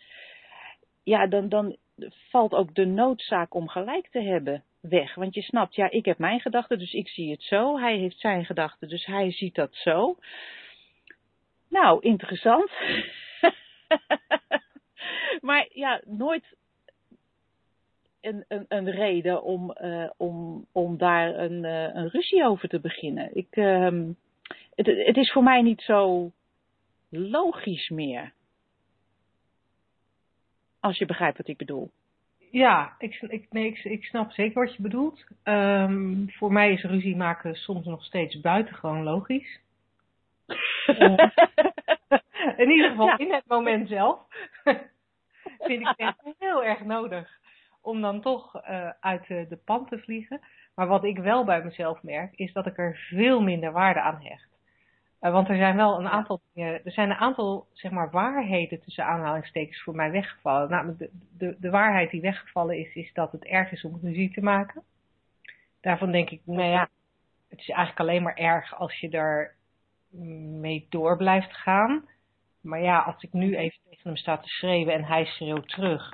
ja, 1.03 1.27
dan, 1.27 1.49
dan 1.49 1.77
valt 2.31 2.53
ook 2.53 2.75
de 2.75 2.85
noodzaak 2.85 3.55
om 3.55 3.69
gelijk 3.69 4.09
te 4.09 4.21
hebben 4.21 4.65
weg. 4.81 5.15
Want 5.15 5.35
je 5.35 5.43
snapt, 5.43 5.75
ja, 5.75 5.91
ik 5.91 6.05
heb 6.05 6.19
mijn 6.19 6.41
gedachten, 6.41 6.79
dus 6.79 6.93
ik 6.93 7.09
zie 7.09 7.31
het 7.31 7.43
zo. 7.43 7.79
Hij 7.79 7.97
heeft 7.97 8.21
zijn 8.21 8.45
gedachten, 8.45 8.89
dus 8.89 9.07
hij 9.07 9.33
ziet 9.33 9.55
dat 9.55 9.75
zo. 9.75 10.17
Nou, 11.69 12.01
interessant. 12.01 12.71
maar 15.49 15.69
ja, 15.73 16.01
nooit 16.05 16.57
een, 18.21 18.45
een, 18.49 18.65
een 18.69 18.91
reden 18.91 19.43
om, 19.43 19.77
uh, 19.83 20.11
om, 20.17 20.67
om 20.73 20.97
daar 20.99 21.39
een, 21.39 21.65
uh, 21.65 21.95
een 21.95 22.09
ruzie 22.09 22.45
over 22.45 22.69
te 22.69 22.81
beginnen. 22.81 23.37
Ik, 23.37 23.57
uh, 23.57 24.11
het, 24.75 24.87
het 24.87 25.17
is 25.17 25.33
voor 25.33 25.43
mij 25.43 25.63
niet 25.63 25.81
zo 25.81 26.31
logisch 27.09 27.89
meer. 27.89 28.33
Als 30.81 30.99
je 30.99 31.07
begrijpt 31.07 31.39
wat 31.39 31.49
ik 31.49 31.57
bedoel. 31.57 31.91
Ja, 32.51 32.95
ik, 32.99 33.23
ik, 33.23 33.47
nee, 33.51 33.67
ik, 33.67 33.85
ik 33.85 34.05
snap 34.05 34.33
zeker 34.33 34.65
wat 34.65 34.75
je 34.75 34.83
bedoelt. 34.83 35.25
Ehm, 35.43 36.27
voor 36.27 36.53
mij 36.53 36.73
is 36.73 36.83
ruzie 36.83 37.17
maken 37.17 37.55
soms 37.55 37.87
nog 37.87 38.05
steeds 38.05 38.41
buitengewoon 38.41 39.03
logisch. 39.03 39.61
Eh, 40.87 41.19
in 42.63 42.71
ieder 42.71 42.91
geval 42.91 43.17
in 43.17 43.33
het 43.33 43.45
moment 43.47 43.89
zelf 43.89 44.21
vind 45.67 45.81
ik 45.81 45.95
het 45.97 46.35
heel 46.39 46.65
erg 46.65 46.85
nodig 46.85 47.39
om 47.81 48.01
dan 48.01 48.21
toch 48.21 48.55
uh, 48.69 48.91
uit 49.01 49.27
de, 49.27 49.47
de 49.49 49.57
pan 49.57 49.87
te 49.87 49.99
vliegen. 49.99 50.41
Maar 50.75 50.87
wat 50.87 51.05
ik 51.05 51.19
wel 51.19 51.45
bij 51.45 51.65
mezelf 51.65 52.03
merk, 52.03 52.35
is 52.35 52.53
dat 52.53 52.67
ik 52.67 52.79
er 52.79 52.97
veel 52.97 53.41
minder 53.41 53.73
waarde 53.73 54.01
aan 54.01 54.23
hecht. 54.23 54.54
Uh, 55.25 55.33
want 55.33 55.49
er 55.49 55.57
zijn 55.57 55.77
wel 55.77 55.99
een 55.99 56.09
aantal 56.09 56.41
dingen, 56.53 56.85
er 56.85 56.93
zijn 56.93 57.11
een 57.11 57.17
aantal 57.17 57.67
zeg 57.73 57.91
maar, 57.91 58.11
waarheden 58.11 58.81
tussen 58.81 59.05
aanhalingstekens 59.07 59.83
voor 59.83 59.95
mij 59.95 60.11
weggevallen. 60.11 60.71
Namelijk 60.71 60.99
de, 60.99 61.11
de, 61.39 61.57
de 61.59 61.71
waarheid 61.71 62.11
die 62.11 62.21
weggevallen 62.21 62.79
is, 62.79 62.95
is 62.95 63.13
dat 63.13 63.33
het 63.33 63.45
erg 63.45 63.73
is 63.73 63.85
om 63.85 63.99
ruzie 64.03 64.33
te 64.33 64.43
maken. 64.43 64.83
Daarvan 65.81 66.13
denk 66.13 66.31
ik, 66.31 66.41
nou 66.45 66.69
ja, 66.69 66.89
het 67.49 67.59
is 67.59 67.69
eigenlijk 67.69 68.01
alleen 68.01 68.23
maar 68.23 68.35
erg 68.35 68.75
als 68.79 69.01
je 69.01 69.11
er 69.11 69.55
mee 70.61 70.87
door 70.89 71.17
blijft 71.17 71.53
gaan. 71.53 72.09
Maar 72.61 72.83
ja, 72.83 72.99
als 72.99 73.23
ik 73.23 73.33
nu 73.33 73.57
even 73.57 73.79
tegen 73.89 74.09
hem 74.09 74.17
sta 74.17 74.39
te 74.39 74.49
schreeuwen 74.49 74.95
en 74.95 75.05
hij 75.05 75.25
schreeuwt 75.25 75.69
terug. 75.69 76.13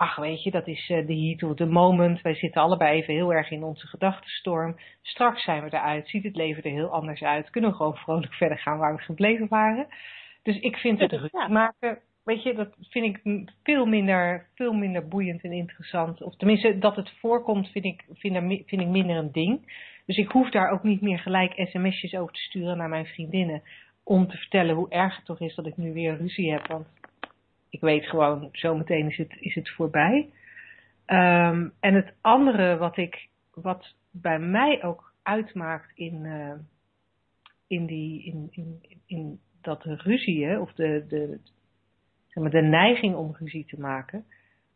Ach, 0.00 0.16
weet 0.16 0.42
je, 0.42 0.50
dat 0.50 0.66
is 0.66 0.86
de 0.86 1.04
uh, 1.08 1.26
heat 1.26 1.42
of 1.50 1.56
the 1.56 1.66
moment. 1.66 2.20
Wij 2.20 2.34
zitten 2.34 2.62
allebei 2.62 2.96
even 2.96 3.14
heel 3.14 3.32
erg 3.32 3.50
in 3.50 3.62
onze 3.62 3.86
gedachtenstorm. 3.86 4.76
Straks 5.02 5.44
zijn 5.44 5.62
we 5.62 5.74
eruit, 5.74 6.08
ziet 6.08 6.24
het 6.24 6.36
leven 6.36 6.62
er 6.62 6.70
heel 6.70 6.88
anders 6.88 7.22
uit. 7.22 7.50
Kunnen 7.50 7.70
we 7.70 7.76
gewoon 7.76 7.96
vrolijk 7.96 8.34
verder 8.34 8.58
gaan 8.58 8.78
waar 8.78 8.96
we 8.96 9.02
gebleven 9.02 9.48
waren. 9.48 9.86
Dus 10.42 10.60
ik 10.60 10.76
vind 10.76 11.00
het 11.00 11.12
ruzie 11.12 11.48
maken, 11.48 11.98
weet 12.24 12.42
je, 12.42 12.54
dat 12.54 12.74
vind 12.90 13.04
ik 13.04 13.46
veel 13.62 13.86
minder, 13.86 14.46
veel 14.54 14.72
minder 14.72 15.08
boeiend 15.08 15.42
en 15.42 15.52
interessant. 15.52 16.22
Of 16.22 16.36
tenminste, 16.36 16.78
dat 16.78 16.96
het 16.96 17.10
voorkomt 17.10 17.68
vind 17.68 17.84
ik, 17.84 18.04
vind, 18.12 18.36
vind 18.66 18.82
ik 18.82 18.88
minder 18.88 19.16
een 19.16 19.32
ding. 19.32 19.72
Dus 20.06 20.16
ik 20.16 20.30
hoef 20.30 20.50
daar 20.50 20.70
ook 20.70 20.82
niet 20.82 21.00
meer 21.00 21.18
gelijk 21.18 21.52
sms'jes 21.56 22.14
over 22.14 22.34
te 22.34 22.40
sturen 22.40 22.76
naar 22.76 22.88
mijn 22.88 23.06
vriendinnen. 23.06 23.62
Om 24.04 24.28
te 24.28 24.36
vertellen 24.36 24.74
hoe 24.74 24.90
erg 24.90 25.16
het 25.16 25.24
toch 25.24 25.40
is 25.40 25.54
dat 25.54 25.66
ik 25.66 25.76
nu 25.76 25.92
weer 25.92 26.16
ruzie 26.16 26.52
heb. 26.52 26.66
Want 26.66 26.86
ik 27.70 27.80
weet 27.80 28.06
gewoon, 28.06 28.48
zometeen 28.52 29.06
is 29.06 29.16
het, 29.16 29.36
is 29.40 29.54
het 29.54 29.70
voorbij. 29.70 30.32
Um, 31.06 31.72
en 31.80 31.94
het 31.94 32.14
andere 32.20 32.76
wat, 32.76 32.96
ik, 32.96 33.28
wat 33.54 33.94
bij 34.10 34.38
mij 34.38 34.82
ook 34.82 35.12
uitmaakt 35.22 35.90
in, 35.94 36.24
uh, 36.24 36.52
in, 37.66 37.86
die, 37.86 38.24
in, 38.24 38.48
in, 38.50 38.80
in 39.06 39.40
dat 39.60 39.84
ruzie, 39.84 40.60
of 40.60 40.72
de, 40.72 41.04
de, 41.08 41.40
zeg 42.26 42.42
maar, 42.42 42.52
de 42.52 42.62
neiging 42.62 43.14
om 43.14 43.36
ruzie 43.38 43.64
te 43.64 43.80
maken, 43.80 44.24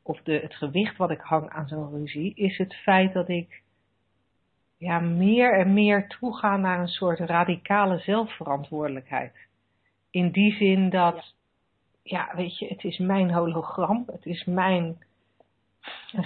of 0.02 0.22
de, 0.22 0.32
het 0.32 0.54
gewicht 0.54 0.96
wat 0.96 1.10
ik 1.10 1.20
hang 1.20 1.50
aan 1.50 1.68
zo'n 1.68 1.90
ruzie, 1.90 2.34
is 2.34 2.58
het 2.58 2.74
feit 2.74 3.12
dat 3.12 3.28
ik 3.28 3.62
ja, 4.78 5.00
meer 5.00 5.58
en 5.58 5.72
meer 5.72 6.08
toegaan 6.08 6.60
naar 6.60 6.80
een 6.80 6.88
soort 6.88 7.18
radicale 7.18 7.98
zelfverantwoordelijkheid. 7.98 9.36
In 10.10 10.30
die 10.30 10.52
zin 10.52 10.90
dat, 10.90 11.34
ja, 12.04 12.30
weet 12.34 12.58
je, 12.58 12.66
het 12.66 12.84
is 12.84 12.98
mijn 12.98 13.32
hologram, 13.32 14.04
het 14.06 14.26
is 14.26 14.44
mijn 14.44 14.98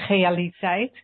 realiteit. 0.08 1.02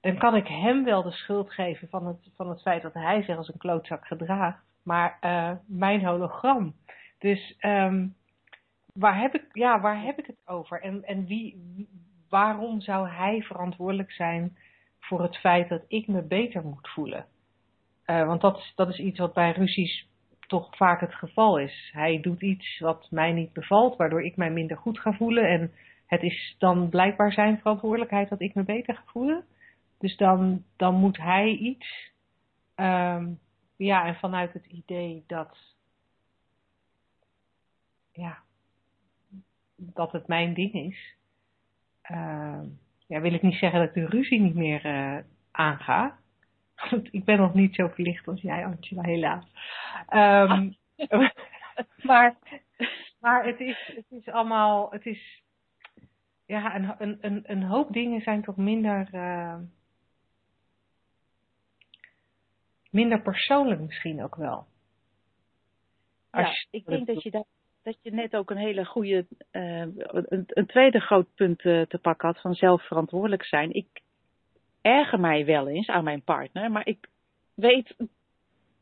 Dan 0.00 0.18
kan 0.18 0.36
ik 0.36 0.46
hem 0.46 0.84
wel 0.84 1.02
de 1.02 1.10
schuld 1.10 1.52
geven 1.52 1.88
van 1.88 2.06
het, 2.06 2.30
van 2.36 2.48
het 2.48 2.60
feit 2.60 2.82
dat 2.82 2.94
hij 2.94 3.22
zich 3.22 3.36
als 3.36 3.48
een 3.48 3.58
klootzak 3.58 4.06
gedraagt. 4.06 4.62
Maar 4.82 5.18
uh, 5.20 5.52
mijn 5.66 6.04
hologram. 6.04 6.74
Dus 7.18 7.56
um, 7.60 8.14
waar, 8.94 9.20
heb 9.20 9.34
ik, 9.34 9.44
ja, 9.52 9.80
waar 9.80 10.02
heb 10.02 10.18
ik 10.18 10.26
het 10.26 10.36
over? 10.44 10.80
En, 10.82 11.04
en 11.04 11.26
wie, 11.26 11.58
waarom 12.28 12.80
zou 12.80 13.08
hij 13.08 13.42
verantwoordelijk 13.42 14.12
zijn 14.12 14.56
voor 15.00 15.22
het 15.22 15.36
feit 15.36 15.68
dat 15.68 15.82
ik 15.88 16.06
me 16.06 16.22
beter 16.22 16.64
moet 16.64 16.88
voelen. 16.88 17.26
Uh, 18.06 18.26
want 18.26 18.40
dat 18.40 18.72
dat 18.74 18.88
is 18.88 18.98
iets 18.98 19.18
wat 19.18 19.34
bij 19.34 19.52
ruzies 19.52 20.09
toch 20.50 20.76
vaak 20.76 21.00
het 21.00 21.14
geval 21.14 21.58
is. 21.58 21.90
Hij 21.92 22.20
doet 22.20 22.42
iets 22.42 22.78
wat 22.78 23.10
mij 23.10 23.32
niet 23.32 23.52
bevalt, 23.52 23.96
waardoor 23.96 24.22
ik 24.22 24.36
mij 24.36 24.50
minder 24.50 24.76
goed 24.76 25.00
ga 25.00 25.12
voelen. 25.12 25.48
En 25.48 25.72
het 26.06 26.22
is 26.22 26.56
dan 26.58 26.88
blijkbaar 26.88 27.32
zijn 27.32 27.58
verantwoordelijkheid 27.58 28.28
dat 28.28 28.40
ik 28.40 28.54
me 28.54 28.62
beter 28.62 28.94
ga 28.94 29.02
voelen. 29.06 29.44
Dus 29.98 30.16
dan, 30.16 30.64
dan 30.76 30.94
moet 30.94 31.16
hij 31.16 31.48
iets. 31.50 32.12
Um, 32.76 33.38
ja, 33.76 34.06
en 34.06 34.14
vanuit 34.14 34.52
het 34.52 34.66
idee 34.66 35.24
dat. 35.26 35.58
Ja, 38.12 38.38
dat 39.76 40.12
het 40.12 40.26
mijn 40.26 40.54
ding 40.54 40.72
is. 40.72 41.14
Uh, 42.10 42.60
ja, 43.06 43.20
wil 43.20 43.32
ik 43.32 43.42
niet 43.42 43.58
zeggen 43.58 43.80
dat 43.80 43.94
de 43.94 44.06
ruzie 44.06 44.40
niet 44.40 44.54
meer 44.54 44.86
uh, 44.86 45.18
aanga. 45.50 46.18
Ik 47.10 47.24
ben 47.24 47.38
nog 47.38 47.54
niet 47.54 47.74
zo 47.74 47.88
verlicht 47.88 48.28
als 48.28 48.40
jij, 48.40 48.64
Angela, 48.64 49.02
helaas. 49.02 49.44
Um, 50.10 50.76
maar 52.10 52.36
maar 53.20 53.44
het, 53.44 53.60
is, 53.60 53.92
het 53.94 54.10
is 54.10 54.26
allemaal, 54.26 54.90
het 54.90 55.06
is, 55.06 55.42
ja, 56.46 56.76
een, 56.98 57.18
een, 57.20 57.40
een 57.42 57.62
hoop 57.62 57.92
dingen 57.92 58.20
zijn 58.20 58.42
toch 58.42 58.56
minder, 58.56 59.08
uh, 59.12 59.56
minder 62.90 63.22
persoonlijk 63.22 63.80
misschien 63.80 64.22
ook 64.22 64.36
wel. 64.36 64.66
Als 66.30 66.66
ja, 66.70 66.78
ik 66.78 66.86
denk 66.86 67.06
dat 67.06 67.22
je 67.22 67.30
daar 67.30 67.44
dat 67.82 67.96
je 68.02 68.10
net 68.10 68.36
ook 68.36 68.50
een 68.50 68.56
hele 68.56 68.84
goede, 68.84 69.26
uh, 69.52 69.80
een, 69.80 70.44
een, 70.46 70.66
tweede 70.66 71.00
groot 71.00 71.34
punt 71.34 71.64
uh, 71.64 71.82
te 71.82 71.98
pakken 71.98 72.28
had 72.28 72.40
van 72.40 72.54
zelfverantwoordelijk 72.54 73.44
zijn. 73.44 73.72
Ik 73.72 74.00
erger 74.82 75.20
mij 75.20 75.44
wel 75.44 75.68
eens 75.68 75.88
aan 75.88 76.04
mijn 76.04 76.22
partner, 76.22 76.70
maar 76.70 76.86
ik 76.86 77.08
weet 77.54 77.94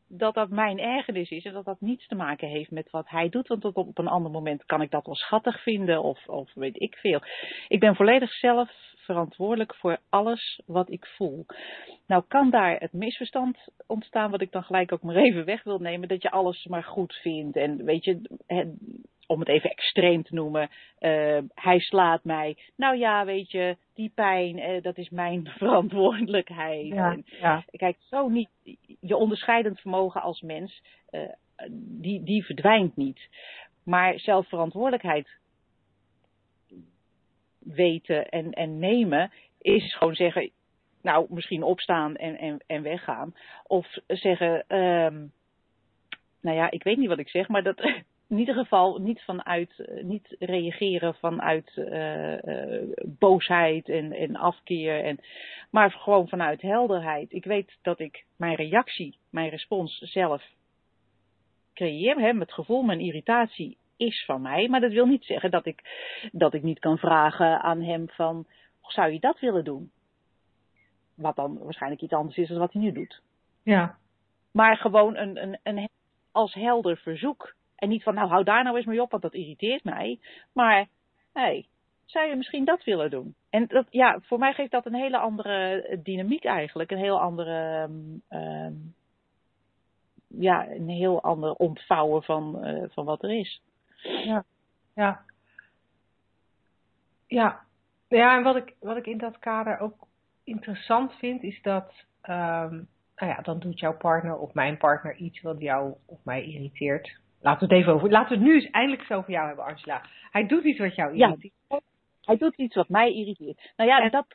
dat 0.09 0.34
dat 0.34 0.51
mijn 0.51 0.78
ergernis 0.78 1.30
is 1.30 1.44
en 1.44 1.53
dat 1.53 1.64
dat 1.64 1.80
niets 1.80 2.07
te 2.07 2.14
maken 2.14 2.49
heeft 2.49 2.70
met 2.70 2.90
wat 2.90 3.09
hij 3.09 3.28
doet. 3.28 3.49
Want 3.49 3.64
op 3.64 3.99
een 3.99 4.09
ander 4.09 4.30
moment 4.30 4.64
kan 4.64 4.82
ik 4.82 4.90
dat 4.90 5.07
wel 5.07 5.14
schattig 5.14 5.62
vinden 5.62 6.03
of, 6.03 6.28
of 6.28 6.55
weet 6.55 6.80
ik 6.80 6.96
veel. 6.96 7.20
Ik 7.68 7.80
ben 7.80 7.96
volledig 7.96 8.32
zelf 8.32 8.70
verantwoordelijk 8.96 9.74
voor 9.74 9.99
alles 10.09 10.61
wat 10.66 10.90
ik 10.90 11.07
voel. 11.07 11.46
Nou 12.07 12.24
kan 12.28 12.51
daar 12.51 12.80
het 12.80 12.92
misverstand 12.92 13.59
ontstaan, 13.86 14.30
wat 14.30 14.40
ik 14.40 14.53
dan 14.53 14.62
gelijk 14.62 14.92
ook 14.92 15.03
maar 15.03 15.16
even 15.16 15.44
weg 15.44 15.62
wil 15.62 15.78
nemen, 15.78 16.09
dat 16.09 16.22
je 16.22 16.30
alles 16.30 16.64
maar 16.64 16.84
goed 16.84 17.14
vindt. 17.14 17.57
En 17.57 17.84
weet 17.84 18.05
je, 18.05 18.20
om 19.29 19.41
het 19.41 19.49
even 19.49 19.70
extreem 19.70 20.22
te 20.22 20.35
noemen, 20.35 20.70
uh, 21.01 21.39
hij 21.55 21.79
slaat 21.79 22.24
mij. 22.24 22.57
Nou 22.76 22.97
ja, 22.97 23.24
weet 23.24 23.51
je, 23.51 23.76
die 23.95 24.12
pijn, 24.14 24.59
uh, 24.59 24.83
dat 24.83 24.99
is 24.99 25.09
mijn 25.09 25.47
verantwoordelijkheid. 25.59 26.87
Ja, 26.87 27.12
en, 27.12 27.24
ja. 27.26 27.64
Kijk, 27.70 27.97
zo 28.01 28.29
niet, 28.29 28.49
je 29.01 29.16
onderscheidend 29.16 29.81
vermogen 29.81 30.22
als 30.22 30.41
mens, 30.41 30.83
uh, 31.11 31.20
die, 32.01 32.22
die 32.22 32.45
verdwijnt 32.45 32.97
niet. 32.97 33.29
Maar 33.85 34.18
zelfverantwoordelijkheid 34.18 35.29
weten 37.59 38.29
en, 38.29 38.53
en 38.53 38.79
nemen 38.79 39.33
is 39.61 39.95
gewoon 39.95 40.14
zeggen, 40.14 40.51
nou, 41.03 41.26
misschien 41.29 41.62
opstaan 41.62 42.16
en, 42.16 42.39
en, 42.39 42.61
en 42.66 42.83
weggaan. 42.83 43.35
Of 43.66 43.87
zeggen, 44.07 44.76
um, 44.76 45.33
nou 46.41 46.57
ja, 46.57 46.70
ik 46.70 46.83
weet 46.83 46.97
niet 46.97 47.09
wat 47.09 47.18
ik 47.18 47.29
zeg, 47.29 47.49
maar 47.49 47.62
dat 47.62 47.81
in 48.29 48.39
ieder 48.39 48.55
geval 48.55 48.99
niet 48.99 49.22
vanuit, 49.22 49.89
niet 50.03 50.37
reageren 50.39 51.14
vanuit 51.14 51.72
uh, 51.76 52.43
uh, 52.43 52.83
boosheid 53.05 53.89
en, 53.89 54.12
en 54.12 54.37
afkeer, 54.37 55.05
en, 55.05 55.18
maar 55.70 55.91
gewoon 55.91 56.29
vanuit 56.29 56.62
helderheid. 56.62 57.33
Ik 57.33 57.45
weet 57.45 57.79
dat 57.83 58.01
ik 58.01 58.24
mijn 58.37 58.55
reactie, 58.55 59.18
mijn 59.31 59.49
respons 59.49 59.99
zelf 59.99 60.43
creëer. 61.74 62.18
Hè, 62.20 62.39
het 62.39 62.53
gevoel, 62.53 62.83
mijn 62.83 63.01
irritatie 63.01 63.76
is 63.97 64.24
van 64.24 64.43
mij. 64.43 64.68
Maar 64.68 64.81
dat 64.81 64.93
wil 64.93 65.07
niet 65.07 65.24
zeggen 65.24 65.51
dat 65.51 65.66
ik, 65.66 65.83
dat 66.33 66.55
ik 66.55 66.62
niet 66.62 66.79
kan 66.79 66.99
vragen 66.99 67.61
aan 67.61 67.83
hem 67.83 68.09
van, 68.09 68.47
zou 68.83 69.12
je 69.12 69.20
dat 69.20 69.41
willen 69.41 69.64
doen? 69.64 69.91
Wat 71.14 71.37
dan 71.37 71.59
waarschijnlijk 71.59 72.03
iets 72.03 72.12
anders 72.12 72.37
is 72.37 72.49
dan 72.49 72.59
wat 72.59 72.72
hij 72.72 72.83
nu 72.83 72.93
doet. 72.93 73.22
Ja. 73.62 73.97
Maar 74.53 74.76
gewoon 74.76 75.16
een, 75.16 75.43
een, 75.43 75.59
een 75.62 75.89
als 76.33 76.55
helder 76.55 76.97
verzoek. 76.97 77.57
En 77.79 77.89
niet 77.89 78.03
van, 78.03 78.14
nou 78.14 78.29
hou 78.29 78.45
daar 78.45 78.64
nou 78.64 78.76
eens 78.76 78.87
mee 78.87 79.03
op, 79.03 79.11
want 79.11 79.22
dat 79.22 79.35
irriteert 79.35 79.85
mij. 79.85 80.18
Maar, 80.53 80.79
hé, 81.33 81.41
hey, 81.41 81.66
zou 82.05 82.29
je 82.29 82.37
misschien 82.37 82.64
dat 82.64 82.85
willen 82.85 83.11
doen? 83.11 83.35
En 83.51 83.66
dat, 83.66 83.87
ja, 83.91 84.20
voor 84.22 84.39
mij 84.39 84.53
geeft 84.53 84.70
dat 84.70 84.87
een 84.87 84.95
hele 84.95 85.18
andere 85.18 85.99
dynamiek 86.03 86.45
eigenlijk. 86.45 86.91
Een 86.91 86.99
heel 86.99 87.20
andere, 87.20 87.83
um, 88.31 88.95
ja, 90.26 90.68
een 90.68 90.89
heel 90.89 91.22
ander 91.22 91.53
ontvouwen 91.53 92.22
van, 92.22 92.66
uh, 92.66 92.85
van 92.89 93.05
wat 93.05 93.22
er 93.22 93.31
is. 93.31 93.62
Ja, 94.03 94.45
ja. 94.95 95.24
Ja, 97.26 97.61
ja 98.09 98.37
en 98.37 98.43
wat 98.43 98.57
ik, 98.57 98.74
wat 98.81 98.97
ik 98.97 99.07
in 99.07 99.18
dat 99.18 99.39
kader 99.39 99.79
ook 99.79 100.07
interessant 100.45 101.12
vind, 101.12 101.43
is 101.43 101.62
dat, 101.62 101.93
um, 102.22 102.89
nou 103.16 103.33
ja, 103.33 103.41
dan 103.43 103.59
doet 103.59 103.79
jouw 103.79 103.97
partner 103.97 104.39
of 104.39 104.55
mijn 104.55 104.76
partner 104.76 105.16
iets 105.16 105.41
wat 105.41 105.61
jou 105.61 105.95
of 106.07 106.24
mij 106.24 106.45
irriteert. 106.45 107.18
Laten 107.41 107.68
we 107.68 107.74
het 107.74 107.82
even 107.82 107.95
over, 107.95 108.11
laten 108.11 108.28
we 108.28 108.34
het 108.34 108.45
nu 108.45 108.55
eens 108.55 108.70
eindelijk 108.70 109.03
zo 109.03 109.14
over 109.14 109.30
jou 109.32 109.47
hebben, 109.47 109.64
Angela. 109.64 110.03
Hij 110.30 110.47
doet 110.47 110.64
iets 110.64 110.78
wat 110.78 110.95
jou 110.95 111.14
irriteert. 111.16 111.53
Ja. 111.68 111.80
Hij 112.20 112.36
doet 112.36 112.57
iets 112.57 112.74
wat 112.74 112.89
mij 112.89 113.14
irriteert. 113.14 113.72
Nou 113.76 113.91
ja, 113.91 114.09
dat, 114.09 114.26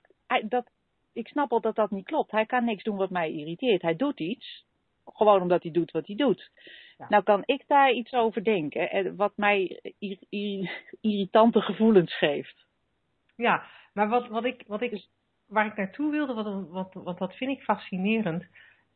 dat, 0.49 0.69
ik 1.13 1.27
snap 1.27 1.51
al 1.51 1.61
dat 1.61 1.75
dat 1.75 1.91
niet 1.91 2.05
klopt. 2.05 2.31
Hij 2.31 2.45
kan 2.45 2.65
niks 2.65 2.83
doen 2.83 2.97
wat 2.97 3.09
mij 3.09 3.31
irriteert. 3.31 3.81
Hij 3.81 3.95
doet 3.95 4.19
iets, 4.19 4.65
gewoon 5.05 5.41
omdat 5.41 5.63
hij 5.63 5.71
doet 5.71 5.91
wat 5.91 6.07
hij 6.07 6.15
doet. 6.15 6.51
Nou 7.07 7.23
kan 7.23 7.41
ik 7.45 7.63
daar 7.67 7.91
iets 7.91 8.13
over 8.13 8.43
denken, 8.43 8.89
eh, 8.89 9.11
wat 9.15 9.33
mij 9.35 9.79
irritante 10.99 11.61
gevoelens 11.61 12.17
geeft. 12.17 12.65
Ja, 13.35 13.63
maar 13.93 14.09
wat, 14.09 14.27
wat 14.27 14.45
ik, 14.45 14.63
wat 14.67 14.81
ik, 14.81 14.91
dus- 14.91 15.09
waar 15.47 15.65
ik 15.65 15.75
naartoe 15.75 16.11
wilde, 16.11 16.33
wat, 16.33 16.69
wat, 16.69 16.93
wat, 16.93 17.19
wat 17.19 17.35
vind 17.35 17.51
ik 17.51 17.63
fascinerend, 17.63 18.45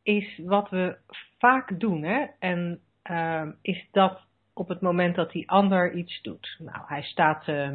is 0.03 0.39
wat 0.43 0.69
we 0.69 0.97
vaak 1.37 1.79
doen. 1.79 2.03
Hè? 2.03 2.25
En 2.39 2.81
uh, 3.09 3.47
is 3.61 3.87
dat 3.91 4.21
op 4.53 4.67
het 4.67 4.81
moment 4.81 5.15
dat 5.15 5.31
die 5.31 5.49
ander 5.49 5.93
iets 5.93 6.21
doet. 6.21 6.55
Nou, 6.59 6.77
hij 6.87 7.01
staat 7.01 7.47
uh, 7.47 7.69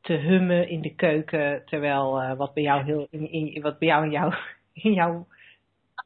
te 0.00 0.12
hummen 0.12 0.68
in 0.68 0.80
de 0.80 0.94
keuken, 0.94 1.62
terwijl 1.64 2.22
uh, 2.22 2.32
wat 2.36 2.54
bij 2.54 2.62
jou 2.62 3.06
in, 3.10 3.30
in, 3.30 3.62
wat 3.62 3.78
bij 3.78 3.88
jou 3.88 4.04
in, 4.04 4.10
jou, 4.10 4.34
in 4.88 4.92
jouw 4.92 5.26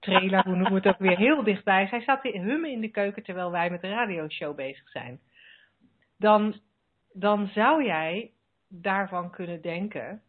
trailer, 0.00 0.44
hoe 0.44 0.56
noemen 0.56 0.82
we 0.82 0.88
het 0.88 0.94
ook 0.94 0.98
weer, 0.98 1.16
heel 1.16 1.42
dichtbij 1.42 1.82
is. 1.82 1.90
Hij 1.90 2.00
staat 2.00 2.22
te 2.22 2.38
hummen 2.38 2.70
in 2.70 2.80
de 2.80 2.90
keuken 2.90 3.22
terwijl 3.22 3.50
wij 3.50 3.70
met 3.70 3.80
de 3.80 3.88
radioshow 3.88 4.56
bezig 4.56 4.88
zijn. 4.88 5.20
Dan, 6.18 6.54
dan 7.12 7.46
zou 7.46 7.84
jij 7.84 8.30
daarvan 8.68 9.30
kunnen 9.30 9.62
denken, 9.62 10.22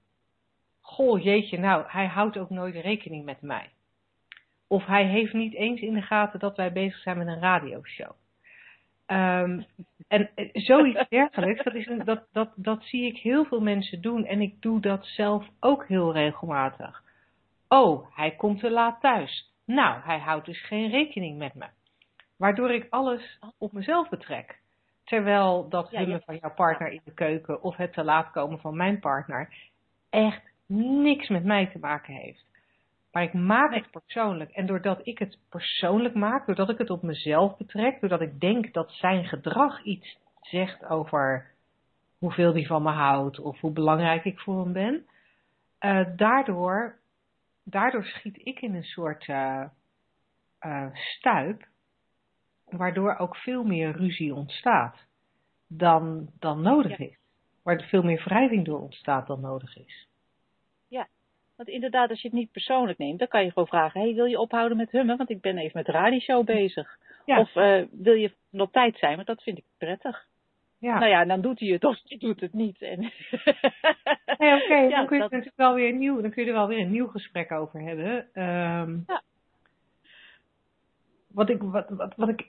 goh 0.81 1.23
jeetje, 1.23 1.59
nou, 1.59 1.83
hij 1.87 2.07
houdt 2.07 2.37
ook 2.37 2.49
nooit 2.49 2.75
rekening 2.75 3.25
met 3.25 3.41
mij. 3.41 3.69
Of 4.73 4.85
hij 4.85 5.05
heeft 5.05 5.33
niet 5.33 5.53
eens 5.53 5.81
in 5.81 5.93
de 5.93 6.01
gaten 6.01 6.39
dat 6.39 6.57
wij 6.57 6.71
bezig 6.71 6.97
zijn 7.01 7.17
met 7.17 7.27
een 7.27 7.39
radioshow. 7.39 8.11
Um, 9.07 9.65
en 10.07 10.29
eh, 10.35 10.49
zoiets 10.53 11.09
dergelijks, 11.09 11.63
dat, 11.63 11.73
is 11.73 11.87
een, 11.87 12.05
dat, 12.05 12.27
dat, 12.31 12.51
dat 12.55 12.83
zie 12.83 13.05
ik 13.05 13.17
heel 13.17 13.45
veel 13.45 13.61
mensen 13.61 14.01
doen. 14.01 14.25
En 14.25 14.41
ik 14.41 14.61
doe 14.61 14.79
dat 14.79 15.05
zelf 15.05 15.47
ook 15.59 15.87
heel 15.87 16.13
regelmatig. 16.13 17.03
Oh, 17.67 18.15
hij 18.15 18.35
komt 18.35 18.59
te 18.59 18.71
laat 18.71 19.01
thuis. 19.01 19.51
Nou, 19.65 20.01
hij 20.01 20.19
houdt 20.19 20.45
dus 20.45 20.65
geen 20.65 20.89
rekening 20.89 21.37
met 21.37 21.53
me. 21.53 21.67
Waardoor 22.37 22.71
ik 22.71 22.87
alles 22.89 23.39
op 23.57 23.71
mezelf 23.71 24.09
betrek. 24.09 24.59
Terwijl 25.03 25.69
dat 25.69 25.89
hummen 25.89 26.21
van 26.25 26.37
jouw 26.37 26.53
partner 26.53 26.91
in 26.91 27.01
de 27.03 27.13
keuken 27.13 27.63
of 27.63 27.75
het 27.75 27.93
te 27.93 28.03
laat 28.03 28.31
komen 28.31 28.59
van 28.59 28.75
mijn 28.75 28.99
partner 28.99 29.53
echt 30.09 30.41
niks 30.67 31.27
met 31.29 31.43
mij 31.43 31.67
te 31.67 31.79
maken 31.79 32.13
heeft. 32.13 32.51
Maar 33.13 33.23
ik 33.23 33.33
maak 33.33 33.73
het 33.73 33.91
persoonlijk. 33.91 34.51
En 34.51 34.65
doordat 34.65 34.99
ik 35.07 35.19
het 35.19 35.37
persoonlijk 35.49 36.15
maak, 36.15 36.45
doordat 36.45 36.69
ik 36.69 36.77
het 36.77 36.89
op 36.89 37.01
mezelf 37.01 37.57
betrek, 37.57 37.99
doordat 37.99 38.21
ik 38.21 38.39
denk 38.39 38.73
dat 38.73 38.91
zijn 38.91 39.25
gedrag 39.25 39.83
iets 39.83 40.17
zegt 40.41 40.85
over 40.85 41.51
hoeveel 42.17 42.53
hij 42.53 42.65
van 42.65 42.83
me 42.83 42.91
houdt 42.91 43.39
of 43.39 43.59
hoe 43.59 43.71
belangrijk 43.71 44.25
ik 44.25 44.39
voor 44.39 44.63
hem 44.63 44.73
ben, 44.73 45.05
uh, 45.79 46.07
daardoor, 46.15 46.99
daardoor 47.63 48.03
schiet 48.03 48.45
ik 48.45 48.61
in 48.61 48.75
een 48.75 48.83
soort 48.83 49.27
uh, 49.27 49.63
uh, 50.61 50.87
stuip, 50.93 51.67
waardoor 52.65 53.17
ook 53.17 53.35
veel 53.35 53.63
meer 53.63 53.91
ruzie 53.91 54.33
ontstaat 54.33 55.05
dan, 55.67 56.29
dan 56.39 56.61
nodig 56.61 56.99
is. 56.99 57.17
Waar 57.63 57.77
er 57.77 57.87
veel 57.87 58.03
meer 58.03 58.23
wrijving 58.23 58.65
door 58.65 58.81
ontstaat 58.81 59.27
dan 59.27 59.41
nodig 59.41 59.77
is. 59.77 60.07
Want 61.55 61.69
inderdaad, 61.69 62.09
als 62.09 62.21
je 62.21 62.27
het 62.27 62.37
niet 62.37 62.51
persoonlijk 62.51 62.97
neemt, 62.97 63.19
dan 63.19 63.27
kan 63.27 63.43
je 63.43 63.51
gewoon 63.51 63.67
vragen: 63.67 64.01
hey, 64.01 64.13
wil 64.13 64.25
je 64.25 64.39
ophouden 64.39 64.77
met 64.77 64.91
hummen? 64.91 65.17
Want 65.17 65.29
ik 65.29 65.41
ben 65.41 65.57
even 65.57 65.71
met 65.77 65.85
de 65.85 65.91
radioshow 65.91 66.45
bezig. 66.45 66.97
Of 67.25 67.55
uh, 67.55 67.81
wil 67.91 68.13
je 68.13 68.31
nog 68.49 68.71
tijd 68.71 68.97
zijn? 68.97 69.15
Want 69.15 69.27
dat 69.27 69.43
vind 69.43 69.57
ik 69.57 69.63
prettig. 69.77 70.27
Ja. 70.83 70.99
Nou 70.99 71.09
ja, 71.09 71.25
dan 71.25 71.41
doet 71.41 71.59
hij 71.59 71.69
het 71.69 71.83
of 71.83 71.99
hij 72.03 72.17
doet 72.17 72.39
het 72.39 72.53
niet. 72.53 72.81
En 72.81 72.99
oké, 74.25 74.55
okay, 74.63 74.89
dan 74.89 75.05
kun 75.05 75.15
je 75.15 75.21
dat... 75.21 75.31
natuurlijk 75.31 75.55
wel 75.55 75.73
weer 75.73 75.89
een 75.89 75.97
nieuw, 75.97 76.21
dan 76.21 76.31
kun 76.31 76.43
je 76.43 76.49
er 76.49 76.55
wel 76.55 76.67
weer 76.67 76.79
een 76.79 76.91
nieuw 76.91 77.07
gesprek 77.07 77.51
over 77.51 77.81
hebben. 77.81 78.15
Um, 78.43 79.03
ja. 79.07 79.21
Wat 81.27 81.49
ik, 81.49 81.61
wat, 81.61 81.89
wat, 81.89 82.15
wat 82.15 82.29
ik 82.29 82.47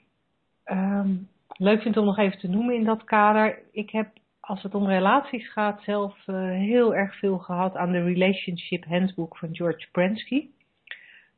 um, 0.65 1.29
leuk 1.47 1.81
vind 1.81 1.97
om 1.97 2.05
nog 2.05 2.17
even 2.17 2.39
te 2.39 2.49
noemen 2.49 2.75
in 2.75 2.83
dat 2.83 3.03
kader. 3.03 3.59
Ik 3.71 3.89
heb 3.89 4.07
als 4.45 4.63
het 4.63 4.75
om 4.75 4.87
relaties 4.87 5.51
gaat, 5.51 5.81
zelf 5.83 6.27
uh, 6.27 6.49
heel 6.49 6.95
erg 6.95 7.15
veel 7.15 7.37
gehad 7.37 7.75
aan 7.75 7.91
de 7.91 8.03
Relationship 8.03 8.85
Handbook 8.85 9.37
van 9.37 9.55
George 9.55 9.87
Prensky. 9.91 10.47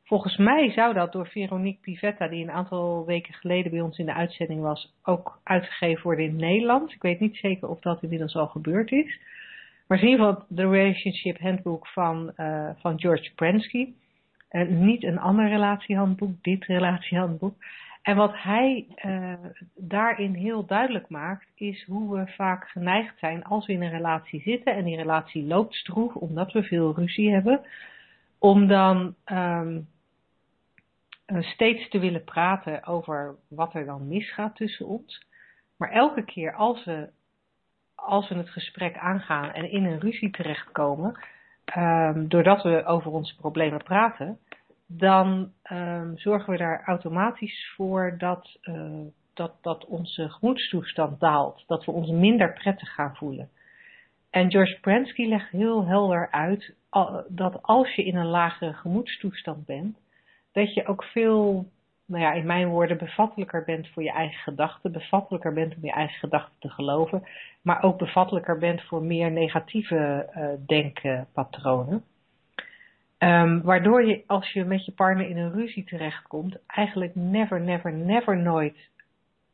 Volgens 0.04 0.36
mij 0.36 0.70
zou 0.70 0.94
dat 0.94 1.12
door 1.12 1.28
Veronique 1.28 1.80
Pivetta, 1.80 2.28
die 2.28 2.42
een 2.42 2.50
aantal 2.50 3.06
weken 3.06 3.34
geleden 3.34 3.70
bij 3.70 3.80
ons 3.80 3.98
in 3.98 4.06
de 4.06 4.14
uitzending 4.14 4.60
was, 4.60 4.94
ook 5.02 5.40
uitgegeven 5.42 6.02
worden 6.02 6.24
in 6.24 6.36
Nederland. 6.36 6.92
Ik 6.92 7.02
weet 7.02 7.20
niet 7.20 7.36
zeker 7.36 7.68
of 7.68 7.80
dat 7.80 8.02
inmiddels 8.02 8.34
al 8.34 8.46
gebeurd 8.46 8.92
is. 8.92 9.20
Maar 9.86 10.02
in 10.02 10.08
ieder 10.08 10.26
geval 10.26 10.44
de 10.48 10.68
Relationship 10.68 11.38
Handbook 11.38 11.86
van, 11.86 12.32
uh, 12.36 12.70
van 12.76 13.00
George 13.00 13.34
Prensky. 13.34 13.92
En 14.48 14.84
niet 14.84 15.02
een 15.02 15.18
ander 15.18 15.48
relatiehandboek, 15.48 16.42
dit 16.42 16.64
relatiehandboek. 16.64 17.54
En 18.08 18.16
wat 18.16 18.32
hij 18.34 18.86
uh, 19.04 19.32
daarin 19.74 20.34
heel 20.34 20.66
duidelijk 20.66 21.08
maakt, 21.08 21.48
is 21.54 21.84
hoe 21.84 22.18
we 22.18 22.26
vaak 22.26 22.68
geneigd 22.68 23.18
zijn 23.18 23.44
als 23.44 23.66
we 23.66 23.72
in 23.72 23.82
een 23.82 23.90
relatie 23.90 24.40
zitten 24.40 24.74
en 24.74 24.84
die 24.84 24.96
relatie 24.96 25.46
loopt 25.46 25.74
stroef 25.74 26.14
omdat 26.14 26.52
we 26.52 26.62
veel 26.62 26.94
ruzie 26.94 27.32
hebben, 27.32 27.60
om 28.38 28.66
dan 28.66 29.14
um, 29.32 29.88
steeds 31.38 31.88
te 31.88 31.98
willen 31.98 32.24
praten 32.24 32.86
over 32.86 33.36
wat 33.48 33.74
er 33.74 33.84
dan 33.84 34.08
misgaat 34.08 34.56
tussen 34.56 34.86
ons. 34.86 35.22
Maar 35.76 35.90
elke 35.90 36.24
keer 36.24 36.54
als 36.54 36.84
we, 36.84 37.08
als 37.94 38.28
we 38.28 38.34
het 38.34 38.50
gesprek 38.50 38.96
aangaan 38.96 39.52
en 39.52 39.70
in 39.70 39.84
een 39.84 40.00
ruzie 40.00 40.30
terechtkomen, 40.30 41.18
um, 41.76 42.28
doordat 42.28 42.62
we 42.62 42.84
over 42.84 43.10
onze 43.10 43.36
problemen 43.36 43.82
praten, 43.82 44.38
dan 44.90 45.52
um, 45.72 46.18
zorgen 46.18 46.52
we 46.52 46.58
daar 46.58 46.82
automatisch 46.84 47.72
voor 47.76 48.14
dat, 48.18 48.58
uh, 48.62 49.00
dat, 49.34 49.52
dat 49.60 49.84
onze 49.84 50.28
gemoedstoestand 50.28 51.20
daalt. 51.20 51.64
Dat 51.66 51.84
we 51.84 51.90
ons 51.90 52.10
minder 52.10 52.52
prettig 52.52 52.94
gaan 52.94 53.16
voelen. 53.16 53.48
En 54.30 54.50
George 54.50 54.80
Pransky 54.80 55.26
legt 55.26 55.50
heel 55.50 55.86
helder 55.86 56.30
uit 56.30 56.74
dat 57.28 57.62
als 57.62 57.94
je 57.94 58.04
in 58.04 58.16
een 58.16 58.26
lagere 58.26 58.72
gemoedstoestand 58.72 59.66
bent, 59.66 59.96
dat 60.52 60.74
je 60.74 60.86
ook 60.86 61.04
veel, 61.04 61.68
nou 62.06 62.22
ja, 62.22 62.32
in 62.32 62.46
mijn 62.46 62.68
woorden, 62.68 62.98
bevattelijker 62.98 63.64
bent 63.64 63.88
voor 63.88 64.02
je 64.02 64.12
eigen 64.12 64.38
gedachten, 64.38 64.92
bevattelijker 64.92 65.52
bent 65.52 65.74
om 65.76 65.84
je 65.84 65.92
eigen 65.92 66.18
gedachten 66.18 66.54
te 66.58 66.68
geloven, 66.68 67.26
maar 67.62 67.82
ook 67.82 67.98
bevattelijker 67.98 68.58
bent 68.58 68.82
voor 68.82 69.02
meer 69.02 69.30
negatieve 69.30 70.28
uh, 70.36 70.48
denkpatronen. 70.66 72.04
Um, 73.18 73.62
waardoor 73.62 74.06
je, 74.06 74.22
als 74.26 74.52
je 74.52 74.64
met 74.64 74.84
je 74.84 74.92
partner 74.92 75.28
in 75.28 75.36
een 75.36 75.52
ruzie 75.52 75.84
terechtkomt, 75.84 76.56
eigenlijk 76.66 77.14
never, 77.14 77.60
never, 77.60 77.92
never 77.92 78.36
nooit 78.36 78.88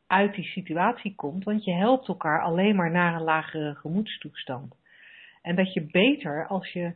uit 0.07 0.35
die 0.35 0.45
situatie 0.45 1.15
komt. 1.15 1.43
Want 1.43 1.63
je 1.63 1.73
helpt 1.73 2.07
elkaar 2.07 2.41
alleen 2.41 2.75
maar 2.75 2.91
naar 2.91 3.15
een 3.15 3.21
lagere 3.21 3.75
gemoedstoestand. 3.75 4.75
En 5.41 5.55
dat 5.55 5.73
je 5.73 5.81
beter, 5.91 6.47
als 6.47 6.71
je 6.71 6.93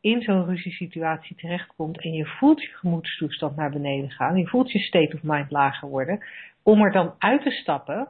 in 0.00 0.22
zo'n 0.22 0.44
ruziesituatie 0.44 1.36
terechtkomt 1.36 2.02
en 2.02 2.12
je 2.12 2.26
voelt 2.26 2.62
je 2.62 2.72
gemoedstoestand 2.72 3.56
naar 3.56 3.70
beneden 3.70 4.10
gaan, 4.10 4.36
je 4.36 4.46
voelt 4.46 4.72
je 4.72 4.78
state 4.78 5.14
of 5.14 5.22
mind 5.22 5.50
lager 5.50 5.88
worden, 5.88 6.24
om 6.62 6.82
er 6.82 6.92
dan 6.92 7.14
uit 7.18 7.42
te 7.42 7.50
stappen 7.50 8.08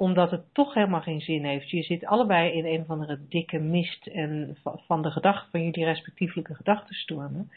omdat 0.00 0.30
het 0.30 0.54
toch 0.54 0.74
helemaal 0.74 1.00
geen 1.00 1.20
zin 1.20 1.44
heeft. 1.44 1.70
Je 1.70 1.82
zit 1.82 2.04
allebei 2.04 2.52
in 2.52 2.64
een 2.64 2.80
of 2.80 2.90
andere 2.90 3.18
dikke 3.28 3.58
mist 3.58 4.06
en 4.06 4.56
van 4.62 5.02
de 5.02 5.10
gedachten 5.10 5.50
van 5.50 5.64
jullie 5.64 5.84
respectievelijke 5.84 6.54
gedachtenstormen. 6.54 7.50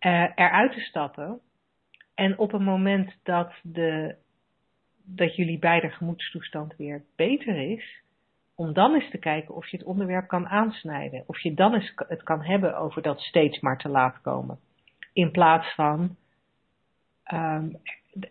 Uh, 0.00 0.26
eruit 0.34 0.72
te 0.72 0.80
stappen. 0.80 1.40
En 2.14 2.38
op 2.38 2.52
een 2.52 2.62
moment 2.62 3.14
dat, 3.22 3.52
de, 3.62 4.16
dat 5.04 5.36
jullie 5.36 5.58
beide 5.58 5.90
gemoedstoestand 5.90 6.76
weer 6.76 7.04
beter 7.16 7.56
is, 7.56 8.02
om 8.54 8.72
dan 8.72 8.94
eens 8.94 9.10
te 9.10 9.18
kijken 9.18 9.54
of 9.54 9.68
je 9.68 9.76
het 9.76 9.86
onderwerp 9.86 10.28
kan 10.28 10.48
aansnijden. 10.48 11.24
Of 11.26 11.40
je 11.40 11.54
dan 11.54 11.74
eens 11.74 11.92
het 11.96 12.22
kan 12.22 12.42
hebben 12.42 12.76
over 12.76 13.02
dat 13.02 13.20
steeds 13.20 13.60
maar 13.60 13.78
te 13.78 13.88
laat 13.88 14.20
komen. 14.20 14.58
In 15.12 15.30
plaats 15.30 15.74
van 15.74 16.16
um, 17.32 17.76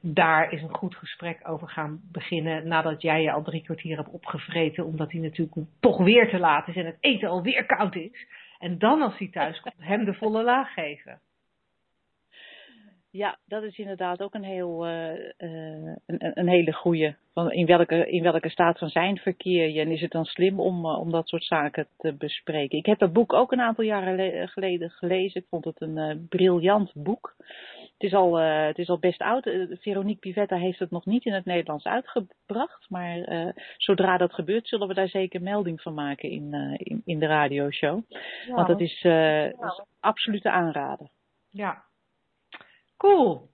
daar 0.02 0.52
is 0.52 0.62
een 0.62 0.76
goed 0.76 0.96
gesprek 0.96 1.40
over 1.50 1.70
gaan 1.70 2.02
beginnen 2.12 2.68
nadat 2.68 3.02
jij 3.02 3.22
je 3.22 3.32
al 3.32 3.44
drie 3.44 3.64
kwartier 3.64 3.98
hebt 3.98 4.12
opgevreten, 4.12 4.86
omdat 4.86 5.12
hij 5.12 5.22
natuurlijk 5.22 5.68
toch 5.80 5.98
weer 5.98 6.30
te 6.30 6.40
laat 6.40 6.68
is 6.68 6.76
en 6.76 6.86
het 6.86 6.98
eten 7.00 7.30
alweer 7.30 7.66
koud 7.66 7.96
is. 7.96 8.28
En 8.60 8.78
dan 8.78 9.02
als 9.02 9.18
hij 9.18 9.28
thuis 9.28 9.60
komt, 9.60 9.76
hem 9.78 10.06
de 10.06 10.14
volle 10.14 10.44
laag 10.44 10.74
geven. 10.74 11.20
Ja, 13.12 13.38
dat 13.46 13.64
is 13.64 13.78
inderdaad 13.78 14.22
ook 14.22 14.34
een, 14.34 14.44
heel, 14.44 14.88
uh, 14.88 15.14
uh, 15.38 15.96
een, 16.06 16.40
een, 16.40 16.48
hele 16.48 16.74
goede. 16.74 17.16
Van 17.34 17.52
in, 17.52 17.66
welke, 17.66 18.10
in 18.10 18.24
welke 18.24 18.50
staat 18.50 18.78
van 18.78 18.90
zijn 18.90 19.18
verkeer 19.18 19.70
je 19.70 19.80
en 19.80 19.92
is 19.92 20.02
het 20.02 20.12
dan 20.12 20.26
slim 20.26 20.60
om, 20.60 20.86
uh, 20.86 21.00
om 21.00 21.12
dat 21.12 21.28
soort 21.28 21.44
zaken 21.44 21.88
te 21.98 22.14
bespreken? 22.14 22.78
Ik 22.78 22.86
heb 22.86 23.00
dat 23.00 23.14
boek 23.14 23.34
ook 23.34 23.52
een 23.52 23.62
aantal 23.62 23.84
jaren 23.84 24.48
geleden 24.50 24.90
gelezen. 24.90 25.42
Ik 25.42 25.48
vond 25.50 25.66
het 25.66 25.82
een 25.82 26.28
briljant 26.30 26.92
boek. 26.94 27.36
Het, 28.02 28.12
is 28.12 28.18
al, 28.18 28.41
uh, 28.41 28.66
het 28.66 28.78
is 28.78 28.89
al 28.89 28.99
best 28.99 29.22
oud. 29.22 29.45
Uh, 29.45 29.78
Veronique 29.80 30.20
Pivetta 30.20 30.56
heeft 30.56 30.80
het 30.80 30.91
nog 30.91 31.06
niet 31.06 31.26
in 31.26 31.34
het 31.34 31.45
Nederlands 31.45 31.86
uitgebracht. 31.86 32.89
Maar 32.89 33.18
uh, 33.18 33.49
zodra 33.78 34.18
dat 34.18 34.34
gebeurt, 34.34 34.68
zullen 34.68 34.88
we 34.88 34.93
daar 34.93 35.08
zeker 35.08 35.41
melding 35.41 35.82
van 35.82 35.93
maken 35.93 36.30
in, 36.30 36.54
in, 36.78 37.02
in, 37.06 37.20
de 37.20 37.26
radioshow. 37.26 38.02
Ja, 38.10 38.54
Want 38.54 38.68
het 38.68 38.80
is, 38.80 39.02
ja. 39.02 39.45
is 39.45 39.82
absoluut 39.99 40.41
te 40.41 40.52
aanraden. 40.52 41.10
Ja. 41.49 41.84
Cool. 42.97 43.49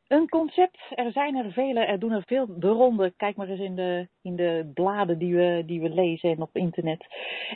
Een 0.09 0.29
concept, 0.29 0.79
er 0.95 1.13
zijn 1.13 1.37
er 1.37 1.53
vele, 1.53 1.81
er 1.81 1.99
doen 1.99 2.13
er 2.13 2.23
veel 2.27 2.59
de 2.59 2.69
ronde. 2.69 3.13
Kijk 3.17 3.37
maar 3.37 3.49
eens 3.49 3.61
in 3.61 3.75
de, 3.75 4.09
in 4.23 4.37
de 4.37 4.71
bladen 4.75 5.19
die 5.19 5.35
we, 5.35 5.63
die 5.67 5.81
we 5.81 5.89
lezen 5.89 6.31
en 6.31 6.43
op 6.43 6.57
internet. 6.57 7.07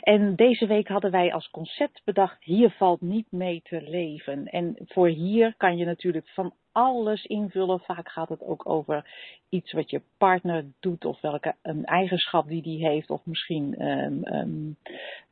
En 0.01 0.35
deze 0.35 0.67
week 0.67 0.87
hadden 0.87 1.11
wij 1.11 1.33
als 1.33 1.49
concept 1.49 2.01
bedacht, 2.05 2.43
hier 2.43 2.69
valt 2.69 3.01
niet 3.01 3.31
mee 3.31 3.61
te 3.61 3.81
leven. 3.81 4.45
En 4.45 4.75
voor 4.85 5.07
hier 5.07 5.53
kan 5.57 5.77
je 5.77 5.85
natuurlijk 5.85 6.27
van 6.29 6.53
alles 6.79 7.25
invullen. 7.25 7.79
Vaak 7.79 8.09
gaat 8.09 8.29
het 8.29 8.43
ook 8.43 8.69
over 8.69 9.05
iets 9.49 9.71
wat 9.71 9.89
je 9.89 10.01
partner 10.17 10.65
doet 10.79 11.05
of 11.05 11.21
welke 11.21 11.55
een 11.61 11.85
eigenschap 11.85 12.47
die 12.47 12.61
die 12.61 12.87
heeft. 12.87 13.09
Of 13.09 13.21
misschien 13.25 13.85
um, 13.87 14.25
um, 14.25 14.75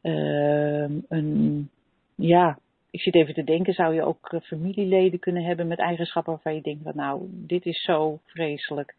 um, 0.02 1.06
een, 1.10 1.70
ja, 2.16 2.58
ik 2.90 3.02
zit 3.02 3.16
even 3.16 3.34
te 3.34 3.44
denken, 3.44 3.74
zou 3.74 3.94
je 3.94 4.04
ook 4.04 4.32
eh, 4.32 4.42
familieleden 4.42 5.20
kunnen 5.20 5.44
hebben 5.44 5.68
met 5.68 5.80
eigenschappen 5.80 6.34
waarvan 6.34 6.56
je 6.56 6.62
denkt, 6.62 6.96
nou, 6.96 7.22
dit 7.30 7.66
is 7.66 7.84
zo 7.84 8.20
vreselijk, 8.26 8.96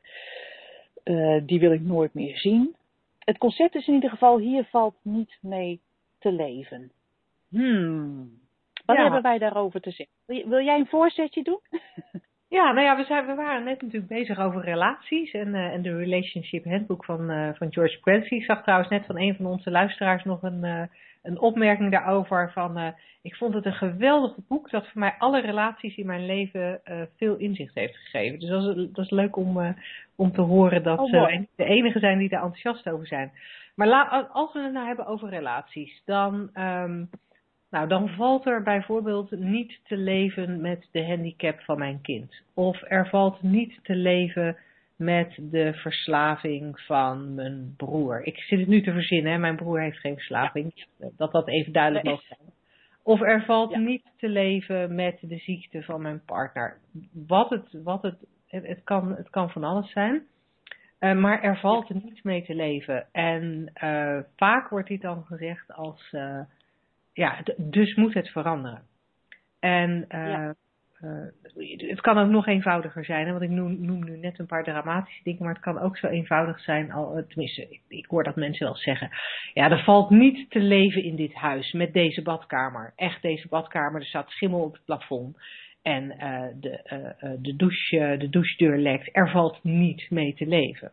uh, 1.05 1.41
die 1.47 1.61
wil 1.61 1.73
ik 1.73 1.81
nooit 1.81 2.15
meer 2.15 2.39
zien. 2.39 2.75
Het 3.19 3.39
concept 3.39 3.75
is 3.75 3.87
in 3.87 3.95
ieder 3.95 4.11
geval, 4.11 4.39
hier 4.39 4.65
valt 4.65 4.95
niet 5.03 5.39
mee 5.41 5.81
te 6.19 6.33
leven. 6.33 6.91
Hmm. 7.49 8.39
Wat 8.85 8.97
ja. 8.97 9.03
hebben 9.03 9.23
wij 9.23 9.39
daarover 9.39 9.81
te 9.81 9.91
zeggen? 9.91 10.49
Wil 10.49 10.65
jij 10.65 10.79
een 10.79 10.87
voorzetje 10.87 11.43
doen? 11.43 11.61
Ja, 12.51 12.73
nou 12.73 12.87
ja, 12.87 12.97
we, 12.97 13.05
zijn, 13.05 13.27
we 13.27 13.35
waren 13.35 13.65
net 13.65 13.83
natuurlijk 13.83 14.13
bezig 14.13 14.39
over 14.39 14.61
relaties 14.65 15.31
en, 15.31 15.49
uh, 15.49 15.65
en 15.65 15.83
de 15.83 15.97
Relationship 15.97 16.65
Handbook 16.65 17.05
van, 17.05 17.31
uh, 17.31 17.49
van 17.55 17.73
George 17.73 18.01
Quincy. 18.01 18.35
Ik 18.35 18.45
zag 18.45 18.63
trouwens 18.63 18.91
net 18.91 19.07
van 19.07 19.19
een 19.19 19.35
van 19.37 19.47
onze 19.47 19.71
luisteraars 19.71 20.25
nog 20.25 20.43
een, 20.43 20.65
uh, 20.65 20.83
een 21.23 21.39
opmerking 21.41 21.91
daarover 21.91 22.51
van 22.53 22.95
ik 23.23 23.37
vond 23.37 23.55
het 23.55 23.65
een 23.65 23.73
geweldig 23.73 24.37
boek 24.49 24.71
dat 24.71 24.89
voor 24.89 25.01
mij 25.01 25.15
alle 25.19 25.41
relaties 25.41 25.97
in 25.97 26.07
mijn 26.07 26.27
leven 26.27 26.81
veel 27.17 27.37
inzicht 27.37 27.75
heeft 27.75 27.97
gegeven. 27.97 28.39
Dus 28.39 28.49
dat 28.49 28.77
is, 28.77 28.89
dat 28.93 29.05
is 29.05 29.11
leuk 29.11 29.37
om, 29.37 29.75
om 30.17 30.33
te 30.33 30.41
horen 30.41 30.83
dat 30.83 30.99
oh, 30.99 31.11
we 31.11 31.47
de 31.57 31.65
enige 31.65 31.99
zijn 31.99 32.19
die 32.19 32.31
er 32.31 32.43
enthousiast 32.43 32.89
over 32.89 33.07
zijn. 33.07 33.33
Maar 33.75 33.87
la, 33.87 34.29
als 34.33 34.53
we 34.53 34.61
het 34.61 34.73
nou 34.73 34.87
hebben 34.87 35.07
over 35.07 35.29
relaties, 35.29 36.03
dan... 36.05 36.51
Um, 36.55 37.11
nou, 37.71 37.89
dan 37.89 38.09
valt 38.09 38.47
er 38.47 38.63
bijvoorbeeld 38.63 39.31
niet 39.31 39.81
te 39.85 39.97
leven 39.97 40.61
met 40.61 40.89
de 40.91 41.07
handicap 41.07 41.61
van 41.61 41.79
mijn 41.79 42.01
kind. 42.01 42.43
Of 42.55 42.83
er 42.83 43.09
valt 43.09 43.43
niet 43.43 43.79
te 43.83 43.95
leven 43.95 44.57
met 44.97 45.39
de 45.41 45.73
verslaving 45.75 46.81
van 46.81 47.35
mijn 47.35 47.75
broer. 47.77 48.23
Ik 48.23 48.39
zit 48.39 48.59
het 48.59 48.69
nu 48.69 48.83
te 48.83 48.93
verzinnen, 48.93 49.33
hè? 49.33 49.39
mijn 49.39 49.57
broer 49.57 49.81
heeft 49.81 49.99
geen 49.99 50.15
verslaving. 50.15 50.87
Dat 51.17 51.33
dat 51.33 51.49
even 51.49 51.73
duidelijk 51.73 52.05
mag 52.05 52.23
zijn. 52.23 52.53
Of 53.03 53.21
er 53.21 53.45
valt 53.45 53.71
ja. 53.71 53.79
niet 53.79 54.03
te 54.17 54.29
leven 54.29 54.95
met 54.95 55.19
de 55.21 55.39
ziekte 55.39 55.83
van 55.83 56.03
mijn 56.03 56.25
partner. 56.25 56.79
Wat 57.13 57.51
het, 57.51 57.83
wat 57.83 58.03
het, 58.03 58.17
het, 58.47 58.81
kan, 58.85 59.17
het 59.17 59.31
kan 59.31 59.51
van 59.51 59.65
alles 59.65 59.93
zijn. 59.93 60.23
Uh, 61.01 61.15
maar 61.15 61.43
er 61.43 61.59
valt 61.59 61.89
ja. 61.89 61.95
niet 61.95 62.25
mee 62.25 62.45
te 62.45 62.55
leven. 62.55 63.07
En 63.13 63.73
uh, 63.83 64.19
vaak 64.37 64.69
wordt 64.69 64.89
dit 64.89 65.01
dan 65.01 65.25
gezegd 65.25 65.73
als... 65.73 66.13
Uh, 66.13 66.41
ja, 67.19 67.43
dus 67.57 67.95
moet 67.95 68.15
het 68.15 68.29
veranderen. 68.29 68.83
En 69.61 70.05
ja. 70.09 70.55
uh, 71.01 71.89
het 71.89 72.01
kan 72.01 72.19
ook 72.19 72.29
nog 72.29 72.47
eenvoudiger 72.47 73.05
zijn, 73.05 73.27
hè, 73.27 73.31
want 73.31 73.45
ik 73.45 73.51
noem, 73.51 73.81
noem, 73.81 74.05
nu 74.05 74.17
net 74.17 74.39
een 74.39 74.47
paar 74.47 74.65
dramatische 74.65 75.23
dingen, 75.23 75.43
maar 75.43 75.55
het 75.55 75.63
kan 75.63 75.79
ook 75.79 75.97
zo 75.97 76.07
eenvoudig 76.07 76.61
zijn, 76.61 76.93
al, 76.93 77.17
eh, 77.17 77.23
tenminste, 77.23 77.63
ik, 77.63 77.81
ik 77.89 78.07
hoor 78.07 78.25
dat 78.25 78.37
mensen 78.37 78.67
wel 78.67 78.77
zeggen, 78.77 79.11
ja, 79.55 79.71
er 79.71 79.85
valt 79.85 80.11
niet 80.11 80.51
te 80.51 80.61
leven 80.61 81.03
in 81.03 81.17
dit 81.17 81.35
huis 81.35 81.73
met 81.73 81.93
deze 81.93 82.23
badkamer. 82.23 82.93
Echt 82.97 83.23
deze 83.23 83.49
badkamer, 83.49 84.01
er 84.01 84.07
staat 84.07 84.31
schimmel 84.31 84.61
op 84.61 84.73
het 84.73 84.85
plafond 84.85 85.37
en 85.83 86.05
uh, 86.05 86.47
de, 86.61 86.81
uh, 87.25 87.31
de, 87.39 87.57
douche, 87.57 88.17
de 88.19 88.29
douchedeur 88.29 88.79
lekt. 88.79 89.09
Er 89.17 89.31
valt 89.31 89.65
niet 89.65 90.11
mee 90.11 90.35
te 90.35 90.47
leven. 90.47 90.93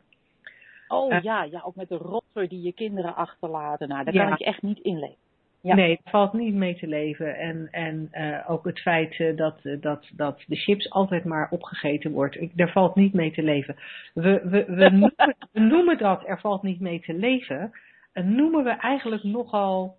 Oh 0.88 1.22
ja, 1.22 1.44
ja, 1.44 1.62
ook 1.66 1.76
met 1.76 1.90
de 1.90 1.98
rotzooi 1.98 2.48
die 2.48 2.62
je 2.62 2.74
kinderen 2.74 3.16
achterlaten. 3.16 3.88
Nou, 3.88 4.04
daar 4.04 4.14
ja. 4.14 4.24
kan 4.24 4.34
ik 4.34 4.40
echt 4.40 4.62
niet 4.62 4.80
in 4.80 5.00
leven. 5.00 5.25
Ja. 5.66 5.76
Nee, 5.76 5.92
het 5.92 6.10
valt 6.10 6.34
niet 6.34 6.54
mee 6.54 6.76
te 6.76 6.88
leven. 6.88 7.38
En, 7.38 7.68
en 7.72 8.10
uh, 8.12 8.50
ook 8.50 8.66
het 8.66 8.80
feit 8.80 9.20
uh, 9.20 9.38
dat, 9.38 9.60
uh, 9.64 9.82
dat, 9.82 10.10
dat 10.14 10.44
de 10.48 10.56
chips 10.56 10.90
altijd 10.90 11.24
maar 11.24 11.48
opgegeten 11.50 12.12
wordt. 12.12 12.42
Ik, 12.42 12.52
daar 12.58 12.72
valt 12.72 12.96
niet 12.96 13.14
mee 13.14 13.32
te 13.32 13.44
leven. 13.44 13.76
We, 14.14 14.42
we, 14.44 14.66
we, 14.66 14.90
noemen, 15.00 15.36
we 15.52 15.60
noemen 15.60 15.98
dat 15.98 16.24
er 16.28 16.40
valt 16.40 16.64
niet 16.64 16.80
mee 16.80 17.00
te 17.00 17.14
leven. 17.14 17.72
En 18.14 18.36
noemen 18.36 18.64
we 18.64 18.70
eigenlijk 18.70 19.24
nogal, 19.24 19.98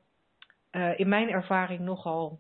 in 0.97 1.09
mijn 1.09 1.29
ervaring 1.29 1.81
nogal, 1.81 2.39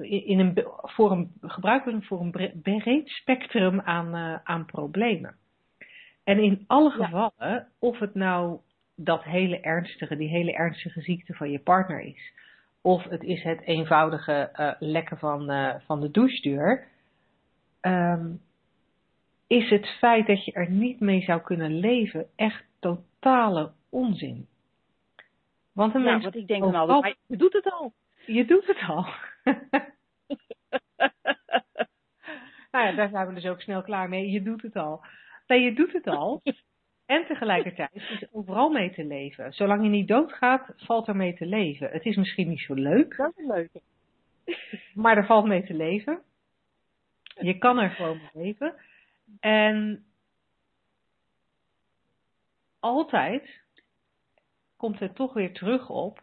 in 0.00 0.38
een, 0.38 0.64
voor 0.82 1.10
een, 1.10 1.32
gebruiken 1.40 1.98
we 1.98 2.04
voor 2.04 2.20
een 2.20 2.60
breed 2.62 3.08
spectrum 3.08 3.80
aan, 3.80 4.40
aan 4.44 4.66
problemen. 4.66 5.34
En 6.24 6.38
in 6.38 6.64
alle 6.66 6.90
gevallen, 6.90 7.32
ja. 7.38 7.66
of 7.78 7.98
het 7.98 8.14
nou 8.14 8.58
dat 8.94 9.24
hele 9.24 9.60
ernstige, 9.60 10.16
die 10.16 10.28
hele 10.28 10.52
ernstige 10.52 11.00
ziekte 11.00 11.34
van 11.34 11.50
je 11.50 11.58
partner 11.58 12.00
is. 12.00 12.32
Of 12.80 13.04
het 13.04 13.22
is 13.22 13.42
het 13.42 13.60
eenvoudige 13.60 14.50
uh, 14.56 14.72
lekken 14.78 15.18
van, 15.18 15.50
uh, 15.50 15.74
van 15.86 16.00
de 16.00 16.10
douchedeur. 16.10 16.86
Um, 17.80 18.40
is 19.46 19.70
het 19.70 19.86
feit 19.86 20.26
dat 20.26 20.44
je 20.44 20.52
er 20.52 20.70
niet 20.70 21.00
mee 21.00 21.22
zou 21.22 21.40
kunnen 21.40 21.78
leven 21.78 22.26
echt 22.36 22.64
totale 22.80 23.72
onzin. 23.88 24.46
Want 25.72 25.94
een 25.94 26.02
ja, 26.02 26.10
mens. 26.10 26.24
Wat 26.24 26.34
ik 26.34 26.46
denk 26.46 26.62
dan 26.62 26.74
altijd, 26.74 27.02
maar 27.02 27.14
je 27.26 27.36
doet 27.36 27.52
het 27.52 27.72
al. 27.72 27.92
Je 28.26 28.44
doet 28.44 28.66
het 28.66 28.78
al. 28.88 29.02
nou 32.72 32.86
ja, 32.86 32.92
daar 32.92 33.08
zijn 33.08 33.26
we 33.26 33.34
dus 33.34 33.46
ook 33.46 33.60
snel 33.60 33.82
klaar 33.82 34.08
mee. 34.08 34.30
Je 34.30 34.42
doet 34.42 34.62
het 34.62 34.76
al. 34.76 35.04
Nee, 35.46 35.60
je 35.60 35.74
doet 35.74 35.92
het 35.92 36.06
al. 36.06 36.42
En 37.12 37.26
tegelijkertijd 37.26 37.94
is 37.94 38.26
overal 38.32 38.70
mee 38.70 38.90
te 38.90 39.04
leven. 39.04 39.52
Zolang 39.52 39.82
je 39.82 39.88
niet 39.88 40.08
doodgaat, 40.08 40.72
valt 40.76 41.08
er 41.08 41.16
mee 41.16 41.34
te 41.34 41.46
leven. 41.46 41.90
Het 41.90 42.04
is 42.04 42.16
misschien 42.16 42.48
niet 42.48 42.60
zo 42.60 42.74
leuk. 42.74 43.16
Dat 43.16 43.32
is 43.36 43.46
leuk. 43.46 43.70
Maar 44.94 45.16
er 45.16 45.26
valt 45.26 45.46
mee 45.46 45.64
te 45.64 45.74
leven. 45.74 46.22
Je 47.40 47.58
kan 47.58 47.78
er 47.78 47.90
gewoon 47.90 48.20
mee 48.32 48.44
leven. 48.44 48.74
En 49.40 50.04
altijd 52.80 53.60
komt 54.76 54.98
het 54.98 55.14
toch 55.14 55.32
weer 55.32 55.52
terug 55.52 55.90
op. 55.90 56.22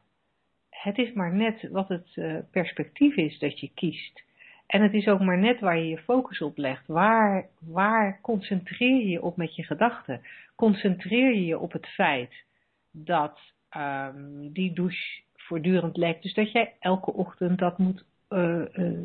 Het 0.70 0.98
is 0.98 1.14
maar 1.14 1.34
net 1.34 1.70
wat 1.70 1.88
het 1.88 2.16
uh, 2.16 2.40
perspectief 2.52 3.16
is 3.16 3.40
dat 3.40 3.60
je 3.60 3.72
kiest. 3.74 4.24
En 4.70 4.82
het 4.82 4.94
is 4.94 5.08
ook 5.08 5.20
maar 5.20 5.38
net 5.38 5.60
waar 5.60 5.78
je 5.78 5.90
je 5.90 5.98
focus 5.98 6.42
op 6.42 6.58
legt. 6.58 6.88
Waar, 6.88 7.48
waar 7.60 8.20
concentreer 8.22 8.96
je 8.96 9.10
je 9.10 9.22
op 9.22 9.38
met 9.38 9.56
je 9.56 9.64
gedachten? 9.64 10.22
Concentreer 10.56 11.34
je 11.34 11.46
je 11.46 11.60
op 11.60 11.72
het 11.72 11.88
feit 11.88 12.44
dat 12.92 13.40
um, 13.78 14.52
die 14.54 14.74
douche 14.74 15.22
voortdurend 15.36 15.98
lekt. 15.98 16.24
Dus 16.24 16.34
dat 16.34 16.52
jij 16.52 16.74
elke 16.80 17.14
ochtend 17.14 17.60
dat 17.60 17.78
moet 17.78 18.06
uh, 18.30 18.62
uh, 18.74 19.00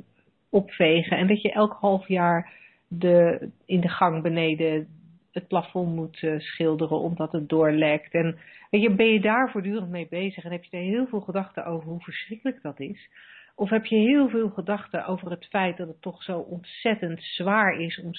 opvegen. 0.50 1.16
En 1.16 1.26
dat 1.26 1.42
je 1.42 1.52
elk 1.52 1.72
half 1.80 2.08
jaar 2.08 2.52
de, 2.88 3.48
in 3.64 3.80
de 3.80 3.88
gang 3.88 4.22
beneden 4.22 4.88
het 5.32 5.48
plafond 5.48 5.94
moet 5.94 6.22
uh, 6.22 6.40
schilderen 6.40 6.98
omdat 6.98 7.32
het 7.32 7.48
doorlekt. 7.48 8.12
En 8.12 8.38
weet 8.70 8.82
je, 8.82 8.90
ben 8.90 9.06
je 9.06 9.20
daar 9.20 9.50
voortdurend 9.50 9.90
mee 9.90 10.06
bezig 10.10 10.44
en 10.44 10.52
heb 10.52 10.64
je 10.64 10.76
er 10.76 10.82
heel 10.82 11.06
veel 11.06 11.20
gedachten 11.20 11.66
over 11.66 11.88
hoe 11.88 12.00
verschrikkelijk 12.00 12.62
dat 12.62 12.80
is. 12.80 13.08
Of 13.54 13.70
heb 13.70 13.84
je 13.84 13.96
heel 13.96 14.28
veel 14.28 14.50
gedachten 14.50 15.06
over 15.06 15.30
het 15.30 15.46
feit 15.46 15.76
dat 15.76 15.88
het 15.88 16.00
toch 16.02 16.22
zo 16.22 16.38
ontzettend 16.38 17.22
zwaar 17.22 17.80
is 17.80 18.00
om 18.00 18.10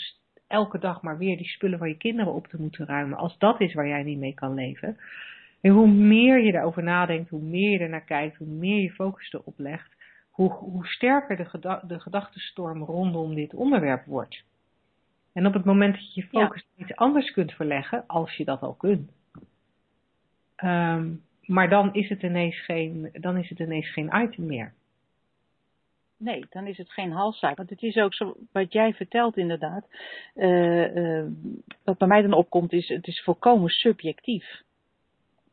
elke 0.47 0.79
dag 0.79 1.01
maar 1.01 1.17
weer 1.17 1.37
die 1.37 1.47
spullen 1.47 1.79
van 1.79 1.87
je 1.87 1.97
kinderen 1.97 2.33
op 2.33 2.47
te 2.47 2.61
moeten 2.61 2.85
ruimen, 2.85 3.17
als 3.17 3.37
dat 3.37 3.61
is 3.61 3.73
waar 3.73 3.87
jij 3.87 4.03
niet 4.03 4.19
mee 4.19 4.33
kan 4.33 4.53
leven. 4.53 4.97
En 5.61 5.71
hoe 5.71 5.87
meer 5.87 6.43
je 6.43 6.51
daarover 6.51 6.83
nadenkt, 6.83 7.29
hoe 7.29 7.41
meer 7.41 7.71
je 7.71 7.79
ernaar 7.79 8.05
kijkt, 8.05 8.37
hoe 8.37 8.47
meer 8.47 8.81
je 8.81 8.91
focus 8.91 9.33
erop 9.33 9.57
legt, 9.57 9.95
hoe, 10.29 10.51
hoe 10.51 10.85
sterker 10.85 11.37
de, 11.37 11.45
geda 11.45 11.83
de 11.87 11.99
gedachtenstorm 11.99 12.83
rondom 12.83 13.35
dit 13.35 13.53
onderwerp 13.53 14.05
wordt. 14.05 14.43
En 15.33 15.45
op 15.45 15.53
het 15.53 15.65
moment 15.65 15.93
dat 15.93 16.13
je 16.13 16.21
je 16.21 16.27
focus 16.27 16.67
ja. 16.75 16.83
iets 16.83 16.95
anders 16.95 17.31
kunt 17.31 17.51
verleggen, 17.51 18.03
als 18.07 18.35
je 18.35 18.45
dat 18.45 18.61
al 18.61 18.73
kunt. 18.73 19.11
Um, 20.63 21.23
maar 21.45 21.69
dan 21.69 21.93
is 21.93 22.09
het 22.09 22.21
ineens 22.21 22.65
geen, 22.65 23.09
dan 23.13 23.37
is 23.37 23.49
het 23.49 23.59
ineens 23.59 23.91
geen 23.91 24.11
item 24.13 24.45
meer. 24.45 24.73
Nee, 26.17 26.45
dan 26.49 26.67
is 26.67 26.77
het 26.77 26.91
geen 26.91 27.11
halszaak. 27.11 27.57
Want 27.57 27.69
het 27.69 27.81
is 27.81 27.95
ook 27.95 28.13
zo, 28.13 28.35
wat 28.51 28.73
jij 28.73 28.93
vertelt 28.93 29.37
inderdaad, 29.37 29.87
uh, 30.35 30.95
uh, 30.95 31.25
wat 31.83 31.97
bij 31.97 32.07
mij 32.07 32.21
dan 32.21 32.33
opkomt, 32.33 32.73
is 32.73 32.87
het 32.87 33.07
is 33.07 33.23
volkomen 33.23 33.69
subjectief. 33.69 34.63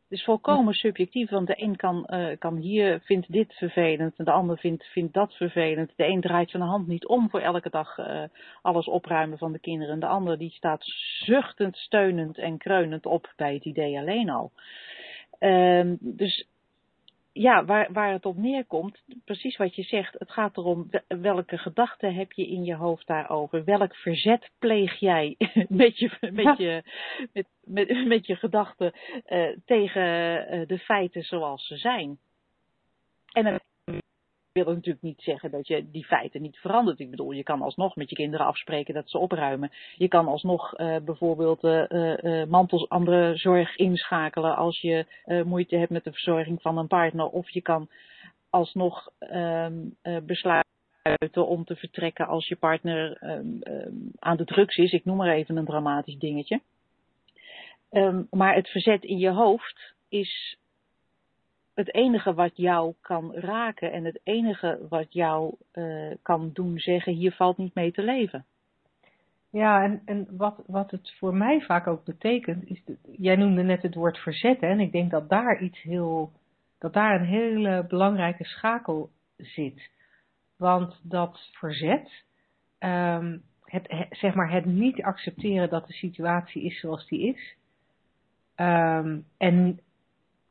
Het 0.08 0.20
is 0.20 0.24
volkomen 0.24 0.74
subjectief, 0.74 1.30
want 1.30 1.46
de 1.46 1.62
een 1.62 1.76
kan, 1.76 2.06
uh, 2.10 2.38
kan 2.38 2.56
hier, 2.56 3.00
vindt 3.04 3.32
dit 3.32 3.54
vervelend, 3.54 4.16
en 4.16 4.24
de 4.24 4.30
ander 4.30 4.58
vindt, 4.58 4.84
vindt 4.84 5.14
dat 5.14 5.34
vervelend. 5.34 5.92
De 5.96 6.06
een 6.06 6.20
draait 6.20 6.50
zijn 6.50 6.62
hand 6.62 6.86
niet 6.86 7.06
om 7.06 7.30
voor 7.30 7.40
elke 7.40 7.70
dag 7.70 7.98
alles 8.62 8.86
opruimen 8.86 9.38
van 9.38 9.52
de 9.52 9.58
kinderen. 9.58 9.94
En 9.94 10.00
de 10.00 10.06
ander 10.06 10.38
die 10.38 10.50
staat 10.50 10.82
zuchtend, 11.24 11.76
steunend 11.76 12.38
en 12.38 12.58
kreunend 12.58 13.06
op 13.06 13.32
bij 13.36 13.54
het 13.54 13.64
idee 13.64 13.98
alleen 13.98 14.30
al. 14.30 14.52
Um, 15.38 15.98
dus 16.00 16.46
ja, 17.32 17.64
waar, 17.64 17.92
waar 17.92 18.12
het 18.12 18.26
op 18.26 18.36
neerkomt, 18.36 19.02
precies 19.24 19.56
wat 19.56 19.74
je 19.74 19.82
zegt, 19.82 20.18
het 20.18 20.30
gaat 20.30 20.56
erom 20.56 20.90
welke 21.08 21.58
gedachten 21.58 22.14
heb 22.14 22.32
je 22.32 22.46
in 22.46 22.64
je 22.64 22.74
hoofd 22.74 23.06
daarover. 23.06 23.64
Welk 23.64 23.96
verzet 23.96 24.50
pleeg 24.58 24.98
jij 24.98 25.34
met 25.68 25.98
je, 25.98 26.10
met 26.32 26.58
je, 26.58 26.82
met, 27.32 27.46
met, 27.64 28.06
met 28.06 28.26
je 28.26 28.36
gedachten 28.36 28.92
uh, 29.28 29.56
tegen 29.64 30.02
uh, 30.54 30.66
de 30.66 30.78
feiten 30.78 31.22
zoals 31.22 31.66
ze 31.66 31.76
zijn. 31.76 32.18
En 33.32 33.44
dan 33.44 33.60
wil 34.52 34.64
natuurlijk 34.64 35.04
niet 35.04 35.22
zeggen 35.22 35.50
dat 35.50 35.66
je 35.66 35.90
die 35.90 36.04
feiten 36.04 36.42
niet 36.42 36.56
verandert. 36.56 36.98
Ik 36.98 37.10
bedoel, 37.10 37.30
je 37.32 37.42
kan 37.42 37.62
alsnog 37.62 37.96
met 37.96 38.10
je 38.10 38.16
kinderen 38.16 38.46
afspreken 38.46 38.94
dat 38.94 39.10
ze 39.10 39.18
opruimen. 39.18 39.70
Je 39.96 40.08
kan 40.08 40.26
alsnog 40.26 40.78
uh, 40.78 40.96
bijvoorbeeld 41.04 41.64
uh, 41.64 42.44
mantels, 42.44 42.88
andere 42.88 43.36
zorg 43.36 43.76
inschakelen 43.76 44.56
als 44.56 44.80
je 44.80 45.06
moeite 45.44 45.76
hebt 45.76 45.90
met 45.90 46.04
de 46.04 46.12
verzorging 46.12 46.62
van 46.62 46.78
een 46.78 46.86
partner. 46.86 47.26
Of 47.26 47.50
je 47.50 47.62
kan 47.62 47.88
alsnog 48.50 49.10
um, 49.20 49.96
besluiten 50.02 51.46
om 51.46 51.64
te 51.64 51.76
vertrekken 51.76 52.26
als 52.26 52.48
je 52.48 52.56
partner 52.56 53.22
um, 53.22 53.58
um, 53.62 54.10
aan 54.18 54.36
de 54.36 54.44
drugs 54.44 54.76
is. 54.76 54.92
Ik 54.92 55.04
noem 55.04 55.16
maar 55.16 55.32
even 55.32 55.56
een 55.56 55.64
dramatisch 55.64 56.18
dingetje. 56.18 56.60
maar 58.30 58.54
het 58.54 58.68
verzet 58.68 59.04
in 59.04 59.18
je 59.18 59.30
hoofd 59.30 59.94
is 60.08 60.56
het 61.74 61.94
enige 61.94 62.34
wat 62.34 62.56
jou 62.56 62.94
kan 63.00 63.34
raken 63.34 63.92
en 63.92 64.04
het 64.04 64.20
enige 64.22 64.78
wat 64.88 65.12
jou 65.12 65.54
uh, 65.72 66.14
kan 66.22 66.50
doen 66.52 66.78
zeggen, 66.78 67.12
hier 67.12 67.32
valt 67.32 67.56
niet 67.56 67.74
mee 67.74 67.92
te 67.92 68.02
leven. 68.02 68.44
Ja, 69.50 69.82
en, 69.82 70.02
en 70.04 70.26
wat, 70.36 70.62
wat 70.66 70.90
het 70.90 71.14
voor 71.18 71.34
mij 71.34 71.60
vaak 71.60 71.86
ook 71.86 72.04
betekent, 72.04 72.64
is, 72.64 72.82
jij 73.16 73.36
noemde 73.36 73.62
net 73.62 73.82
het 73.82 73.94
woord 73.94 74.18
verzetten, 74.18 74.68
en 74.68 74.80
ik 74.80 74.92
denk 74.92 75.10
dat 75.10 75.28
daar 75.28 75.62
iets 75.62 75.82
heel, 75.82 76.32
dat 76.78 76.92
daar 76.92 77.20
een 77.20 77.26
hele 77.26 77.84
belangrijke 77.88 78.44
schakel 78.44 79.10
zit. 79.36 79.90
Want 80.56 81.00
dat 81.02 81.50
verzet, 81.52 82.24
um, 82.78 83.42
het, 83.64 84.06
zeg 84.10 84.34
maar 84.34 84.50
het 84.50 84.64
niet 84.64 85.02
accepteren 85.02 85.70
dat 85.70 85.86
de 85.86 85.92
situatie 85.92 86.62
is 86.62 86.80
zoals 86.80 87.08
die 87.08 87.34
is, 87.34 87.56
um, 88.56 89.24
en 89.38 89.80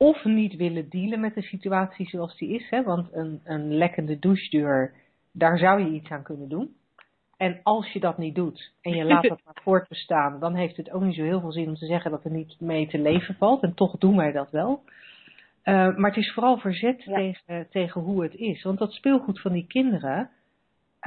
of 0.01 0.23
niet 0.23 0.55
willen 0.55 0.89
dealen 0.89 1.19
met 1.19 1.33
de 1.33 1.41
situatie 1.41 2.09
zoals 2.09 2.37
die 2.37 2.49
is. 2.49 2.69
Hè? 2.69 2.83
Want 2.83 3.13
een, 3.13 3.41
een 3.43 3.73
lekkende 3.73 4.19
douchedeur, 4.19 4.93
daar 5.31 5.57
zou 5.57 5.83
je 5.83 5.91
iets 5.91 6.09
aan 6.09 6.23
kunnen 6.23 6.49
doen. 6.49 6.75
En 7.37 7.59
als 7.63 7.91
je 7.91 7.99
dat 7.99 8.17
niet 8.17 8.35
doet 8.35 8.73
en 8.81 8.95
je 8.95 9.05
laat 9.05 9.23
dat 9.29 9.41
maar 9.45 9.59
voortbestaan, 9.63 10.39
dan 10.39 10.55
heeft 10.55 10.77
het 10.77 10.91
ook 10.91 11.01
niet 11.01 11.15
zo 11.15 11.23
heel 11.23 11.39
veel 11.39 11.51
zin 11.51 11.67
om 11.67 11.75
te 11.75 11.85
zeggen 11.85 12.11
dat 12.11 12.23
er 12.23 12.31
niet 12.31 12.55
mee 12.59 12.87
te 12.87 12.97
leven 12.97 13.35
valt. 13.35 13.63
En 13.63 13.73
toch 13.73 13.97
doen 13.97 14.15
wij 14.15 14.31
dat 14.31 14.51
wel. 14.51 14.83
Uh, 15.63 15.95
maar 15.95 16.09
het 16.09 16.23
is 16.23 16.33
vooral 16.33 16.57
verzet 16.57 17.03
ja. 17.03 17.15
tegen, 17.15 17.67
tegen 17.69 18.01
hoe 18.01 18.23
het 18.23 18.35
is. 18.35 18.63
Want 18.63 18.79
dat 18.79 18.91
speelgoed 18.91 19.41
van 19.41 19.51
die 19.51 19.67
kinderen, 19.67 20.29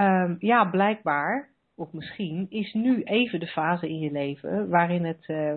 um, 0.00 0.36
ja, 0.38 0.64
blijkbaar, 0.64 1.48
of 1.76 1.92
misschien, 1.92 2.46
is 2.50 2.72
nu 2.72 3.02
even 3.02 3.40
de 3.40 3.46
fase 3.46 3.88
in 3.88 3.98
je 3.98 4.10
leven 4.10 4.68
waarin 4.68 5.04
het. 5.04 5.24
Uh, 5.28 5.54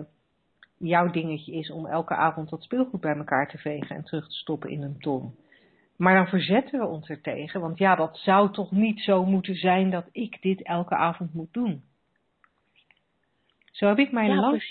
jouw 0.78 1.10
dingetje 1.10 1.52
is 1.52 1.70
om 1.70 1.86
elke 1.86 2.14
avond 2.14 2.50
dat 2.50 2.62
speelgoed 2.62 3.00
bij 3.00 3.16
elkaar 3.16 3.48
te 3.48 3.58
vegen 3.58 3.96
en 3.96 4.04
terug 4.04 4.28
te 4.28 4.34
stoppen 4.34 4.70
in 4.70 4.82
een 4.82 4.98
ton. 4.98 5.34
Maar 5.96 6.14
dan 6.14 6.26
verzetten 6.26 6.80
we 6.80 6.86
ons 6.86 7.08
er 7.08 7.20
tegen, 7.20 7.60
want 7.60 7.78
ja, 7.78 7.94
dat 7.94 8.16
zou 8.18 8.52
toch 8.52 8.70
niet 8.70 9.00
zo 9.00 9.24
moeten 9.24 9.54
zijn 9.54 9.90
dat 9.90 10.08
ik 10.12 10.42
dit 10.42 10.62
elke 10.62 10.94
avond 10.94 11.34
moet 11.34 11.52
doen. 11.52 11.82
Zo 13.70 13.86
heb 13.86 13.98
ik 13.98 14.12
mij, 14.12 14.26
ja, 14.26 14.34
lang, 14.34 14.62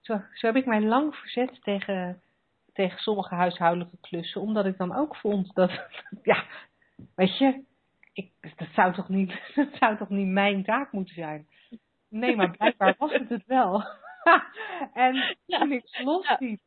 zo, 0.00 0.20
zo, 0.32 0.46
heb 0.46 0.56
ik 0.56 0.66
mij 0.66 0.80
lang 0.80 1.14
verzet 1.14 1.62
tegen, 1.62 2.20
tegen 2.72 2.98
sommige 2.98 3.34
huishoudelijke 3.34 3.96
klussen, 4.00 4.40
omdat 4.40 4.66
ik 4.66 4.76
dan 4.76 4.94
ook 4.94 5.16
vond 5.16 5.54
dat, 5.54 5.70
ja, 6.22 6.44
weet 7.14 7.38
je, 7.38 7.64
ik, 8.12 8.30
dat, 8.56 8.68
zou 8.74 8.92
toch 8.92 9.08
niet, 9.08 9.40
dat 9.54 9.68
zou 9.72 9.96
toch 9.96 10.08
niet 10.08 10.28
mijn 10.28 10.64
taak 10.64 10.92
moeten 10.92 11.14
zijn. 11.14 11.46
Nee, 12.08 12.36
maar 12.36 12.56
blijkbaar 12.56 12.94
was 12.98 13.12
het 13.12 13.28
het 13.28 13.46
wel. 13.46 13.84
en 14.94 15.36
toen 15.46 15.72
ik 15.72 15.84
losliet, 16.02 16.60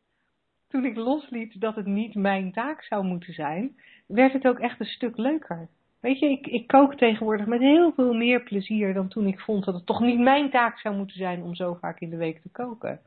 toen 0.68 0.86
ik 0.86 0.96
losliet 0.96 1.62
dat 1.62 1.76
het 1.76 1.86
niet 1.86 2.16
mijn 2.16 2.52
taak 2.52 2.84
zou 2.84 3.04
moeten 3.04 3.34
zijn, 3.34 3.80
werd 4.06 4.34
het 4.34 4.48
ook 4.48 4.60
echt 4.60 4.80
een 4.80 4.86
stuk 4.86 5.18
leuker. 5.18 5.68
Weet 6.00 6.20
je, 6.20 6.30
ik, 6.30 6.48
ik 6.48 6.68
kook 6.68 6.96
tegenwoordig 6.96 7.46
met 7.46 7.60
heel 7.60 7.92
veel 7.92 8.14
meer 8.14 8.44
plezier 8.44 8.94
dan 8.94 9.08
toen 9.08 9.28
ik 9.28 9.40
vond 9.40 9.66
dat 9.66 9.74
het 9.74 9.86
toch 9.86 10.00
niet 10.00 10.20
mijn 10.20 10.50
taak 10.50 10.80
zou 10.80 10.96
moeten 10.96 11.18
zijn 11.18 11.44
om 11.44 11.56
zo 11.56 11.74
vaak 11.74 12.00
in 12.00 12.10
de 12.10 12.18
week 12.18 12.42
te 12.42 12.50
koken. 12.50 13.00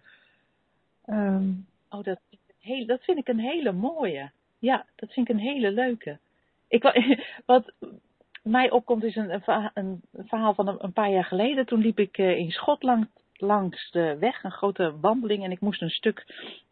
Um, 1.07 1.67
oh, 1.91 2.03
dat, 2.03 2.21
heel, 2.61 2.87
dat 2.87 3.05
vind 3.05 3.19
ik 3.19 3.29
een 3.29 3.39
hele 3.39 3.73
mooie. 3.73 4.31
Ja, 4.59 4.87
dat 4.95 5.13
vind 5.13 5.29
ik 5.29 5.35
een 5.35 5.43
hele 5.43 5.71
leuke. 5.71 6.19
Ik, 6.69 6.83
wat 7.47 7.73
mij 8.43 8.71
opkomt 8.71 9.03
is 9.05 9.17
een, 9.17 9.43
een, 9.75 10.03
verhaal 10.15 10.55
van 10.55 10.69
een, 10.69 10.85
een, 10.85 10.93
paar 10.93 11.11
jaar 11.11 11.25
geleden. 11.25 11.67
Toen 11.67 11.81
liep 11.81 11.99
ik 11.99 12.19
in 12.19 12.51
Schotland 12.51 13.07
langs 13.43 13.91
de 13.91 14.17
weg, 14.19 14.45
een 14.45 14.51
grote 14.51 14.99
wandeling. 15.01 15.45
En 15.45 15.51
ik 15.51 15.61
moest 15.61 15.83
een 15.83 15.91
stuk 15.91 16.25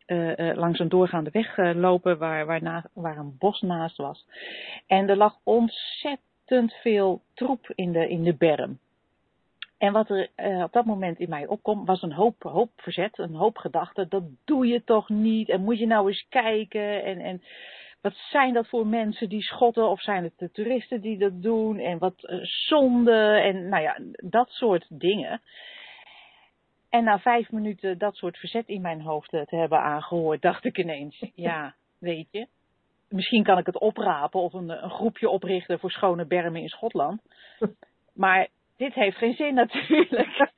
uh, 0.06 0.36
uh, 0.36 0.56
langs 0.56 0.78
een 0.78 0.88
doorgaande 0.88 1.30
weg 1.30 1.56
uh, 1.56 1.74
lopen 1.74 2.18
waar, 2.18 2.46
waar, 2.46 2.84
waar 2.92 3.16
een 3.16 3.36
bos 3.38 3.60
naast 3.60 3.96
was. 3.96 4.26
En 4.86 5.08
er 5.08 5.16
lag 5.16 5.36
ontzettend 5.44 6.72
veel 6.72 7.22
troep 7.34 7.72
in 7.74 7.92
de, 7.92 8.08
in 8.08 8.22
de 8.22 8.34
berm. 8.34 8.78
En 9.78 9.92
wat 9.92 10.10
er 10.10 10.28
op 10.64 10.72
dat 10.72 10.84
moment 10.84 11.18
in 11.18 11.28
mij 11.28 11.46
opkomt, 11.46 11.86
was 11.86 12.02
een 12.02 12.12
hoop, 12.12 12.42
hoop 12.42 12.70
verzet, 12.76 13.18
een 13.18 13.34
hoop 13.34 13.56
gedachten. 13.56 14.08
Dat 14.08 14.22
doe 14.44 14.66
je 14.66 14.84
toch 14.84 15.08
niet? 15.08 15.48
En 15.48 15.64
moet 15.64 15.78
je 15.78 15.86
nou 15.86 16.08
eens 16.08 16.26
kijken? 16.28 17.04
En, 17.04 17.18
en 17.18 17.42
wat 18.00 18.14
zijn 18.14 18.54
dat 18.54 18.68
voor 18.68 18.86
mensen 18.86 19.28
die 19.28 19.42
schotten? 19.42 19.88
Of 19.88 20.02
zijn 20.02 20.24
het 20.24 20.32
de 20.36 20.50
toeristen 20.50 21.00
die 21.00 21.18
dat 21.18 21.42
doen? 21.42 21.78
En 21.78 21.98
wat 21.98 22.14
zonde? 22.42 23.40
En 23.44 23.68
nou 23.68 23.82
ja, 23.82 23.98
dat 24.16 24.50
soort 24.50 24.86
dingen. 24.88 25.40
En 26.90 27.04
na 27.04 27.18
vijf 27.18 27.50
minuten 27.50 27.98
dat 27.98 28.14
soort 28.14 28.38
verzet 28.38 28.68
in 28.68 28.80
mijn 28.80 29.00
hoofd 29.00 29.30
te 29.30 29.56
hebben 29.56 29.80
aangehoord, 29.80 30.42
dacht 30.42 30.64
ik 30.64 30.78
ineens, 30.78 31.24
ja, 31.34 31.74
weet 31.98 32.28
je, 32.30 32.46
misschien 33.08 33.42
kan 33.44 33.58
ik 33.58 33.66
het 33.66 33.78
oprapen 33.78 34.40
of 34.40 34.52
een, 34.52 34.68
een 34.84 34.90
groepje 34.90 35.28
oprichten 35.28 35.78
voor 35.78 35.90
schone 35.90 36.24
bermen 36.24 36.60
in 36.60 36.68
Schotland. 36.68 37.22
Maar 38.12 38.48
dit 38.76 38.94
heeft 38.94 39.16
geen 39.16 39.34
zin 39.34 39.54
natuurlijk. 39.54 40.28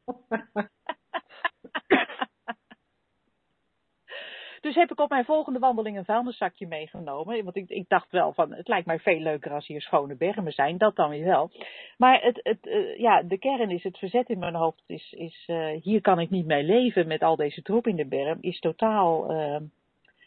Dus 4.61 4.72
heb 4.83 4.91
ik 4.91 5.01
op 5.01 5.11
mijn 5.11 5.25
volgende 5.25 5.59
wandeling 5.59 5.97
een 5.97 6.05
vuilniszakje 6.05 6.67
meegenomen. 6.67 7.45
Want 7.45 7.57
ik, 7.57 7.69
ik 7.69 7.89
dacht 7.89 8.11
wel 8.11 8.33
van, 8.33 8.53
het 8.53 8.69
lijkt 8.69 8.87
mij 8.87 8.99
veel 8.99 9.19
leuker 9.19 9.53
als 9.53 9.67
hier 9.67 9.81
schone 9.81 10.15
bermen 10.15 10.53
zijn. 10.53 10.79
Dat 10.79 10.97
dan 10.97 11.11
weer 11.11 11.25
wel. 11.25 11.51
Maar 11.97 12.23
het, 12.23 12.41
het, 12.43 12.67
uh, 12.67 12.99
ja, 12.99 13.23
de 13.23 13.39
kern 13.39 13.71
is, 13.71 13.83
het 13.83 13.99
verzet 13.99 14.29
in 14.29 14.39
mijn 14.39 14.55
hoofd 14.55 14.83
is, 14.87 15.13
is 15.13 15.45
uh, 15.47 15.83
hier 15.83 16.01
kan 16.01 16.19
ik 16.19 16.31
niet 16.31 16.47
mee 16.47 16.63
leven 16.63 17.07
met 17.07 17.23
al 17.23 17.37
deze 17.37 17.63
troep 17.63 17.87
in 17.87 17.97
de 17.97 18.07
berm. 18.07 18.39
Is 18.41 18.61
totaal 18.61 19.33
uh, 19.33 19.57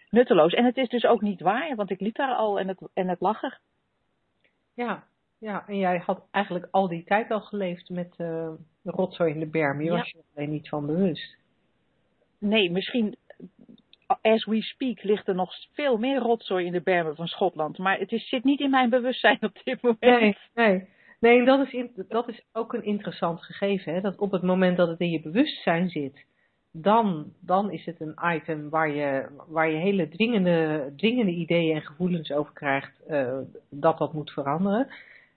nutteloos. 0.10 0.54
En 0.54 0.66
het 0.66 0.78
is 0.78 0.90
dus 0.90 1.06
ook 1.06 1.22
niet 1.22 1.42
waar, 1.42 1.76
want 1.76 1.90
ik 1.90 2.00
liep 2.00 2.16
daar 2.16 2.36
al 2.36 2.60
en 2.60 2.68
het, 2.68 2.82
en 2.94 3.08
het 3.08 3.20
lag 3.20 3.44
er. 3.44 3.60
Ja, 4.74 5.04
ja, 5.40 5.64
en 5.68 5.78
jij 5.78 5.98
had 6.06 6.28
eigenlijk 6.32 6.68
al 6.72 6.88
die 6.88 7.04
tijd 7.04 7.32
al 7.32 7.42
geleefd 7.42 7.90
met 7.90 8.14
uh, 8.18 8.50
rotzooi 8.84 9.34
in 9.34 9.40
de 9.40 9.50
berm. 9.50 9.82
Je 9.82 9.92
ja. 9.92 9.98
was 9.98 10.12
je 10.12 10.18
er 10.18 10.24
alleen 10.36 10.50
niet 10.50 10.70
van 10.70 10.86
bewust. 10.86 11.38
Nee, 12.40 12.72
misschien 12.72 13.16
as 14.22 14.46
we 14.46 14.62
speak 14.62 15.04
ligt 15.04 15.28
er 15.28 15.36
nog 15.36 15.52
veel 15.74 15.98
meer 15.98 16.20
rotzooi 16.20 16.66
in 16.66 16.72
de 16.72 16.82
bermen 16.82 17.16
van 17.16 17.28
Schotland. 17.28 17.78
Maar 17.78 18.00
het 18.00 18.10
zit 18.10 18.44
niet 18.44 18.60
in 18.60 18.70
mijn 18.70 18.90
bewustzijn 18.90 19.38
op 19.42 19.62
dit 19.64 19.82
moment. 19.82 20.00
Nee, 20.00 20.38
nee. 20.54 20.88
nee 21.20 21.46
dat, 21.46 21.74
is 21.74 21.88
dat 22.08 22.30
is 22.30 22.46
ook 22.54 22.74
een 22.74 22.84
interessant 22.84 23.44
gegeven. 23.44 23.94
Hè? 23.94 24.02
Dat 24.02 24.18
op 24.18 24.32
het 24.32 24.42
moment 24.42 24.78
dat 24.78 24.88
het 24.88 25.00
in 25.00 25.10
je 25.10 25.22
bewustzijn 25.22 25.90
zit, 25.90 26.26
dan, 26.72 27.34
dan 27.42 27.72
is 27.72 27.86
het 27.86 28.02
een 28.02 28.16
item 28.36 28.70
waar 28.70 28.90
je, 28.90 29.28
waar 29.48 29.70
je 29.70 29.78
hele 29.78 30.10
dwingende, 30.10 30.94
dwingende 30.96 31.32
ideeën 31.32 31.76
en 31.76 31.82
gevoelens 31.82 32.32
over 32.32 32.54
krijgt 32.54 33.02
uh, 33.10 33.38
dat 33.70 33.98
dat 33.98 34.14
moet 34.14 34.32
veranderen. 34.32 34.88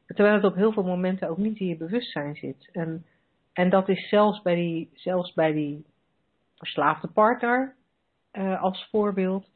Terwijl 0.07 0.35
het 0.35 0.45
op 0.45 0.55
heel 0.55 0.73
veel 0.73 0.85
momenten 0.85 1.29
ook 1.29 1.39
niet 1.39 1.59
in 1.59 1.66
je 1.66 1.77
bewustzijn 1.77 2.37
zit. 2.37 2.69
En 2.73 3.05
En 3.59 3.71
dat 3.71 3.89
is 3.89 4.09
zelfs 4.09 4.43
bij 4.43 4.55
die, 4.55 4.91
zelfs 4.95 5.33
bij 5.33 5.53
die 5.53 5.85
verslaafde 6.57 7.09
partner 7.09 7.75
uh, 8.33 8.62
als 8.62 8.89
voorbeeld. 8.91 9.51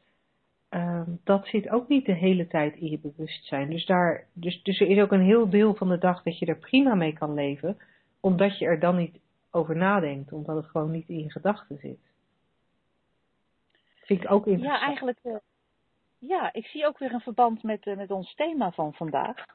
Uh, 0.69 1.01
dat 1.23 1.47
zit 1.47 1.69
ook 1.69 1.87
niet 1.87 2.05
de 2.05 2.13
hele 2.13 2.47
tijd 2.47 2.75
in 2.75 2.89
je 2.89 2.99
bewustzijn. 2.99 3.69
Dus, 3.69 3.85
daar, 3.85 4.27
dus, 4.33 4.63
dus 4.63 4.79
er 4.79 4.87
is 4.87 5.01
ook 5.01 5.11
een 5.11 5.25
heel 5.25 5.49
deel 5.49 5.75
van 5.75 5.89
de 5.89 5.97
dag 5.97 6.23
dat 6.23 6.39
je 6.39 6.45
er 6.45 6.57
prima 6.57 6.95
mee 6.95 7.13
kan 7.13 7.33
leven, 7.33 7.77
omdat 8.19 8.57
je 8.57 8.65
er 8.65 8.79
dan 8.79 8.95
niet 8.95 9.19
over 9.51 9.75
nadenkt, 9.75 10.31
omdat 10.31 10.55
het 10.55 10.65
gewoon 10.65 10.91
niet 10.91 11.09
in 11.09 11.19
je 11.19 11.31
gedachten 11.31 11.77
zit. 11.77 11.99
Vind 14.03 14.23
ik 14.23 14.31
ook 14.31 14.47
interessant. 14.47 14.81
Ja, 14.81 14.87
eigenlijk. 14.87 15.17
Uh, 15.23 15.35
ja, 16.19 16.53
ik 16.53 16.65
zie 16.65 16.87
ook 16.87 16.97
weer 16.97 17.13
een 17.13 17.19
verband 17.19 17.63
met, 17.63 17.85
uh, 17.85 17.95
met 17.95 18.11
ons 18.11 18.35
thema 18.35 18.71
van 18.71 18.93
vandaag. 18.93 19.45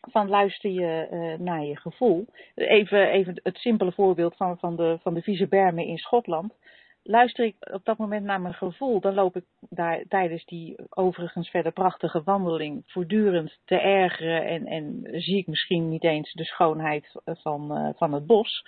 Van 0.00 0.28
luister 0.28 0.70
je 0.70 1.08
uh, 1.10 1.46
naar 1.46 1.64
je 1.64 1.76
gevoel. 1.76 2.26
Even, 2.54 3.08
even 3.08 3.40
het 3.42 3.56
simpele 3.56 3.92
voorbeeld 3.92 4.36
van, 4.36 4.58
van, 4.58 4.76
de, 4.76 4.98
van 5.02 5.14
de 5.14 5.22
vieze 5.22 5.46
bermen 5.46 5.84
in 5.84 5.98
Schotland 5.98 6.54
luister 7.08 7.44
ik 7.44 7.56
op 7.72 7.84
dat 7.84 7.98
moment 7.98 8.24
naar 8.24 8.40
mijn 8.40 8.54
gevoel, 8.54 9.00
dan 9.00 9.14
loop 9.14 9.36
ik 9.36 9.44
daar 9.60 10.02
tijdens 10.08 10.44
die 10.44 10.76
overigens 10.88 11.50
verder 11.50 11.72
prachtige 11.72 12.22
wandeling 12.22 12.82
voortdurend 12.86 13.58
te 13.64 13.80
ergeren 13.80 14.46
en, 14.46 14.66
en 14.66 15.08
zie 15.20 15.36
ik 15.36 15.46
misschien 15.46 15.88
niet 15.88 16.04
eens 16.04 16.32
de 16.32 16.44
schoonheid 16.44 17.20
van, 17.24 17.78
uh, 17.78 17.90
van 17.96 18.12
het 18.12 18.26
bos. 18.26 18.64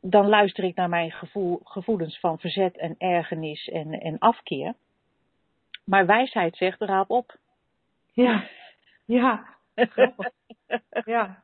Dan 0.00 0.28
luister 0.28 0.64
ik 0.64 0.74
naar 0.74 0.88
mijn 0.88 1.10
gevoel, 1.10 1.60
gevoelens 1.64 2.18
van 2.18 2.38
verzet 2.38 2.76
en 2.76 2.94
ergernis 2.98 3.68
en, 3.68 3.92
en 3.92 4.18
afkeer. 4.18 4.74
Maar 5.84 6.06
wijsheid 6.06 6.56
zegt, 6.56 6.80
raap 6.80 7.10
op. 7.10 7.38
Ja, 8.12 8.48
ja, 9.04 9.46
ja. 11.04 11.42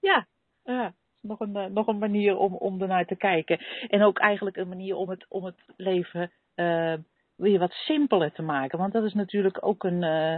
ja, 0.00 0.26
ja 0.64 0.94
nog 1.20 1.40
een, 1.40 1.56
uh, 1.56 1.64
nog 1.64 1.86
een 1.86 1.98
manier 1.98 2.36
om, 2.36 2.54
om 2.54 2.82
ernaar 2.82 3.06
te 3.06 3.16
kijken. 3.16 3.58
En 3.88 4.02
ook 4.02 4.18
eigenlijk 4.18 4.56
een 4.56 4.68
manier 4.68 4.96
om 4.96 5.08
het, 5.08 5.26
om 5.28 5.44
het 5.44 5.64
leven 5.76 6.30
uh, 6.56 6.94
weer 7.36 7.58
wat 7.58 7.72
simpeler 7.72 8.32
te 8.32 8.42
maken. 8.42 8.78
Want 8.78 8.92
dat 8.92 9.04
is 9.04 9.14
natuurlijk 9.14 9.66
ook 9.66 9.84
een. 9.84 10.02
Uh, 10.02 10.36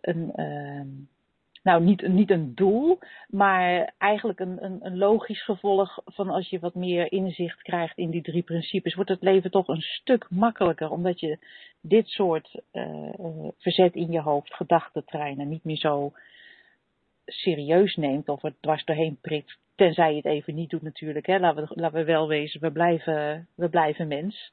een 0.00 0.32
ehm, 0.34 0.88
nou, 1.62 1.82
niet, 1.82 2.08
niet 2.08 2.30
een 2.30 2.54
doel, 2.54 2.98
maar 3.28 3.94
eigenlijk 3.98 4.40
een, 4.40 4.64
een, 4.64 4.78
een, 4.80 4.98
logisch 4.98 5.44
gevolg 5.44 6.02
van 6.04 6.30
als 6.30 6.48
je 6.50 6.58
wat 6.58 6.74
meer 6.74 7.12
inzicht 7.12 7.62
krijgt 7.62 7.98
in 7.98 8.10
die 8.10 8.22
drie 8.22 8.42
principes, 8.42 8.94
wordt 8.94 9.10
het 9.10 9.22
leven 9.22 9.50
toch 9.50 9.68
een 9.68 9.80
stuk 9.80 10.26
makkelijker, 10.30 10.90
omdat 10.90 11.20
je 11.20 11.38
dit 11.80 12.08
soort 12.08 12.60
verzet 13.58 13.94
in 13.94 14.12
je 14.12 14.20
hoofd, 14.20 14.54
gedachtentreinen, 14.54 15.48
niet 15.48 15.64
meer 15.64 15.76
zo 15.76 16.12
serieus 17.26 17.96
neemt 17.96 18.28
of 18.28 18.42
er 18.42 18.54
dwars 18.60 18.84
doorheen 18.84 19.18
prikt. 19.20 19.58
Tenzij 19.74 20.10
je 20.10 20.16
het 20.16 20.24
even 20.24 20.54
niet 20.54 20.70
doet 20.70 20.82
natuurlijk. 20.82 21.26
Hè. 21.26 21.38
Laten, 21.38 21.68
we, 21.68 21.80
laten 21.80 21.98
we 21.98 22.04
wel 22.04 22.28
wezen, 22.28 22.60
we 22.60 22.70
blijven, 22.70 23.48
we 23.54 23.68
blijven 23.68 24.08
mens. 24.08 24.52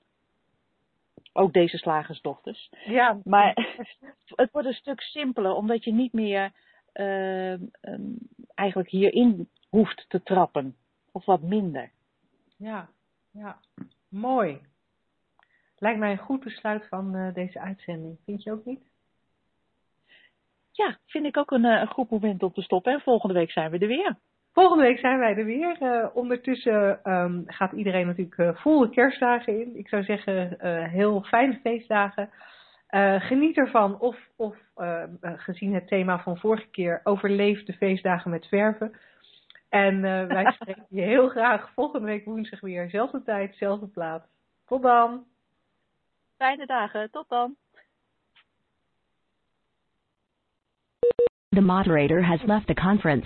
Ook 1.34 1.54
deze 1.54 1.78
slagersdochters. 1.78 2.70
Ja. 2.86 3.20
Maar 3.24 3.78
het 4.36 4.52
wordt 4.52 4.68
een 4.68 4.74
stuk 4.74 5.02
simpeler, 5.02 5.54
omdat 5.54 5.84
je 5.84 5.94
niet 5.94 6.14
meer 6.14 6.52
uh, 6.94 7.52
um, 7.52 8.18
eigenlijk 8.54 8.90
hierin 8.90 9.50
hoeft 9.70 10.06
te 10.08 10.24
trappen. 10.24 10.76
Of 11.12 11.26
wat 11.26 11.42
minder. 11.42 11.92
Ja, 12.58 12.90
ja. 13.32 13.60
Mooi. 14.10 14.62
Lijkt 15.78 16.00
mij 16.00 16.12
een 16.12 16.18
goed 16.18 16.44
besluit 16.44 16.88
van 16.88 17.16
uh, 17.16 17.34
deze 17.34 17.60
uitzending. 17.60 18.18
Vind 18.26 18.44
je 18.44 18.52
ook 18.52 18.66
niet? 18.66 18.82
Ja, 20.76 20.98
vind 21.06 21.26
ik 21.26 21.38
ook 21.38 21.52
een, 21.52 21.64
een 21.64 21.88
goed 21.88 22.10
moment 22.10 22.44
om 22.44 22.54
te 22.54 22.62
stoppen. 22.62 22.94
En 22.94 23.02
volgende 23.02 23.34
week 23.34 23.52
zijn 23.52 23.72
we 23.72 23.78
er 23.78 23.88
weer. 23.88 24.18
Volgende 24.54 24.84
week 24.84 25.00
zijn 25.00 25.20
wij 25.20 25.36
er 25.36 25.46
weer. 25.46 25.78
Uh, 25.82 26.08
ondertussen 26.14 27.00
um, 27.04 27.44
gaat 27.46 27.72
iedereen 27.72 28.06
natuurlijk 28.06 28.38
uh, 28.38 28.56
volle 28.56 28.90
kerstdagen 28.90 29.60
in. 29.62 29.78
Ik 29.78 29.88
zou 29.88 30.04
zeggen, 30.04 30.58
uh, 30.62 30.88
heel 30.88 31.22
fijne 31.22 31.60
feestdagen. 31.64 32.30
geniet 33.20 33.58
ervan 33.58 34.00
of, 34.00 34.18
of 34.36 34.56
gezien 35.22 35.74
het 35.74 35.88
thema 35.88 36.20
van 36.20 36.38
vorige 36.38 36.70
keer, 36.70 37.02
overleef 37.04 37.64
de 37.64 37.74
feestdagen 37.74 38.32
met 38.32 38.48
verven. 38.48 38.92
En 39.70 40.02
wij 40.38 40.52
spreken 40.52 40.86
je 40.90 41.02
heel 41.02 41.30
graag 41.30 41.72
volgende 41.74 42.06
week 42.08 42.26
woensdag 42.26 42.60
weer. 42.60 42.90
Zelfde 42.90 43.24
tijd, 43.24 43.56
zelfde 43.56 43.88
plaats. 43.88 44.26
Tot 44.66 44.82
dan. 44.82 45.26
Fijne 46.38 46.66
dagen. 46.66 47.12
Tot 47.12 47.30
dan. 47.30 47.56
The 51.54 51.62
moderator 51.62 52.20
has 52.24 52.40
left 52.48 52.68
the 52.68 52.74
conference. 52.74 53.26